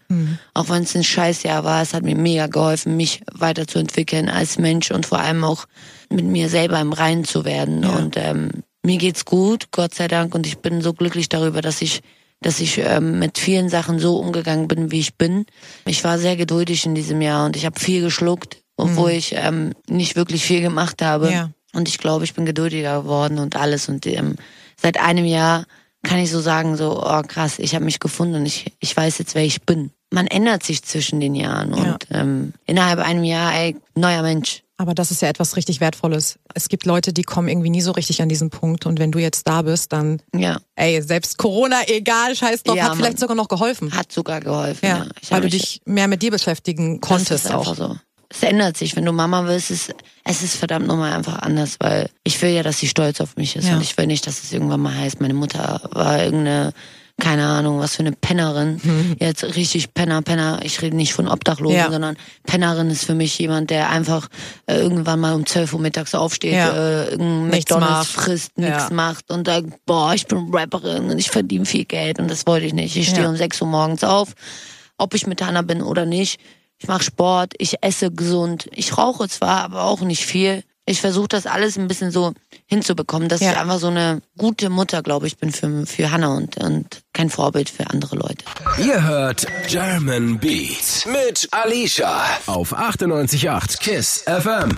Auch 0.55 0.69
wenn 0.69 0.81
es 0.81 0.95
ein 0.95 1.03
Scheißjahr 1.03 1.63
war, 1.63 1.83
es 1.83 1.93
hat 1.93 2.01
mir 2.01 2.15
mega 2.15 2.47
geholfen, 2.47 2.97
mich 2.97 3.21
weiterzuentwickeln 3.31 4.27
als 4.27 4.57
Mensch 4.57 4.89
und 4.89 5.05
vor 5.05 5.19
allem 5.19 5.43
auch 5.43 5.67
mit 6.09 6.25
mir 6.25 6.49
selber 6.49 6.79
im 6.79 6.93
Reinen 6.93 7.25
zu 7.25 7.45
werden. 7.45 7.83
Ja. 7.83 7.95
Und 7.95 8.17
ähm, 8.17 8.63
mir 8.81 8.97
geht's 8.97 9.23
gut, 9.23 9.67
Gott 9.69 9.93
sei 9.93 10.07
Dank, 10.07 10.33
und 10.33 10.47
ich 10.47 10.57
bin 10.57 10.81
so 10.81 10.93
glücklich 10.93 11.29
darüber, 11.29 11.61
dass 11.61 11.83
ich 11.83 12.01
dass 12.41 12.59
ich 12.59 12.79
ähm, 12.79 13.19
mit 13.19 13.37
vielen 13.37 13.69
Sachen 13.69 13.99
so 13.99 14.17
umgegangen 14.17 14.67
bin, 14.67 14.91
wie 14.91 15.01
ich 15.01 15.15
bin. 15.15 15.45
Ich 15.85 16.03
war 16.05 16.17
sehr 16.17 16.37
geduldig 16.37 16.87
in 16.87 16.95
diesem 16.95 17.21
Jahr 17.21 17.45
und 17.45 17.55
ich 17.55 17.65
habe 17.65 17.79
viel 17.79 18.01
geschluckt, 18.01 18.63
obwohl 18.77 19.11
ich 19.11 19.35
ähm, 19.35 19.73
nicht 19.89 20.15
wirklich 20.15 20.43
viel 20.43 20.61
gemacht 20.61 21.01
habe. 21.01 21.31
Ja. 21.31 21.51
Und 21.73 21.87
ich 21.87 21.97
glaube, 21.97 22.23
ich 22.23 22.33
bin 22.33 22.45
geduldiger 22.45 23.01
geworden 23.03 23.37
und 23.39 23.55
alles. 23.55 23.89
Und 23.89 24.05
ähm, 24.07 24.35
seit 24.81 24.99
einem 24.99 25.25
Jahr 25.25 25.65
kann 26.03 26.19
ich 26.19 26.31
so 26.31 26.39
sagen, 26.39 26.77
so, 26.77 27.03
oh 27.05 27.21
krass, 27.23 27.59
ich 27.59 27.75
habe 27.75 27.85
mich 27.85 27.99
gefunden 27.99 28.35
und 28.35 28.45
ich, 28.45 28.71
ich 28.79 28.95
weiß 28.95 29.17
jetzt, 29.19 29.35
wer 29.35 29.43
ich 29.43 29.61
bin. 29.63 29.91
Man 30.11 30.25
ändert 30.27 30.63
sich 30.63 30.81
zwischen 30.83 31.19
den 31.19 31.35
Jahren 31.35 31.75
Ja. 31.75 31.83
und 31.93 32.07
ähm, 32.11 32.53
innerhalb 32.65 32.99
einem 32.99 33.23
Jahr, 33.23 33.53
ey, 33.53 33.75
neuer 33.95 34.21
Mensch. 34.23 34.63
Aber 34.77 34.95
das 34.95 35.11
ist 35.11 35.21
ja 35.21 35.27
etwas 35.27 35.57
richtig 35.57 35.81
Wertvolles. 35.81 36.39
Es 36.55 36.69
gibt 36.69 36.85
Leute, 36.85 37.11
die 37.11 37.23
kommen 37.23 37.49
irgendwie 37.49 37.69
nie 37.69 37.81
so 37.81 37.91
richtig 37.91 38.21
an 38.21 38.29
diesen 38.29 38.49
Punkt 38.49 38.85
und 38.85 38.97
wenn 38.97 39.11
du 39.11 39.19
jetzt 39.19 39.45
da 39.45 39.61
bist, 39.61 39.91
dann, 39.91 40.21
Ja, 40.33 40.57
ey, 40.75 41.01
selbst 41.01 41.37
Corona, 41.37 41.81
egal, 41.87 42.33
scheiß 42.33 42.63
drauf, 42.63 42.77
Ja, 42.77 42.85
hat 42.85 42.95
vielleicht 42.95 43.19
sogar 43.19 43.35
noch 43.35 43.49
geholfen. 43.49 43.93
hat 43.93 44.09
sogar 44.11 44.39
geholfen. 44.39 44.85
ja, 44.87 44.97
Ja, 44.99 45.05
Ich 45.21 45.29
weil 45.31 45.41
du 45.41 45.49
dich 45.49 45.81
mehr 45.85 46.07
mit 46.07 46.21
dir 46.23 46.31
beschäftigen 46.31 47.01
Das 47.01 47.07
konntest 47.09 47.31
ist 47.45 47.51
einfach 47.51 47.67
auch. 47.67 47.75
so. 47.75 47.97
Es 48.31 48.43
ändert 48.43 48.77
sich, 48.77 48.95
wenn 48.95 49.05
du 49.05 49.11
Mama 49.11 49.45
wirst, 49.47 49.71
es, 49.71 49.89
es 50.23 50.43
ist 50.43 50.55
verdammt 50.55 50.85
nochmal 50.87 51.13
einfach 51.13 51.39
anders, 51.39 51.77
weil 51.79 52.09
ich 52.23 52.39
will 52.41 52.51
ja, 52.51 52.61
dass 52.63 52.77
sie 52.77 52.87
stolz 52.87 53.21
auf 53.21 53.35
mich 53.37 53.55
ist 53.55 53.67
Ja. 53.67 53.75
und 53.75 53.81
ich 53.81 53.97
will 53.97 54.05
nicht, 54.07 54.27
dass 54.27 54.43
es 54.43 54.53
irgendwann 54.53 54.81
mal 54.81 54.95
heißt, 54.95 55.19
meine 55.19 55.33
Mutter 55.33 55.81
war 55.93 56.23
irgendeine, 56.23 56.71
keine 57.19 57.47
Ahnung, 57.47 57.79
was 57.79 57.95
für 57.95 58.01
eine 58.03 58.11
Pennerin. 58.13 59.17
Jetzt 59.19 59.43
richtig 59.43 59.93
Penner, 59.93 60.21
Penner. 60.21 60.59
Ich 60.63 60.81
rede 60.81 60.95
nicht 60.95 61.11
von 61.13 61.27
Obdachlosen. 61.27 61.75
Ja. 61.77 61.91
sondern 61.91 62.15
Pennerin 62.45 62.89
ist 62.91 63.03
für 63.03 63.15
mich 63.15 63.37
jemand, 63.39 63.71
der 63.71 63.89
einfach 63.89 64.29
äh, 64.67 64.77
irgendwann 64.79 65.19
mal 65.19 65.33
um 65.33 65.45
12 65.45 65.73
Uhr 65.73 65.79
mittags 65.81 66.15
aufsteht, 66.15 66.53
Ja. 66.53 66.69
äh, 67.07 67.17
McDonalds 67.17 67.91
macht. 67.91 68.07
frisst, 68.07 68.51
Ja. 68.57 68.69
nichts 68.69 68.91
macht 68.91 69.31
und 69.31 69.47
sagt, 69.47 69.67
boah, 69.85 70.13
ich 70.13 70.27
bin 70.27 70.49
Rapperin 70.53 71.09
und 71.09 71.17
ich 71.19 71.29
verdiene 71.31 71.65
viel 71.65 71.83
Geld 71.85 72.19
und 72.19 72.29
das 72.31 72.45
wollte 72.47 72.67
ich 72.67 72.73
nicht. 72.73 72.95
Ich 72.95 73.09
stehe 73.09 73.27
um 73.27 73.35
6 73.35 73.59
Uhr 73.61 73.67
morgens 73.67 74.03
auf, 74.05 74.33
ob 74.97 75.13
ich 75.13 75.27
mit 75.27 75.41
Hannah 75.41 75.63
bin 75.63 75.81
oder 75.81 76.05
nicht. 76.05 76.39
Ich 76.81 76.87
mache 76.87 77.03
Sport, 77.03 77.53
ich 77.57 77.83
esse 77.83 78.09
gesund. 78.11 78.69
Ich 78.73 78.97
rauche 78.97 79.27
zwar, 79.27 79.63
aber 79.63 79.83
auch 79.83 80.01
nicht 80.01 80.25
viel. 80.25 80.63
Ich 80.85 81.01
versuche 81.01 81.27
das 81.27 81.45
alles 81.45 81.77
ein 81.77 81.87
bisschen 81.87 82.09
so 82.09 82.33
hinzubekommen, 82.65 83.29
dass 83.29 83.41
Ja. 83.41 83.51
ich 83.51 83.57
einfach 83.59 83.77
so 83.79 83.87
eine 83.87 84.21
gute 84.37 84.69
Mutter, 84.69 85.03
glaube 85.03 85.27
ich, 85.27 85.37
bin 85.37 85.51
für, 85.51 85.85
für 85.85 86.09
Hannah 86.11 86.35
und, 86.35 86.57
und 86.57 87.01
kein 87.13 87.29
Vorbild 87.29 87.69
für 87.69 87.89
andere 87.89 88.15
Leute. 88.15 88.45
Ihr 88.77 89.03
hört 89.03 89.47
German 89.67 90.39
Beat 90.39 91.05
mit 91.11 91.47
Alicia 91.51 92.23
auf 92.45 92.77
98.8 92.77 93.79
KISS 93.79 94.23
FM. 94.25 94.75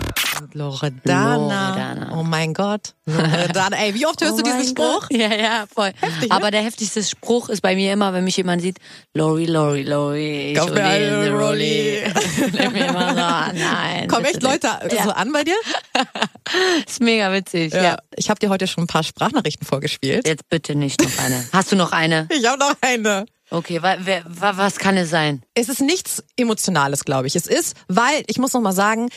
Loredana. 0.54 1.36
Loredana. 1.36 2.18
Oh 2.18 2.22
mein 2.22 2.54
Gott. 2.54 2.94
Loredana. 3.06 3.76
Ey, 3.76 3.94
wie 3.94 4.06
oft 4.06 4.20
hörst 4.20 4.38
du 4.38 4.42
Oh 4.42 4.44
diesen 4.44 4.58
mein 4.58 4.66
Spruch? 4.66 5.08
Gott. 5.08 5.12
Ja, 5.18 5.34
ja, 5.34 5.64
voll. 5.72 5.92
Heftig, 6.00 6.30
ne? 6.30 6.36
Aber 6.36 6.50
der 6.50 6.62
heftigste 6.62 7.02
Spruch 7.02 7.48
ist 7.48 7.60
bei 7.60 7.74
mir 7.74 7.92
immer, 7.92 8.12
wenn 8.12 8.24
mich 8.24 8.36
jemand 8.36 8.62
sieht, 8.62 8.78
Lori, 9.14 9.46
Lori, 9.46 9.82
Lori, 9.82 10.52
ich 10.52 10.70
mir 10.70 10.84
eine 10.84 11.30
Rolli. 11.30 12.02
Nimm 12.52 12.72
mir 12.72 12.92
mal 12.92 13.10
so, 13.10 13.58
nein. 13.58 14.08
Kommen 14.08 14.24
echt 14.24 14.42
Leute 14.42 14.68
nicht. 14.84 15.02
so 15.02 15.10
Ja, 15.10 15.14
an 15.14 15.32
bei 15.32 15.44
dir? 15.44 15.56
ist 16.86 17.00
mega 17.00 17.32
witzig, 17.32 17.72
ja. 17.72 17.98
Ich 18.16 18.30
habe 18.30 18.40
dir 18.40 18.48
heute 18.48 18.66
schon 18.66 18.84
ein 18.84 18.88
paar 18.88 19.02
Sprachnachrichten 19.02 19.66
vorgespielt. 19.66 20.26
Jetzt 20.26 20.48
bitte 20.48 20.74
nicht 20.74 21.00
noch 21.02 21.24
eine. 21.24 21.46
Hast 21.52 21.72
du 21.72 21.76
noch 21.76 21.92
eine? 21.92 22.28
Ich 22.34 22.46
habe 22.46 22.58
noch 22.58 22.74
eine. 22.80 23.26
Okay, 23.50 23.82
wa, 23.82 23.96
wa, 23.98 24.56
was 24.56 24.78
kann 24.78 24.96
es 24.96 25.10
sein? 25.10 25.42
Es 25.54 25.68
ist 25.68 25.80
nichts 25.80 26.24
Emotionales, 26.36 27.04
glaube 27.04 27.26
ich. 27.26 27.36
Es 27.36 27.46
ist, 27.46 27.76
weil, 27.88 28.24
ich 28.26 28.38
muss 28.38 28.54
noch 28.54 28.62
mal 28.62 28.72
sagen, 28.72 29.10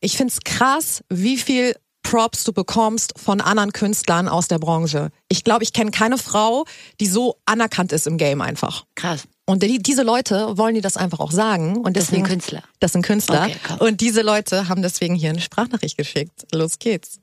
ich 0.00 0.16
find's 0.16 0.40
krass, 0.44 1.02
wie 1.08 1.38
viel 1.38 1.74
Props 2.02 2.44
du 2.44 2.52
bekommst 2.52 3.14
von 3.18 3.40
anderen 3.40 3.72
Künstlern 3.72 4.28
aus 4.28 4.48
der 4.48 4.58
Branche. 4.58 5.10
Ich 5.28 5.44
glaube, 5.44 5.62
ich 5.64 5.72
kenne 5.72 5.90
keine 5.90 6.18
Frau, 6.18 6.64
die 7.00 7.06
so 7.06 7.36
anerkannt 7.46 7.92
ist 7.92 8.06
im 8.06 8.18
Game 8.18 8.40
einfach. 8.40 8.84
Krass. 8.94 9.24
Und 9.46 9.62
die, 9.62 9.78
diese 9.78 10.02
Leute 10.02 10.56
wollen 10.56 10.74
dir 10.74 10.82
das 10.82 10.96
einfach 10.96 11.20
auch 11.20 11.32
sagen. 11.32 11.78
Und 11.78 11.96
Das 11.96 12.06
sind 12.06 12.12
deswegen, 12.12 12.26
Künstler. 12.26 12.62
Das 12.80 12.92
sind 12.92 13.02
Künstler. 13.02 13.48
Okay, 13.48 13.84
und 13.84 14.00
diese 14.00 14.22
Leute 14.22 14.68
haben 14.68 14.82
deswegen 14.82 15.14
hier 15.14 15.30
eine 15.30 15.40
Sprachnachricht 15.40 15.96
geschickt. 15.96 16.46
Los 16.52 16.78
geht's. 16.78 17.20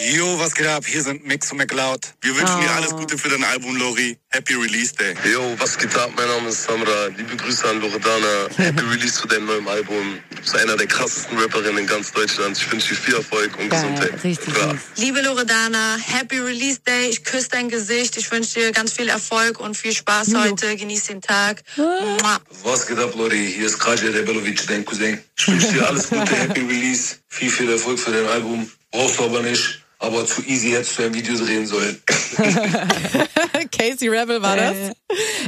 Jo, 0.00 0.38
was 0.38 0.54
geht 0.54 0.66
ab? 0.68 0.84
Hier 0.86 1.02
sind 1.02 1.26
Mix 1.26 1.50
und 1.50 1.58
McLeod. 1.58 2.14
Wir 2.20 2.36
wünschen 2.36 2.60
dir 2.60 2.68
Oh. 2.70 2.76
alles 2.76 2.90
Gute 2.90 3.18
für 3.18 3.30
dein 3.30 3.42
Album, 3.42 3.74
Lori. 3.76 4.16
Happy 4.28 4.54
Release 4.54 4.94
Day. 4.94 5.12
Yo, 5.32 5.56
was 5.58 5.76
geht 5.76 5.92
ab? 5.96 6.10
Mein 6.16 6.28
Name 6.28 6.50
ist 6.50 6.62
Samra. 6.62 7.06
Liebe 7.16 7.34
Grüße 7.36 7.68
an 7.68 7.80
Loredana. 7.80 8.46
Happy 8.58 8.84
Release 8.92 9.14
zu 9.20 9.26
deinem 9.26 9.46
neuen 9.46 9.66
Album. 9.66 10.20
Du 10.30 10.36
bist 10.36 10.54
einer 10.56 10.76
der 10.76 10.86
krassesten 10.86 11.36
Rapperinnen 11.38 11.78
in 11.78 11.86
ganz 11.88 12.12
Deutschland. 12.12 12.56
Ich 12.56 12.70
wünsche 12.70 12.90
dir 12.90 12.94
viel 12.94 13.14
Erfolg 13.16 13.58
und 13.58 13.70
Geil, 13.70 13.82
Gesundheit. 13.82 14.22
richtig 14.22 14.54
Klar. 14.54 14.70
süß. 14.70 14.80
Liebe 15.04 15.20
Loredana, 15.20 15.96
Happy 15.96 16.38
Release 16.38 16.78
Day. 16.86 17.08
Ich 17.08 17.24
küsse 17.24 17.48
dein 17.50 17.68
Gesicht. 17.68 18.16
Ich 18.18 18.30
wünsche 18.30 18.60
dir 18.60 18.70
ganz 18.70 18.92
viel 18.92 19.08
Erfolg 19.08 19.58
und 19.58 19.76
viel 19.76 19.92
Spaß 19.92 20.32
heute. 20.36 20.76
Genieß 20.76 21.06
den 21.06 21.22
Tag. 21.22 21.62
Mua. 21.76 22.38
Was 22.62 22.86
geht 22.86 22.98
ab, 23.00 23.14
Lori? 23.16 23.52
Hier 23.56 23.66
ist 23.66 23.80
Kaja 23.80 24.10
Rebelovic, 24.10 24.64
dein 24.68 24.84
Cousin. 24.84 25.18
Ich 25.36 25.48
wünsche 25.48 25.72
dir 25.72 25.88
alles 25.88 26.08
Gute, 26.08 26.36
Happy 26.36 26.60
Release, 26.60 27.16
viel, 27.26 27.50
viel 27.50 27.68
Erfolg 27.72 27.98
für 27.98 28.12
dein 28.12 28.26
Album. 28.26 28.70
Brauchst 28.92 29.18
du 29.18 29.24
aber 29.24 29.42
nicht, 29.42 29.82
aber 29.98 30.26
zu 30.26 30.42
easy 30.46 30.70
hättest 30.70 30.98
du 30.98 31.04
ein 31.04 31.14
Video 31.14 31.36
drehen 31.36 31.66
sollen. 31.66 32.00
Casey 33.72 34.08
Rebel 34.08 34.40
war 34.42 34.56
das. 34.56 34.74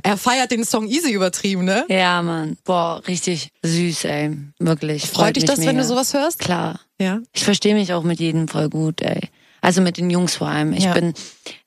Er 0.02 0.16
feiert 0.16 0.50
den 0.50 0.64
Song 0.64 0.88
Easy 0.88 1.12
übertrieben, 1.12 1.64
ne? 1.64 1.84
Ja, 1.88 2.22
Mann. 2.22 2.56
Boah, 2.64 3.02
richtig 3.06 3.50
süß, 3.62 4.04
ey. 4.04 4.36
Wirklich. 4.58 5.06
Freut 5.06 5.36
dich 5.36 5.42
mich 5.42 5.50
das, 5.50 5.58
wenn 5.60 5.66
mega. 5.76 5.82
du 5.82 5.86
sowas 5.88 6.14
hörst? 6.14 6.38
Klar. 6.40 6.80
Ja. 6.98 7.20
Ich 7.32 7.44
verstehe 7.44 7.74
mich 7.74 7.92
auch 7.92 8.02
mit 8.02 8.18
jedem 8.20 8.48
voll 8.48 8.68
gut, 8.68 9.00
ey. 9.02 9.28
Also 9.62 9.80
mit 9.82 9.98
den 9.98 10.10
Jungs 10.10 10.36
vor 10.36 10.48
allem. 10.48 10.72
Ich 10.72 10.84
Ja. 10.84 10.94
bin 10.94 11.12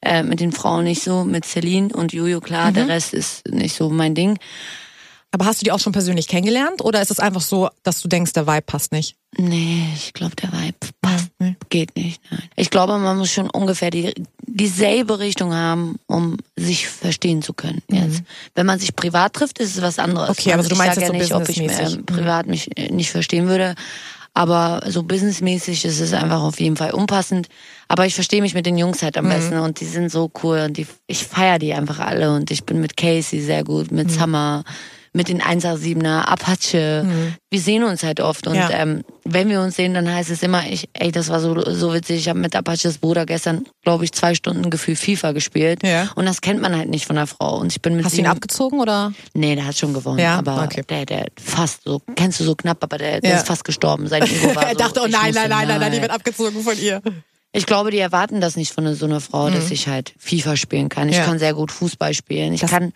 äh, 0.02 0.24
mit 0.24 0.40
den 0.40 0.52
Frauen 0.52 0.84
nicht 0.84 1.04
so, 1.04 1.24
mit 1.24 1.46
Celine 1.46 1.90
und 1.94 2.12
Jojo 2.14 2.42
klar, 2.42 2.72
Mhm. 2.72 2.74
der 2.76 2.88
Rest 2.90 3.14
ist 3.14 3.48
nicht 3.48 3.76
so 3.76 3.90
mein 3.90 4.16
Ding. 4.16 4.40
Aber 5.32 5.46
hast 5.46 5.62
du 5.62 5.64
die 5.66 5.72
auch 5.72 5.80
schon 5.80 5.94
persönlich 5.94 6.28
kennengelernt 6.28 6.82
oder 6.84 7.02
ist 7.02 7.12
es 7.12 7.20
einfach 7.20 7.42
so, 7.42 7.70
dass 7.84 8.02
du 8.02 8.08
denkst, 8.08 8.34
der 8.34 8.46
Vibe 8.48 8.64
passt 8.64 8.92
nicht? 8.92 9.16
Nee, 9.38 9.88
ich 9.96 10.14
glaube, 10.14 10.36
der 10.36 10.52
Vibe 10.52 10.78
passt 11.02 11.30
Geht 11.70 11.96
nicht, 11.96 12.22
nein. 12.32 12.44
Ich 12.56 12.70
glaube, 12.70 12.98
man 12.98 13.18
muss 13.18 13.32
schon 13.32 13.50
ungefähr 13.50 13.90
die, 13.90 14.14
dieselbe 14.46 15.20
Richtung 15.20 15.54
haben, 15.54 15.98
um 16.08 16.38
sich 16.56 16.88
verstehen 16.88 17.42
zu 17.42 17.54
können. 17.54 17.82
Jetzt. 17.92 18.24
Wenn 18.56 18.66
man 18.66 18.80
sich 18.80 18.96
privat 18.96 19.34
trifft, 19.34 19.60
ist 19.60 19.76
es 19.76 19.82
was 19.82 20.00
anderes. 20.00 20.30
Mhm. 20.30 20.36
Okay, 20.40 20.50
aber 20.54 20.60
Also 20.60 20.70
du 20.70 20.76
ich 20.76 20.80
meinst 20.80 20.96
sag 20.96 21.02
jetzt 21.02 21.14
ja 21.14 21.28
so 21.28 21.36
nicht, 21.36 21.36
ob 21.36 21.50
ich 21.50 21.58
ähm, 21.98 22.06
privat 22.06 22.48
mich 22.48 22.78
äh, 22.78 22.92
nicht 22.92 23.12
verstehen 23.12 23.48
würde. 23.48 23.76
Aber 24.36 24.82
so 24.88 25.04
businessmäßig 25.04 25.86
ist 25.86 26.00
es 26.00 26.14
einfach 26.14 26.42
auf 26.42 26.60
jeden 26.60 26.76
Fall 26.78 26.92
unpassend. 26.92 27.50
Aber 27.88 28.06
ich 28.06 28.16
verstehe 28.16 28.42
mich 28.42 28.54
mit 28.54 28.66
den 28.66 28.78
Jungs 28.78 29.02
Mhm. 29.02 29.06
halt 29.06 29.18
am 29.18 29.30
besten 29.30 29.58
und 29.58 29.80
die 29.80 29.86
sind 29.86 30.12
so 30.12 30.32
cool 30.44 30.60
und 30.60 30.78
die, 30.78 30.88
ich 31.08 31.24
feiere 31.26 31.60
die 31.60 31.74
einfach 31.74 32.00
alle 32.00 32.34
und 32.34 32.50
ich 32.52 32.64
bin 32.64 32.80
mit 32.82 32.96
Casey 32.98 33.42
sehr 33.42 33.64
gut, 33.64 33.92
mit 33.92 34.08
Mhm. 34.08 34.12
Summer, 34.14 34.64
mit 35.14 35.28
den 35.30 35.42
187er, 35.42 36.22
Apache. 36.22 37.06
Wir 37.50 37.60
sehen 37.60 37.84
uns 37.84 38.04
halt 38.04 38.20
oft 38.20 38.48
und 38.48 38.56
Ja. 38.56 38.70
ähm, 38.72 39.04
wenn 39.26 39.48
wir 39.48 39.62
uns 39.62 39.76
sehen, 39.76 39.94
dann 39.94 40.12
heißt 40.12 40.30
es 40.32 40.42
immer, 40.44 40.66
ich, 40.68 40.90
ey, 40.94 41.12
das 41.12 41.30
war 41.30 41.40
so, 41.40 41.54
so 41.72 41.94
witzig. 41.94 42.18
Ich 42.18 42.30
habe 42.30 42.40
mit 42.40 42.56
Apaches 42.56 42.98
Bruder 42.98 43.26
gestern, 43.26 43.66
glaube 43.84 44.04
ich, 44.06 44.12
zwei 44.12 44.34
Stunden 44.36 44.70
Gefühl 44.70 44.96
FIFA 44.96 45.32
gespielt. 45.32 45.82
Ja. 45.84 46.10
Und 46.16 46.26
das 46.26 46.42
kennt 46.42 46.62
man 46.62 46.76
halt 46.76 46.90
nicht 46.90 47.06
von 47.06 47.18
einer 47.18 47.28
Frau. 47.28 47.58
Und 47.60 47.72
ich 47.72 47.82
bin 47.82 47.96
mit 47.96 48.06
Hast 48.06 48.16
du 48.18 48.22
ihn 48.22 48.28
abgezogen 48.28 48.80
oder? 48.80 49.14
Nee, 49.34 49.56
der 49.56 49.66
hat 49.68 49.78
schon 49.78 49.94
gewonnen. 49.94 50.20
Ja? 50.20 50.38
Aber 50.40 50.64
Okay. 50.64 50.82
der, 50.90 51.06
der 51.06 51.28
fast 51.42 51.84
so, 51.84 52.02
kennst 52.16 52.40
du 52.40 52.44
so 52.44 52.56
knapp, 52.56 52.84
aber 52.84 52.98
der, 52.98 53.22
der 53.22 53.30
Ja. 53.32 53.38
ist 53.38 53.48
fast 53.48 53.64
gestorben. 53.64 54.08
Sein 54.08 54.24
Ego 54.24 54.56
war 54.56 54.64
er 54.68 54.72
so, 54.72 54.78
dachte, 54.80 55.00
oh 55.04 55.06
ich 55.06 55.12
nein, 55.12 55.32
nein, 55.34 55.50
nein, 55.50 55.68
nein, 55.68 55.80
nein, 55.80 55.92
die 55.92 56.02
wird 56.02 56.12
abgezogen 56.12 56.62
von 56.64 56.78
ihr. 56.78 57.02
Ich 57.56 57.66
glaube, 57.68 57.92
die 57.92 58.00
erwarten 58.00 58.42
das 58.42 58.56
nicht 58.56 58.74
von 58.74 58.94
so 58.96 59.06
einer 59.06 59.22
Frau, 59.22 59.50
dass 59.52 59.70
ich 59.72 59.88
halt 59.88 60.14
FIFA 60.18 60.58
spielen 60.58 60.90
kann. 60.90 61.08
Ich 61.08 61.16
Mhm. 61.16 61.22
Ja. 61.22 61.26
kann 61.28 61.40
sehr 61.40 61.54
gut 61.54 61.72
Fußball 61.72 62.14
spielen. 62.16 62.52
Ich 62.54 62.62
Das- 62.62 62.72
kann, 62.72 62.92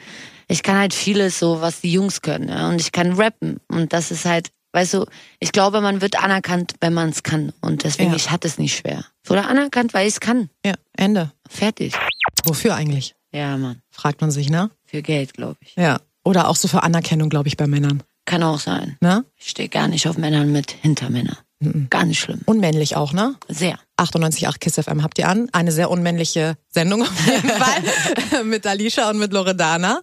ich 0.47 0.63
kann 0.63 0.77
halt 0.77 0.93
vieles 0.95 1.37
so, 1.39 1.61
was 1.61 1.79
die 1.81 1.91
Jungs 1.91 2.21
können. 2.21 2.49
Ja? 2.49 2.67
Und 2.69 2.81
ich 2.81 2.91
kann 2.91 3.13
rappen. 3.13 3.59
Und 3.67 3.93
das 3.93 4.09
ist 4.09 4.25
halt, 4.25 4.49
weißt 4.73 4.95
du, 4.95 5.05
ich 5.39 5.51
glaube, 5.51 5.79
man 5.81 6.01
wird 6.01 6.21
anerkannt, 6.21 6.73
wenn 6.81 6.93
man 6.93 7.09
es 7.09 7.21
kann. 7.21 7.53
Und 7.61 7.83
deswegen, 7.83 8.09
Ja. 8.09 8.15
ich 8.15 8.31
hatte 8.31 8.47
es 8.47 8.57
nicht 8.57 8.75
schwer. 8.77 9.05
Wurde 9.25 9.45
anerkannt, 9.45 9.93
weil 9.93 10.07
ich 10.07 10.13
es 10.15 10.19
kann. 10.19 10.49
Ja, 10.65 10.73
Ende. 10.97 11.31
Fertig. 11.47 11.93
Wofür 12.45 12.73
eigentlich? 12.75 13.13
Ja, 13.31 13.57
Mann. 13.57 13.81
Fragt 13.91 14.21
man 14.21 14.31
sich, 14.31 14.49
ne? 14.49 14.71
Für 14.85 15.03
Geld, 15.03 15.33
glaube 15.35 15.57
ich. 15.61 15.75
Ja. 15.75 15.99
Oder 16.23 16.47
auch 16.47 16.55
so 16.55 16.67
für 16.67 16.81
Anerkennung, 16.81 17.29
glaube 17.29 17.47
ich, 17.47 17.57
bei 17.57 17.67
Männern. 17.67 18.01
Kann 18.25 18.41
auch 18.43 18.59
sein. 18.59 18.97
Ne? 19.01 19.23
Ich 19.37 19.49
stehe 19.49 19.69
gar 19.69 19.87
nicht 19.87 20.07
auf 20.07 20.17
Männern 20.17 20.51
mit 20.51 20.71
Hintermänner. 20.71 21.37
Mhm. 21.59 21.87
Gar 21.89 22.05
nicht 22.05 22.19
schlimm. 22.19 22.41
Unmännlich 22.45 22.95
auch, 22.95 23.13
ne? 23.13 23.35
Sehr. 23.47 23.79
98.8 23.99 24.59
KISS 24.59 24.75
FM 24.85 25.01
habt 25.03 25.17
ihr 25.17 25.27
an. 25.27 25.49
Eine 25.53 25.71
sehr 25.71 25.89
unmännliche 25.89 26.55
Sendung 26.69 27.01
auf 27.01 27.25
jeden 27.27 27.49
Fall. 28.31 28.43
mit 28.43 28.67
Alicia 28.67 29.09
und 29.09 29.17
mit 29.17 29.33
Loredana. 29.33 30.01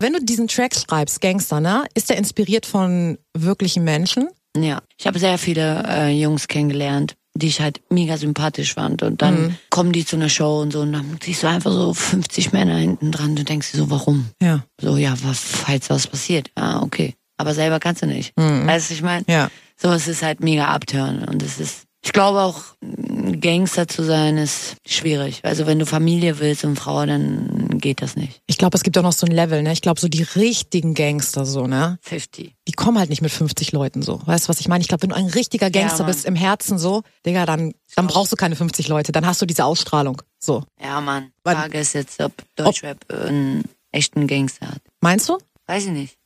Wenn 0.00 0.12
du 0.14 0.20
diesen 0.24 0.48
Track 0.48 0.74
schreibst, 0.74 1.20
Gangster, 1.20 1.60
ne? 1.60 1.84
Ist 1.94 2.10
der 2.10 2.16
inspiriert 2.16 2.66
von 2.66 3.18
wirklichen 3.36 3.84
Menschen? 3.84 4.28
Ja, 4.56 4.82
ich 4.98 5.06
habe 5.06 5.18
sehr 5.20 5.38
viele 5.38 5.84
äh, 5.86 6.08
Jungs 6.20 6.48
kennengelernt, 6.48 7.14
die 7.34 7.46
ich 7.46 7.60
halt 7.60 7.80
mega 7.90 8.16
sympathisch 8.16 8.74
fand. 8.74 9.04
Und 9.04 9.22
dann 9.22 9.40
Mhm. 9.48 9.54
kommen 9.70 9.92
die 9.92 10.04
zu 10.04 10.16
einer 10.16 10.28
Show 10.28 10.60
und 10.60 10.72
so 10.72 10.80
und 10.80 10.92
dann 10.94 11.18
siehst 11.22 11.44
du 11.44 11.46
einfach 11.46 11.70
so 11.70 11.94
50 11.94 12.52
Männer 12.52 12.76
hinten 12.76 13.12
dran. 13.12 13.36
Du 13.36 13.44
denkst 13.44 13.70
dir 13.70 13.78
so, 13.78 13.88
warum? 13.90 14.30
Ja. 14.42 14.64
So, 14.80 14.96
ja, 14.96 15.14
was, 15.22 15.38
falls 15.38 15.90
was 15.90 16.08
passiert. 16.08 16.50
Ja, 16.58 16.82
okay. 16.82 17.14
Aber 17.36 17.54
selber 17.54 17.78
kannst 17.78 18.02
du 18.02 18.06
nicht. 18.06 18.32
Weißt 18.36 18.90
du, 18.90 18.94
ich 18.94 19.02
meine? 19.02 19.20
Mhm. 19.28 19.32
Ja. 19.32 19.50
So, 19.80 19.90
es 19.92 20.08
ist 20.08 20.22
halt 20.22 20.40
mega 20.40 20.66
abtören. 20.66 21.24
Und 21.24 21.42
es 21.42 21.60
ist, 21.60 21.84
ich 22.04 22.12
glaube 22.12 22.40
auch, 22.40 22.62
ein 22.82 23.40
Gangster 23.40 23.86
zu 23.86 24.02
sein 24.02 24.36
ist 24.38 24.76
schwierig. 24.86 25.40
Also 25.44 25.66
wenn 25.66 25.78
du 25.78 25.86
Familie 25.86 26.38
willst 26.40 26.64
und 26.64 26.76
Frau, 26.76 27.04
dann 27.06 27.78
geht 27.78 28.02
das 28.02 28.16
nicht. 28.16 28.40
Ich 28.46 28.58
glaube, 28.58 28.76
es 28.76 28.82
gibt 28.82 28.98
auch 28.98 29.02
noch 29.02 29.12
so 29.12 29.26
ein 29.26 29.32
Level, 29.32 29.62
ne? 29.62 29.72
Ich 29.72 29.82
glaube, 29.82 30.00
so 30.00 30.08
die 30.08 30.22
richtigen 30.22 30.94
Gangster, 30.94 31.46
so, 31.46 31.66
ne? 31.66 31.98
50. 32.02 32.54
Die 32.66 32.72
kommen 32.72 32.98
halt 32.98 33.10
nicht 33.10 33.22
mit 33.22 33.30
50 33.30 33.70
Leuten 33.72 34.02
so. 34.02 34.20
Weißt 34.26 34.46
du, 34.46 34.48
was 34.48 34.58
ich 34.60 34.66
meine? 34.68 34.82
Ich 34.82 34.88
glaube, 34.88 35.02
wenn 35.02 35.10
du 35.10 35.16
ein 35.16 35.26
richtiger 35.26 35.70
Gangster 35.70 36.04
Mann. 36.04 36.06
bist 36.12 36.24
im 36.24 36.34
Herzen 36.34 36.78
so, 36.78 37.02
Digga, 37.24 37.46
dann, 37.46 37.72
dann 37.94 38.06
brauchst 38.08 38.32
du 38.32 38.36
keine 38.36 38.56
50 38.56 38.88
Leute. 38.88 39.12
Dann 39.12 39.26
hast 39.26 39.40
du 39.42 39.46
diese 39.46 39.64
Ausstrahlung. 39.64 40.20
So. 40.40 40.64
Ja, 40.82 41.00
Mann. 41.00 41.30
Wann- 41.44 41.56
Frage 41.56 41.78
ist 41.78 41.92
jetzt, 41.92 42.20
ob 42.20 42.32
Deutschrap 42.56 42.98
einen 43.12 43.64
echten 43.92 44.26
Gangster 44.26 44.68
hat. 44.68 44.80
Meinst 45.00 45.28
du? 45.28 45.38
Weiß 45.66 45.84
ich 45.84 45.90
nicht. 45.92 46.16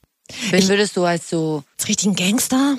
Wen 0.51 0.67
würdest 0.69 0.97
du 0.97 1.05
als 1.05 1.29
so, 1.29 1.65
Als 1.79 1.89
richtigen 1.89 2.15
Gangster? 2.15 2.79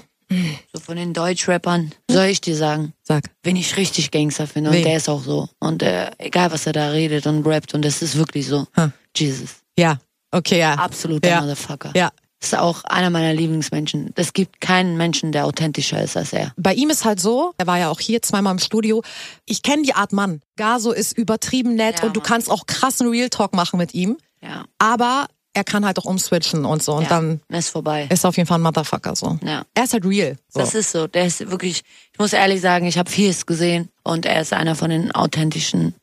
So 0.74 0.80
von 0.80 0.96
den 0.96 1.14
Deutschrappern, 1.14 1.92
soll 2.10 2.26
ich 2.26 2.42
dir 2.42 2.56
sagen, 2.56 2.94
Sag. 3.04 3.24
wen 3.44 3.56
ich 3.56 3.78
richtig 3.78 4.12
Gangster 4.12 4.48
finde 4.48 4.72
Wen? 4.72 4.80
und 4.80 4.86
der 4.86 4.98
ist 4.98 5.10
auch 5.10 5.24
so. 5.24 5.50
Und 5.60 5.84
äh, 5.84 6.12
egal, 6.18 6.52
was 6.52 6.66
er 6.68 6.74
da 6.74 6.90
redet 6.90 7.26
und 7.28 7.46
rappt 7.46 7.74
und 7.74 7.84
das 7.84 8.02
ist 8.02 8.18
wirklich 8.18 8.48
so. 8.48 8.66
Ha. 8.78 8.92
Jesus. 9.16 9.58
Ja. 9.78 9.98
Okay, 10.32 10.60
ja. 10.60 10.74
Absoluter 10.76 11.30
Ja. 11.30 11.42
Motherfucker. 11.42 11.92
Ja. 11.96 12.12
Ist 12.42 12.56
auch 12.58 12.84
einer 12.84 13.10
meiner 13.10 13.34
Lieblingsmenschen. 13.34 14.12
Es 14.16 14.34
gibt 14.34 14.60
keinen 14.60 14.98
Menschen, 14.98 15.32
der 15.32 15.46
authentischer 15.46 16.02
ist 16.04 16.18
als 16.18 16.34
er. 16.34 16.52
Bei 16.58 16.74
ihm 16.74 16.90
ist 16.90 17.06
halt 17.06 17.22
so, 17.22 17.54
er 17.58 17.68
war 17.68 17.80
ja 17.80 17.90
auch 17.90 18.02
hier 18.02 18.22
zweimal 18.22 18.52
im 18.52 18.60
Studio. 18.60 19.02
Ich 19.46 19.62
kenne 19.64 19.84
die 19.84 19.94
Art 19.96 20.12
Mann. 20.12 20.42
Gaso 20.58 20.92
ist 20.92 21.18
übertrieben 21.18 21.76
nett 21.76 22.00
Ja, 22.00 22.06
und 22.08 22.16
du 22.18 22.20
Mann. 22.20 22.28
kannst 22.28 22.50
auch 22.52 22.66
krassen 22.68 23.08
Real 23.08 23.30
Talk 23.30 23.54
machen 23.54 23.78
mit 23.78 23.94
ihm. 23.94 24.18
Ja. 24.42 24.66
Aber 24.78 25.28
er 25.54 25.64
kann 25.64 25.86
halt 25.86 26.00
auch 26.00 26.06
umswitchen 26.06 26.66
und 26.66 26.82
so. 26.82 26.94
Und 26.94 27.04
ja. 27.04 27.10
dann 27.10 27.42
ist 27.50 27.70
vorbei. 27.70 28.08
ist 28.12 28.26
auf 28.26 28.38
jeden 28.38 28.48
Fall 28.48 28.60
ein 28.60 28.64
Motherfucker 28.64 29.16
so. 29.16 29.38
Ja. 29.44 29.64
Er 29.74 29.84
ist 29.84 29.94
halt 29.94 30.06
real. 30.06 30.38
So. 30.50 30.60
Das 30.60 30.74
ist 30.74 30.92
so. 30.92 31.08
Der 31.08 31.26
ist 31.26 31.50
wirklich, 31.50 31.84
ich 32.12 32.20
muss 32.20 32.34
ehrlich 32.34 32.62
sagen, 32.62 32.86
ich 32.86 32.98
habe 32.98 33.10
vieles 33.10 33.46
gesehen 33.46 33.90
und 34.04 34.26
er 34.26 34.42
ist 34.42 34.54
einer 34.54 34.76
von 34.76 34.90
den 34.90 35.12
authentischen. 35.12 35.94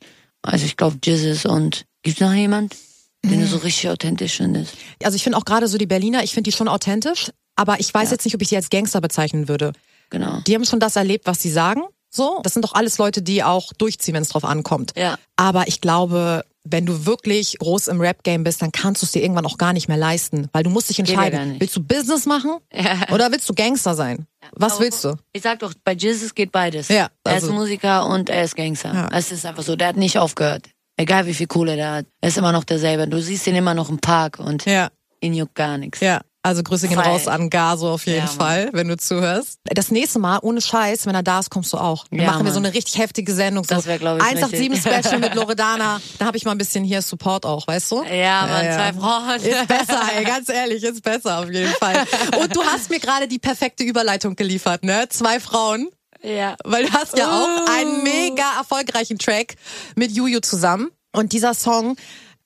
Also 0.42 0.64
ich 0.64 0.76
glaube, 0.76 0.98
Jesus 1.04 1.44
und 1.44 1.84
gibt's 2.02 2.20
noch 2.20 2.32
jemand, 2.32 2.76
den 3.24 3.40
du 3.40 3.46
so 3.46 3.58
richtig 3.58 3.90
authentisch 3.90 4.36
findest? 4.36 4.74
Also 5.02 5.16
ich 5.16 5.22
finde 5.22 5.36
auch 5.36 5.44
gerade 5.44 5.68
so 5.68 5.76
die 5.76 5.86
Berliner, 5.86 6.22
ich 6.22 6.32
finde 6.32 6.50
die 6.50 6.56
schon 6.56 6.68
authentisch, 6.68 7.30
aber 7.56 7.80
ich 7.80 7.92
weiß 7.92 8.10
jetzt 8.10 8.24
nicht, 8.24 8.34
ob 8.34 8.42
ich 8.42 8.48
die 8.48 8.56
als 8.56 8.70
Gangster 8.70 9.00
bezeichnen 9.00 9.48
würde. 9.48 9.72
Genau. 10.08 10.40
Die 10.46 10.54
haben 10.54 10.64
schon 10.64 10.80
das 10.80 10.96
erlebt, 10.96 11.26
was 11.26 11.40
sie 11.42 11.50
sagen. 11.50 11.82
So, 12.08 12.40
das 12.42 12.54
sind 12.54 12.64
doch 12.64 12.74
alles 12.74 12.98
Leute, 12.98 13.22
die 13.22 13.44
auch 13.44 13.72
durchziehen, 13.74 14.14
wenn 14.14 14.22
es 14.22 14.30
drauf 14.30 14.44
ankommt. 14.44 14.92
Ja. 14.96 15.16
Aber 15.36 15.68
ich 15.68 15.80
glaube, 15.80 16.44
wenn 16.64 16.84
du 16.86 17.06
wirklich 17.06 17.56
groß 17.58 17.88
im 17.88 18.00
Rap-Game 18.00 18.44
bist, 18.44 18.60
dann 18.62 18.70
kannst 18.72 19.02
du 19.02 19.06
es 19.06 19.12
dir 19.12 19.22
irgendwann 19.22 19.46
auch 19.46 19.56
gar 19.58 19.72
nicht 19.72 19.88
mehr 19.88 19.96
leisten, 19.96 20.48
weil 20.52 20.62
du 20.62 20.70
musst 20.70 20.90
dich 20.90 20.98
entscheiden. 20.98 21.56
Willst 21.58 21.74
du 21.76 21.82
Business 21.82 22.26
machen 22.26 22.58
Ja. 22.72 23.06
oder 23.12 23.32
willst 23.32 23.48
du 23.48 23.54
Gangster 23.54 23.94
sein? 23.94 24.26
Was 24.52 24.74
Aber 24.74 24.82
willst 24.84 25.04
du? 25.04 25.16
Ich 25.32 25.42
sag 25.42 25.58
doch, 25.60 25.72
bei 25.84 25.92
Jesus 25.92 26.34
geht 26.34 26.52
beides. 26.52 26.88
Ja, 26.88 27.08
er 27.24 27.32
also- 27.34 27.46
ist 27.48 27.52
Musiker 27.54 28.06
und 28.06 28.28
er 28.28 28.44
ist 28.44 28.56
Gangster. 28.56 28.92
Ja. 28.92 29.08
Es 29.12 29.32
ist 29.32 29.46
einfach 29.46 29.62
so, 29.62 29.74
der 29.76 29.88
hat 29.88 29.96
nicht 29.96 30.18
aufgehört. 30.18 30.66
Egal 30.96 31.24
wie 31.26 31.34
viel 31.34 31.46
Kohle 31.46 31.76
der 31.76 31.92
hat. 31.92 32.06
Er 32.20 32.28
ist 32.28 32.36
immer 32.36 32.52
noch 32.52 32.64
derselbe. 32.64 33.08
Du 33.08 33.20
siehst 33.22 33.46
ihn 33.46 33.54
immer 33.54 33.72
noch 33.72 33.88
im 33.88 33.98
Park 33.98 34.38
und 34.38 34.66
Ja, 34.66 34.90
ihn 35.22 35.32
juckt 35.32 35.54
gar 35.54 35.78
nichts. 35.78 36.00
ja. 36.00 36.20
Also 36.42 36.62
Grüße 36.62 36.88
gehen 36.88 36.96
Voll. 36.96 37.04
raus 37.06 37.28
an 37.28 37.50
Gaso 37.50 37.92
auf 37.92 38.06
jeden 38.06 38.20
Ja, 38.20 38.24
Mann. 38.24 38.34
Fall, 38.34 38.70
wenn 38.72 38.88
du 38.88 38.96
zuhörst. 38.96 39.58
Das 39.64 39.90
nächste 39.90 40.18
Mal, 40.18 40.38
ohne 40.40 40.62
Scheiß, 40.62 41.04
wenn 41.04 41.14
er 41.14 41.22
da 41.22 41.38
ist, 41.40 41.50
kommst 41.50 41.70
du 41.74 41.76
auch. 41.76 42.06
Dann 42.10 42.20
Ja, 42.20 42.26
machen 42.30 42.46
wir 42.46 42.52
so 42.52 42.60
Mann. 42.60 42.66
eine 42.66 42.74
richtig 42.74 42.96
heftige 42.98 43.34
Sendung. 43.34 43.64
So 43.64 43.74
Das 43.74 43.84
wär, 43.86 43.98
glaub 43.98 44.16
ich, 44.18 44.24
187 44.24 44.70
richtig. 44.86 45.04
Special 45.04 45.20
mit 45.20 45.34
Loredana. 45.34 46.00
Da 46.18 46.24
habe 46.24 46.38
ich 46.38 46.46
mal 46.46 46.52
ein 46.52 46.58
bisschen 46.58 46.82
hier 46.82 47.02
Support 47.02 47.44
auch, 47.44 47.66
weißt 47.66 47.92
du? 47.92 48.04
Ja, 48.04 48.46
Mann, 48.46 48.64
zwei 48.72 48.92
Frauen. 48.98 49.36
Ist 49.36 49.68
besser, 49.68 50.00
ey, 50.16 50.24
ganz 50.24 50.48
ehrlich, 50.48 50.82
ist 50.82 51.02
besser 51.02 51.40
auf 51.40 51.50
jeden 51.50 51.72
Fall. 51.74 52.06
Und 52.40 52.56
du 52.56 52.62
hast 52.64 52.88
mir 52.88 53.00
gerade 53.00 53.28
die 53.28 53.38
perfekte 53.38 53.84
Überleitung 53.84 54.34
geliefert, 54.34 54.82
ne? 54.82 55.08
Zwei 55.10 55.40
Frauen. 55.40 55.88
Ja. 56.22 56.56
Weil 56.64 56.86
du 56.86 56.92
hast 56.92 57.18
ja 57.18 57.26
Oh. 57.28 57.32
auch 57.34 57.70
einen 57.70 58.02
mega 58.02 58.44
erfolgreichen 58.58 59.18
Track 59.18 59.56
mit 59.94 60.10
Juju 60.12 60.40
zusammen. 60.40 60.88
Und 61.12 61.32
dieser 61.32 61.52
Song, 61.52 61.96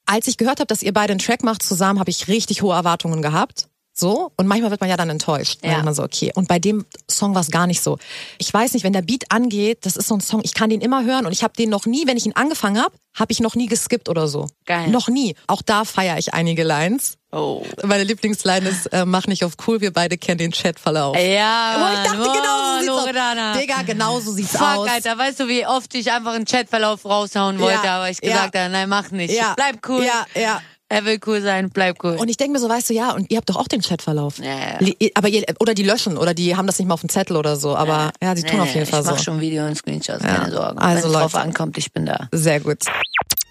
als 0.06 0.26
ich 0.26 0.36
gehört 0.36 0.58
habe, 0.58 0.66
dass 0.66 0.82
ihr 0.82 0.92
beide 0.92 1.12
einen 1.12 1.20
Track 1.20 1.44
macht 1.44 1.62
zusammen, 1.62 2.00
habe 2.00 2.10
ich 2.10 2.26
richtig 2.28 2.62
hohe 2.62 2.74
Erwartungen 2.74 3.22
gehabt. 3.22 3.68
So, 3.96 4.32
und 4.36 4.48
manchmal 4.48 4.72
wird 4.72 4.80
man 4.80 4.90
ja 4.90 4.96
dann 4.96 5.08
enttäuscht. 5.08 5.60
Dann 5.62 5.70
Ja. 5.70 5.78
ist 5.78 5.84
man 5.84 5.94
so, 5.94 6.02
okay. 6.02 6.32
Und 6.34 6.48
bei 6.48 6.58
dem 6.58 6.84
Song 7.08 7.32
war 7.34 7.42
es 7.42 7.50
gar 7.52 7.68
nicht 7.68 7.80
so. 7.80 7.96
Ich 8.38 8.52
weiß 8.52 8.72
nicht, 8.74 8.82
wenn 8.82 8.92
der 8.92 9.02
Beat 9.02 9.30
angeht, 9.30 9.86
das 9.86 9.96
ist 9.96 10.08
so 10.08 10.16
ein 10.16 10.20
Song, 10.20 10.40
ich 10.42 10.52
kann 10.52 10.68
den 10.68 10.80
immer 10.80 11.04
hören 11.04 11.26
und 11.26 11.32
ich 11.32 11.44
habe 11.44 11.54
den 11.56 11.70
noch 11.70 11.86
nie, 11.86 12.04
wenn 12.08 12.16
ich 12.16 12.26
ihn 12.26 12.34
angefangen 12.34 12.82
habe, 12.82 12.94
habe 13.16 13.30
ich 13.30 13.38
noch 13.38 13.54
nie 13.54 13.66
geskippt 13.66 14.08
oder 14.08 14.26
so. 14.26 14.48
Geil. 14.66 14.88
Noch 14.88 15.06
nie. 15.08 15.36
Auch 15.46 15.62
da 15.62 15.84
feiere 15.84 16.18
ich 16.18 16.34
einige 16.34 16.64
Lines. 16.64 17.18
Oh. 17.30 17.64
Meine 17.84 18.02
Lieblingsline 18.04 18.68
ist, 18.68 18.86
äh, 18.86 19.04
mach 19.04 19.28
nicht 19.28 19.44
auf 19.44 19.52
cool, 19.68 19.80
wir 19.80 19.92
beide 19.92 20.18
kennen 20.18 20.38
den 20.38 20.50
Chatverlauf. 20.50 21.16
Ja, 21.16 21.74
Oh, 21.76 21.80
Mann. 21.80 21.92
ich 21.94 22.10
dachte, 22.10 22.18
oh, 22.20 22.32
genau 22.32 22.64
so 22.64 22.78
sieht's 22.80 22.86
Loredana. 22.88 23.52
aus. 23.52 23.58
Digga, 23.60 23.82
genau 23.82 24.20
so 24.20 24.32
sieht's 24.32 24.50
Fuck, 24.56 24.60
aus. 24.62 24.88
Alter, 24.88 25.16
weißt 25.18 25.40
du, 25.40 25.48
wie 25.48 25.64
oft 25.66 25.94
ich 25.94 26.10
einfach 26.10 26.32
einen 26.34 26.44
Chatverlauf 26.46 27.04
raushauen 27.04 27.60
wollte, 27.60 27.84
Ja, 27.86 27.96
aber 27.98 28.10
ich 28.10 28.18
ja. 28.22 28.30
gesagt 28.32 28.56
habe, 28.56 28.70
nein, 28.70 28.88
mach 28.88 29.10
nicht. 29.12 29.34
Ja. 29.34 29.54
Bleib 29.56 29.78
cool. 29.88 30.04
Ja, 30.04 30.26
ja. 30.40 30.60
Er 30.94 31.04
will 31.04 31.18
cool 31.26 31.40
sein, 31.42 31.70
bleib 31.70 32.02
cool. 32.04 32.16
Und 32.16 32.28
ich 32.28 32.36
denke 32.36 32.52
mir 32.52 32.58
so, 32.60 32.68
weißt 32.68 32.90
du, 32.90 32.94
ja, 32.94 33.12
und 33.12 33.30
ihr 33.30 33.36
habt 33.38 33.48
doch 33.50 33.56
auch 33.56 33.66
den 33.68 33.80
Chatverlauf. 33.80 34.38
Ja, 34.38 34.78
ja. 34.80 35.08
Aber 35.14 35.28
ihr, 35.28 35.44
oder 35.60 35.74
die 35.74 35.82
löschen 35.82 36.16
oder 36.16 36.34
die 36.34 36.54
haben 36.56 36.66
das 36.66 36.78
nicht 36.78 36.86
mal 36.86 36.94
auf 36.94 37.00
dem 37.00 37.08
Zettel 37.08 37.36
oder 37.36 37.56
so. 37.56 37.74
Aber 37.76 38.12
ja, 38.22 38.36
sie 38.36 38.42
tun 38.42 38.56
Nee, 38.58 38.62
auf 38.62 38.74
jeden 38.74 38.86
Fall 38.86 39.00
ich 39.00 39.06
so. 39.06 39.12
mach 39.12 39.22
schon 39.22 39.40
Video 39.40 39.66
und 39.66 39.76
Screenshots, 39.76 40.22
Ja. 40.22 40.36
keine 40.36 40.52
Sorgen. 40.52 40.78
Also, 40.78 41.02
Wenn 41.04 41.10
es 41.10 41.16
drauf 41.18 41.34
ankommt, 41.34 41.78
ich 41.78 41.92
bin 41.92 42.06
da. 42.06 42.28
Sehr 42.32 42.60
gut. 42.60 42.78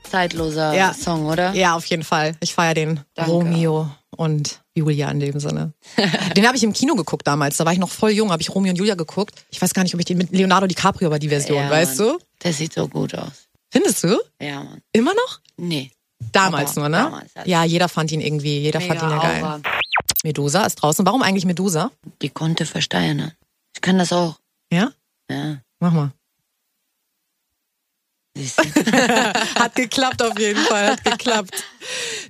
Zeitloser 0.09 0.73
Ja. 0.73 0.93
Song, 0.93 1.25
oder? 1.25 1.53
Ja, 1.53 1.75
auf 1.75 1.85
jeden 1.85 2.03
Fall. 2.03 2.35
Ich 2.39 2.53
feiere 2.53 2.73
den 2.75 2.99
Danke. 3.15 3.31
Romeo 3.31 3.89
und 4.15 4.61
Julia 4.75 5.09
in 5.11 5.19
dem 5.19 5.39
Sinne. 5.39 5.73
den 6.37 6.45
habe 6.47 6.55
ich 6.55 6.63
im 6.63 6.73
Kino 6.73 6.95
geguckt 6.95 7.25
damals. 7.27 7.57
Da 7.57 7.65
war 7.65 7.73
ich 7.73 7.79
noch 7.79 7.89
voll 7.89 8.11
jung, 8.11 8.31
habe 8.31 8.41
ich 8.41 8.53
Romeo 8.53 8.71
und 8.71 8.77
Julia 8.77 8.95
geguckt. 8.95 9.43
Ich 9.49 9.61
weiß 9.61 9.73
gar 9.73 9.83
nicht, 9.83 9.93
ob 9.93 9.99
ich 9.99 10.05
den 10.05 10.17
mit 10.17 10.31
Leonardo 10.31 10.67
DiCaprio 10.67 11.09
war 11.09 11.19
die 11.19 11.29
Version, 11.29 11.57
Ja, 11.57 11.69
weißt 11.69 11.99
Mann. 11.99 12.09
du? 12.09 12.19
Der 12.43 12.53
sieht 12.53 12.73
so 12.73 12.87
gut 12.87 13.15
aus. 13.15 13.47
Findest 13.71 14.03
du? 14.03 14.19
Ja, 14.39 14.63
Mann. 14.63 14.81
Immer 14.91 15.13
noch? 15.13 15.39
Nee. 15.57 15.91
Damals 16.31 16.75
nur, 16.75 16.89
ne? 16.89 16.97
damals, 16.97 17.35
also. 17.35 17.49
ja, 17.49 17.63
jeder 17.63 17.89
fand 17.89 18.11
ihn 18.11 18.21
irgendwie, 18.21 18.59
jeder 18.59 18.81
fand 18.81 19.01
ihn 19.01 19.09
ja 19.09 19.19
geil. 19.19 19.43
Aura. 19.43 19.61
Medusa 20.23 20.65
ist 20.65 20.75
draußen. 20.75 21.05
Warum 21.05 21.21
eigentlich 21.21 21.45
Medusa? 21.45 21.91
Die 22.21 22.29
konnte 22.29 22.65
versteinern. 22.65 23.33
Ich 23.75 23.81
kann 23.81 23.97
das 23.97 24.13
auch. 24.13 24.39
Ja? 24.71 24.91
Ja. 25.29 25.57
Mach 25.79 25.91
mal. 25.91 26.11
hat 29.55 29.75
geklappt 29.75 30.23
auf 30.23 30.39
jeden 30.39 30.59
Fall, 30.59 30.91
hat 30.91 31.03
geklappt. 31.03 31.51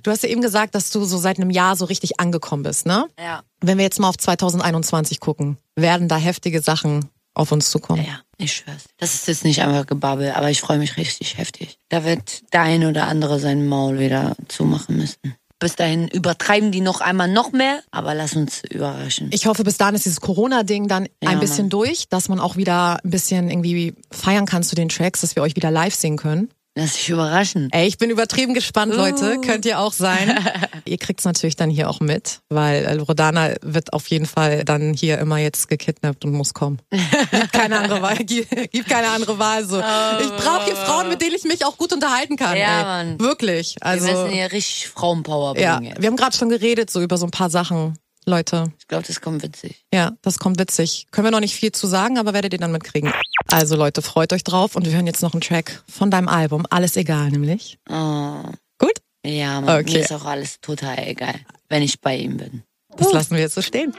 Du 0.02 0.10
hast 0.10 0.22
ja 0.22 0.28
eben 0.28 0.42
gesagt, 0.42 0.74
dass 0.74 0.90
du 0.90 1.04
so 1.04 1.16
seit 1.16 1.38
einem 1.38 1.48
Jahr 1.48 1.76
so 1.76 1.86
richtig 1.86 2.20
angekommen 2.20 2.62
bist, 2.62 2.84
ne? 2.84 3.08
Ja. 3.18 3.42
Wenn 3.60 3.78
wir 3.78 3.84
jetzt 3.84 3.98
mal 3.98 4.10
auf 4.10 4.18
2021 4.18 5.18
gucken, 5.18 5.56
werden 5.76 6.08
da 6.08 6.16
heftige 6.16 6.60
Sachen 6.60 7.08
auf 7.34 7.52
uns 7.52 7.70
zukommen. 7.70 8.04
Ja, 8.06 8.20
ich 8.38 8.52
schwör's. 8.54 8.84
Das 8.98 9.14
ist 9.14 9.28
jetzt 9.28 9.44
nicht 9.44 9.62
einfach 9.62 9.86
Gebabbel, 9.86 10.32
aber 10.32 10.50
ich 10.50 10.60
freue 10.60 10.78
mich 10.78 10.96
richtig 10.96 11.36
heftig. 11.38 11.78
Da 11.88 12.04
wird 12.04 12.52
der 12.52 12.62
ein 12.62 12.84
oder 12.86 13.06
andere 13.08 13.38
sein 13.40 13.66
Maul 13.66 13.98
wieder 13.98 14.36
zumachen 14.48 14.96
müssen. 14.96 15.34
Bis 15.60 15.76
dahin 15.76 16.08
übertreiben 16.08 16.72
die 16.72 16.80
noch 16.80 17.00
einmal 17.00 17.28
noch 17.28 17.52
mehr, 17.52 17.80
aber 17.90 18.14
lass 18.14 18.34
uns 18.34 18.62
überraschen. 18.70 19.30
Ich 19.32 19.46
hoffe, 19.46 19.64
bis 19.64 19.78
dahin 19.78 19.94
ist 19.94 20.04
dieses 20.04 20.20
Corona-Ding 20.20 20.88
dann 20.88 21.06
Ja, 21.22 21.30
ein 21.30 21.40
bisschen 21.40 21.64
Mann. 21.66 21.70
durch, 21.70 22.08
dass 22.08 22.28
man 22.28 22.38
auch 22.40 22.56
wieder 22.56 22.98
ein 23.02 23.10
bisschen 23.10 23.48
irgendwie 23.48 23.94
feiern 24.10 24.46
kann 24.46 24.62
zu 24.62 24.74
den 24.74 24.88
Tracks, 24.88 25.20
dass 25.22 25.36
wir 25.36 25.42
euch 25.42 25.56
wieder 25.56 25.70
live 25.70 25.94
sehen 25.94 26.16
können. 26.16 26.50
Lass 26.76 26.94
dich 26.94 27.08
überraschen. 27.08 27.68
Ey, 27.70 27.86
ich 27.86 27.98
bin 27.98 28.10
übertrieben 28.10 28.52
gespannt, 28.52 28.94
Leute. 28.94 29.36
Uh. 29.36 29.40
Könnt 29.40 29.64
ihr 29.64 29.78
auch 29.78 29.92
sein. 29.92 30.36
ihr 30.84 30.98
kriegt's 30.98 31.24
natürlich 31.24 31.54
dann 31.54 31.70
hier 31.70 31.88
auch 31.88 32.00
mit, 32.00 32.40
weil 32.48 32.84
äh, 32.84 32.94
Loredana 32.94 33.54
wird 33.62 33.92
auf 33.92 34.08
jeden 34.08 34.26
Fall 34.26 34.64
dann 34.64 34.92
hier 34.92 35.18
immer 35.18 35.38
jetzt 35.38 35.68
gekidnappt 35.68 36.24
und 36.24 36.32
muss 36.32 36.52
kommen. 36.52 36.80
gibt 36.90 37.52
keine 37.52 37.78
andere 37.78 38.02
Wahl. 38.02 38.16
Gibt 38.24 38.88
keine 38.88 39.08
andere 39.08 39.38
Wahl. 39.38 39.64
So. 39.64 39.78
Ich 39.78 40.44
brauche 40.44 40.64
hier 40.64 40.76
Frauen, 40.76 41.08
mit 41.08 41.20
denen 41.20 41.36
ich 41.36 41.44
mich 41.44 41.64
auch 41.64 41.76
gut 41.76 41.92
unterhalten 41.92 42.36
kann. 42.36 42.56
Ja, 42.56 42.78
ey. 42.78 42.84
Mann. 42.84 43.20
Wirklich. 43.20 43.76
Also, 43.80 44.06
wir 44.06 44.12
müssen 44.12 44.30
hier 44.30 44.50
richtig 44.50 44.88
Frauenpower 44.88 45.56
ja, 45.58 45.78
bringen. 45.78 45.94
wir 45.98 46.08
haben 46.08 46.16
gerade 46.16 46.36
schon 46.36 46.48
geredet 46.48 46.90
so 46.90 47.00
über 47.00 47.18
so 47.18 47.26
ein 47.26 47.30
paar 47.30 47.50
Sachen. 47.50 47.98
Leute, 48.26 48.72
Ich 48.78 48.88
glaube, 48.88 49.04
das 49.06 49.20
kommt 49.20 49.42
witzig. 49.42 49.84
ja, 49.92 50.12
das 50.22 50.38
kommt 50.38 50.58
witzig. 50.58 51.06
Können 51.10 51.26
wir 51.26 51.30
noch 51.30 51.40
nicht 51.40 51.54
viel 51.56 51.72
zu 51.72 51.86
sagen, 51.86 52.18
aber 52.18 52.32
werdet 52.32 52.52
ihr 52.52 52.58
dann 52.58 52.72
mitkriegen. 52.72 53.12
Also 53.50 53.76
Leute, 53.76 54.02
freut 54.02 54.32
euch 54.32 54.44
drauf 54.44 54.76
und 54.76 54.86
wir 54.86 54.92
hören 54.92 55.06
jetzt 55.06 55.22
noch 55.22 55.32
einen 55.34 55.40
Track 55.42 55.82
von 55.88 56.10
deinem 56.10 56.28
Album. 56.28 56.66
Alles 56.70 56.96
egal, 56.96 57.30
nämlich. 57.30 57.78
Oh. 57.88 58.42
Gut? 58.78 58.94
Ja, 59.26 59.60
Mann, 59.60 59.80
Okay. 59.80 59.92
mir 59.94 60.00
ist 60.00 60.12
auch 60.12 60.24
alles 60.24 60.60
total 60.60 60.98
egal, 61.06 61.34
wenn 61.68 61.82
ich 61.82 62.00
bei 62.00 62.16
ihm 62.16 62.36
bin. 62.38 62.62
Das 62.96 63.12
lassen 63.12 63.32
wir 63.34 63.40
jetzt 63.40 63.54
so 63.56 63.62
stehen. 63.62 63.92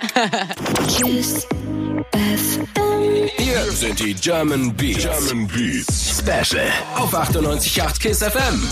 Kiss 0.87 1.45
FM. 2.13 3.29
Hier 3.37 3.71
sind 3.71 3.99
die 3.99 4.13
German 4.13 4.73
Beats. 4.75 5.03
German 5.03 5.47
Beats. 5.47 6.19
Special 6.19 6.67
auf 6.95 7.13
98.8 7.13 7.99
KISS 7.99 8.23
FM. 8.23 8.63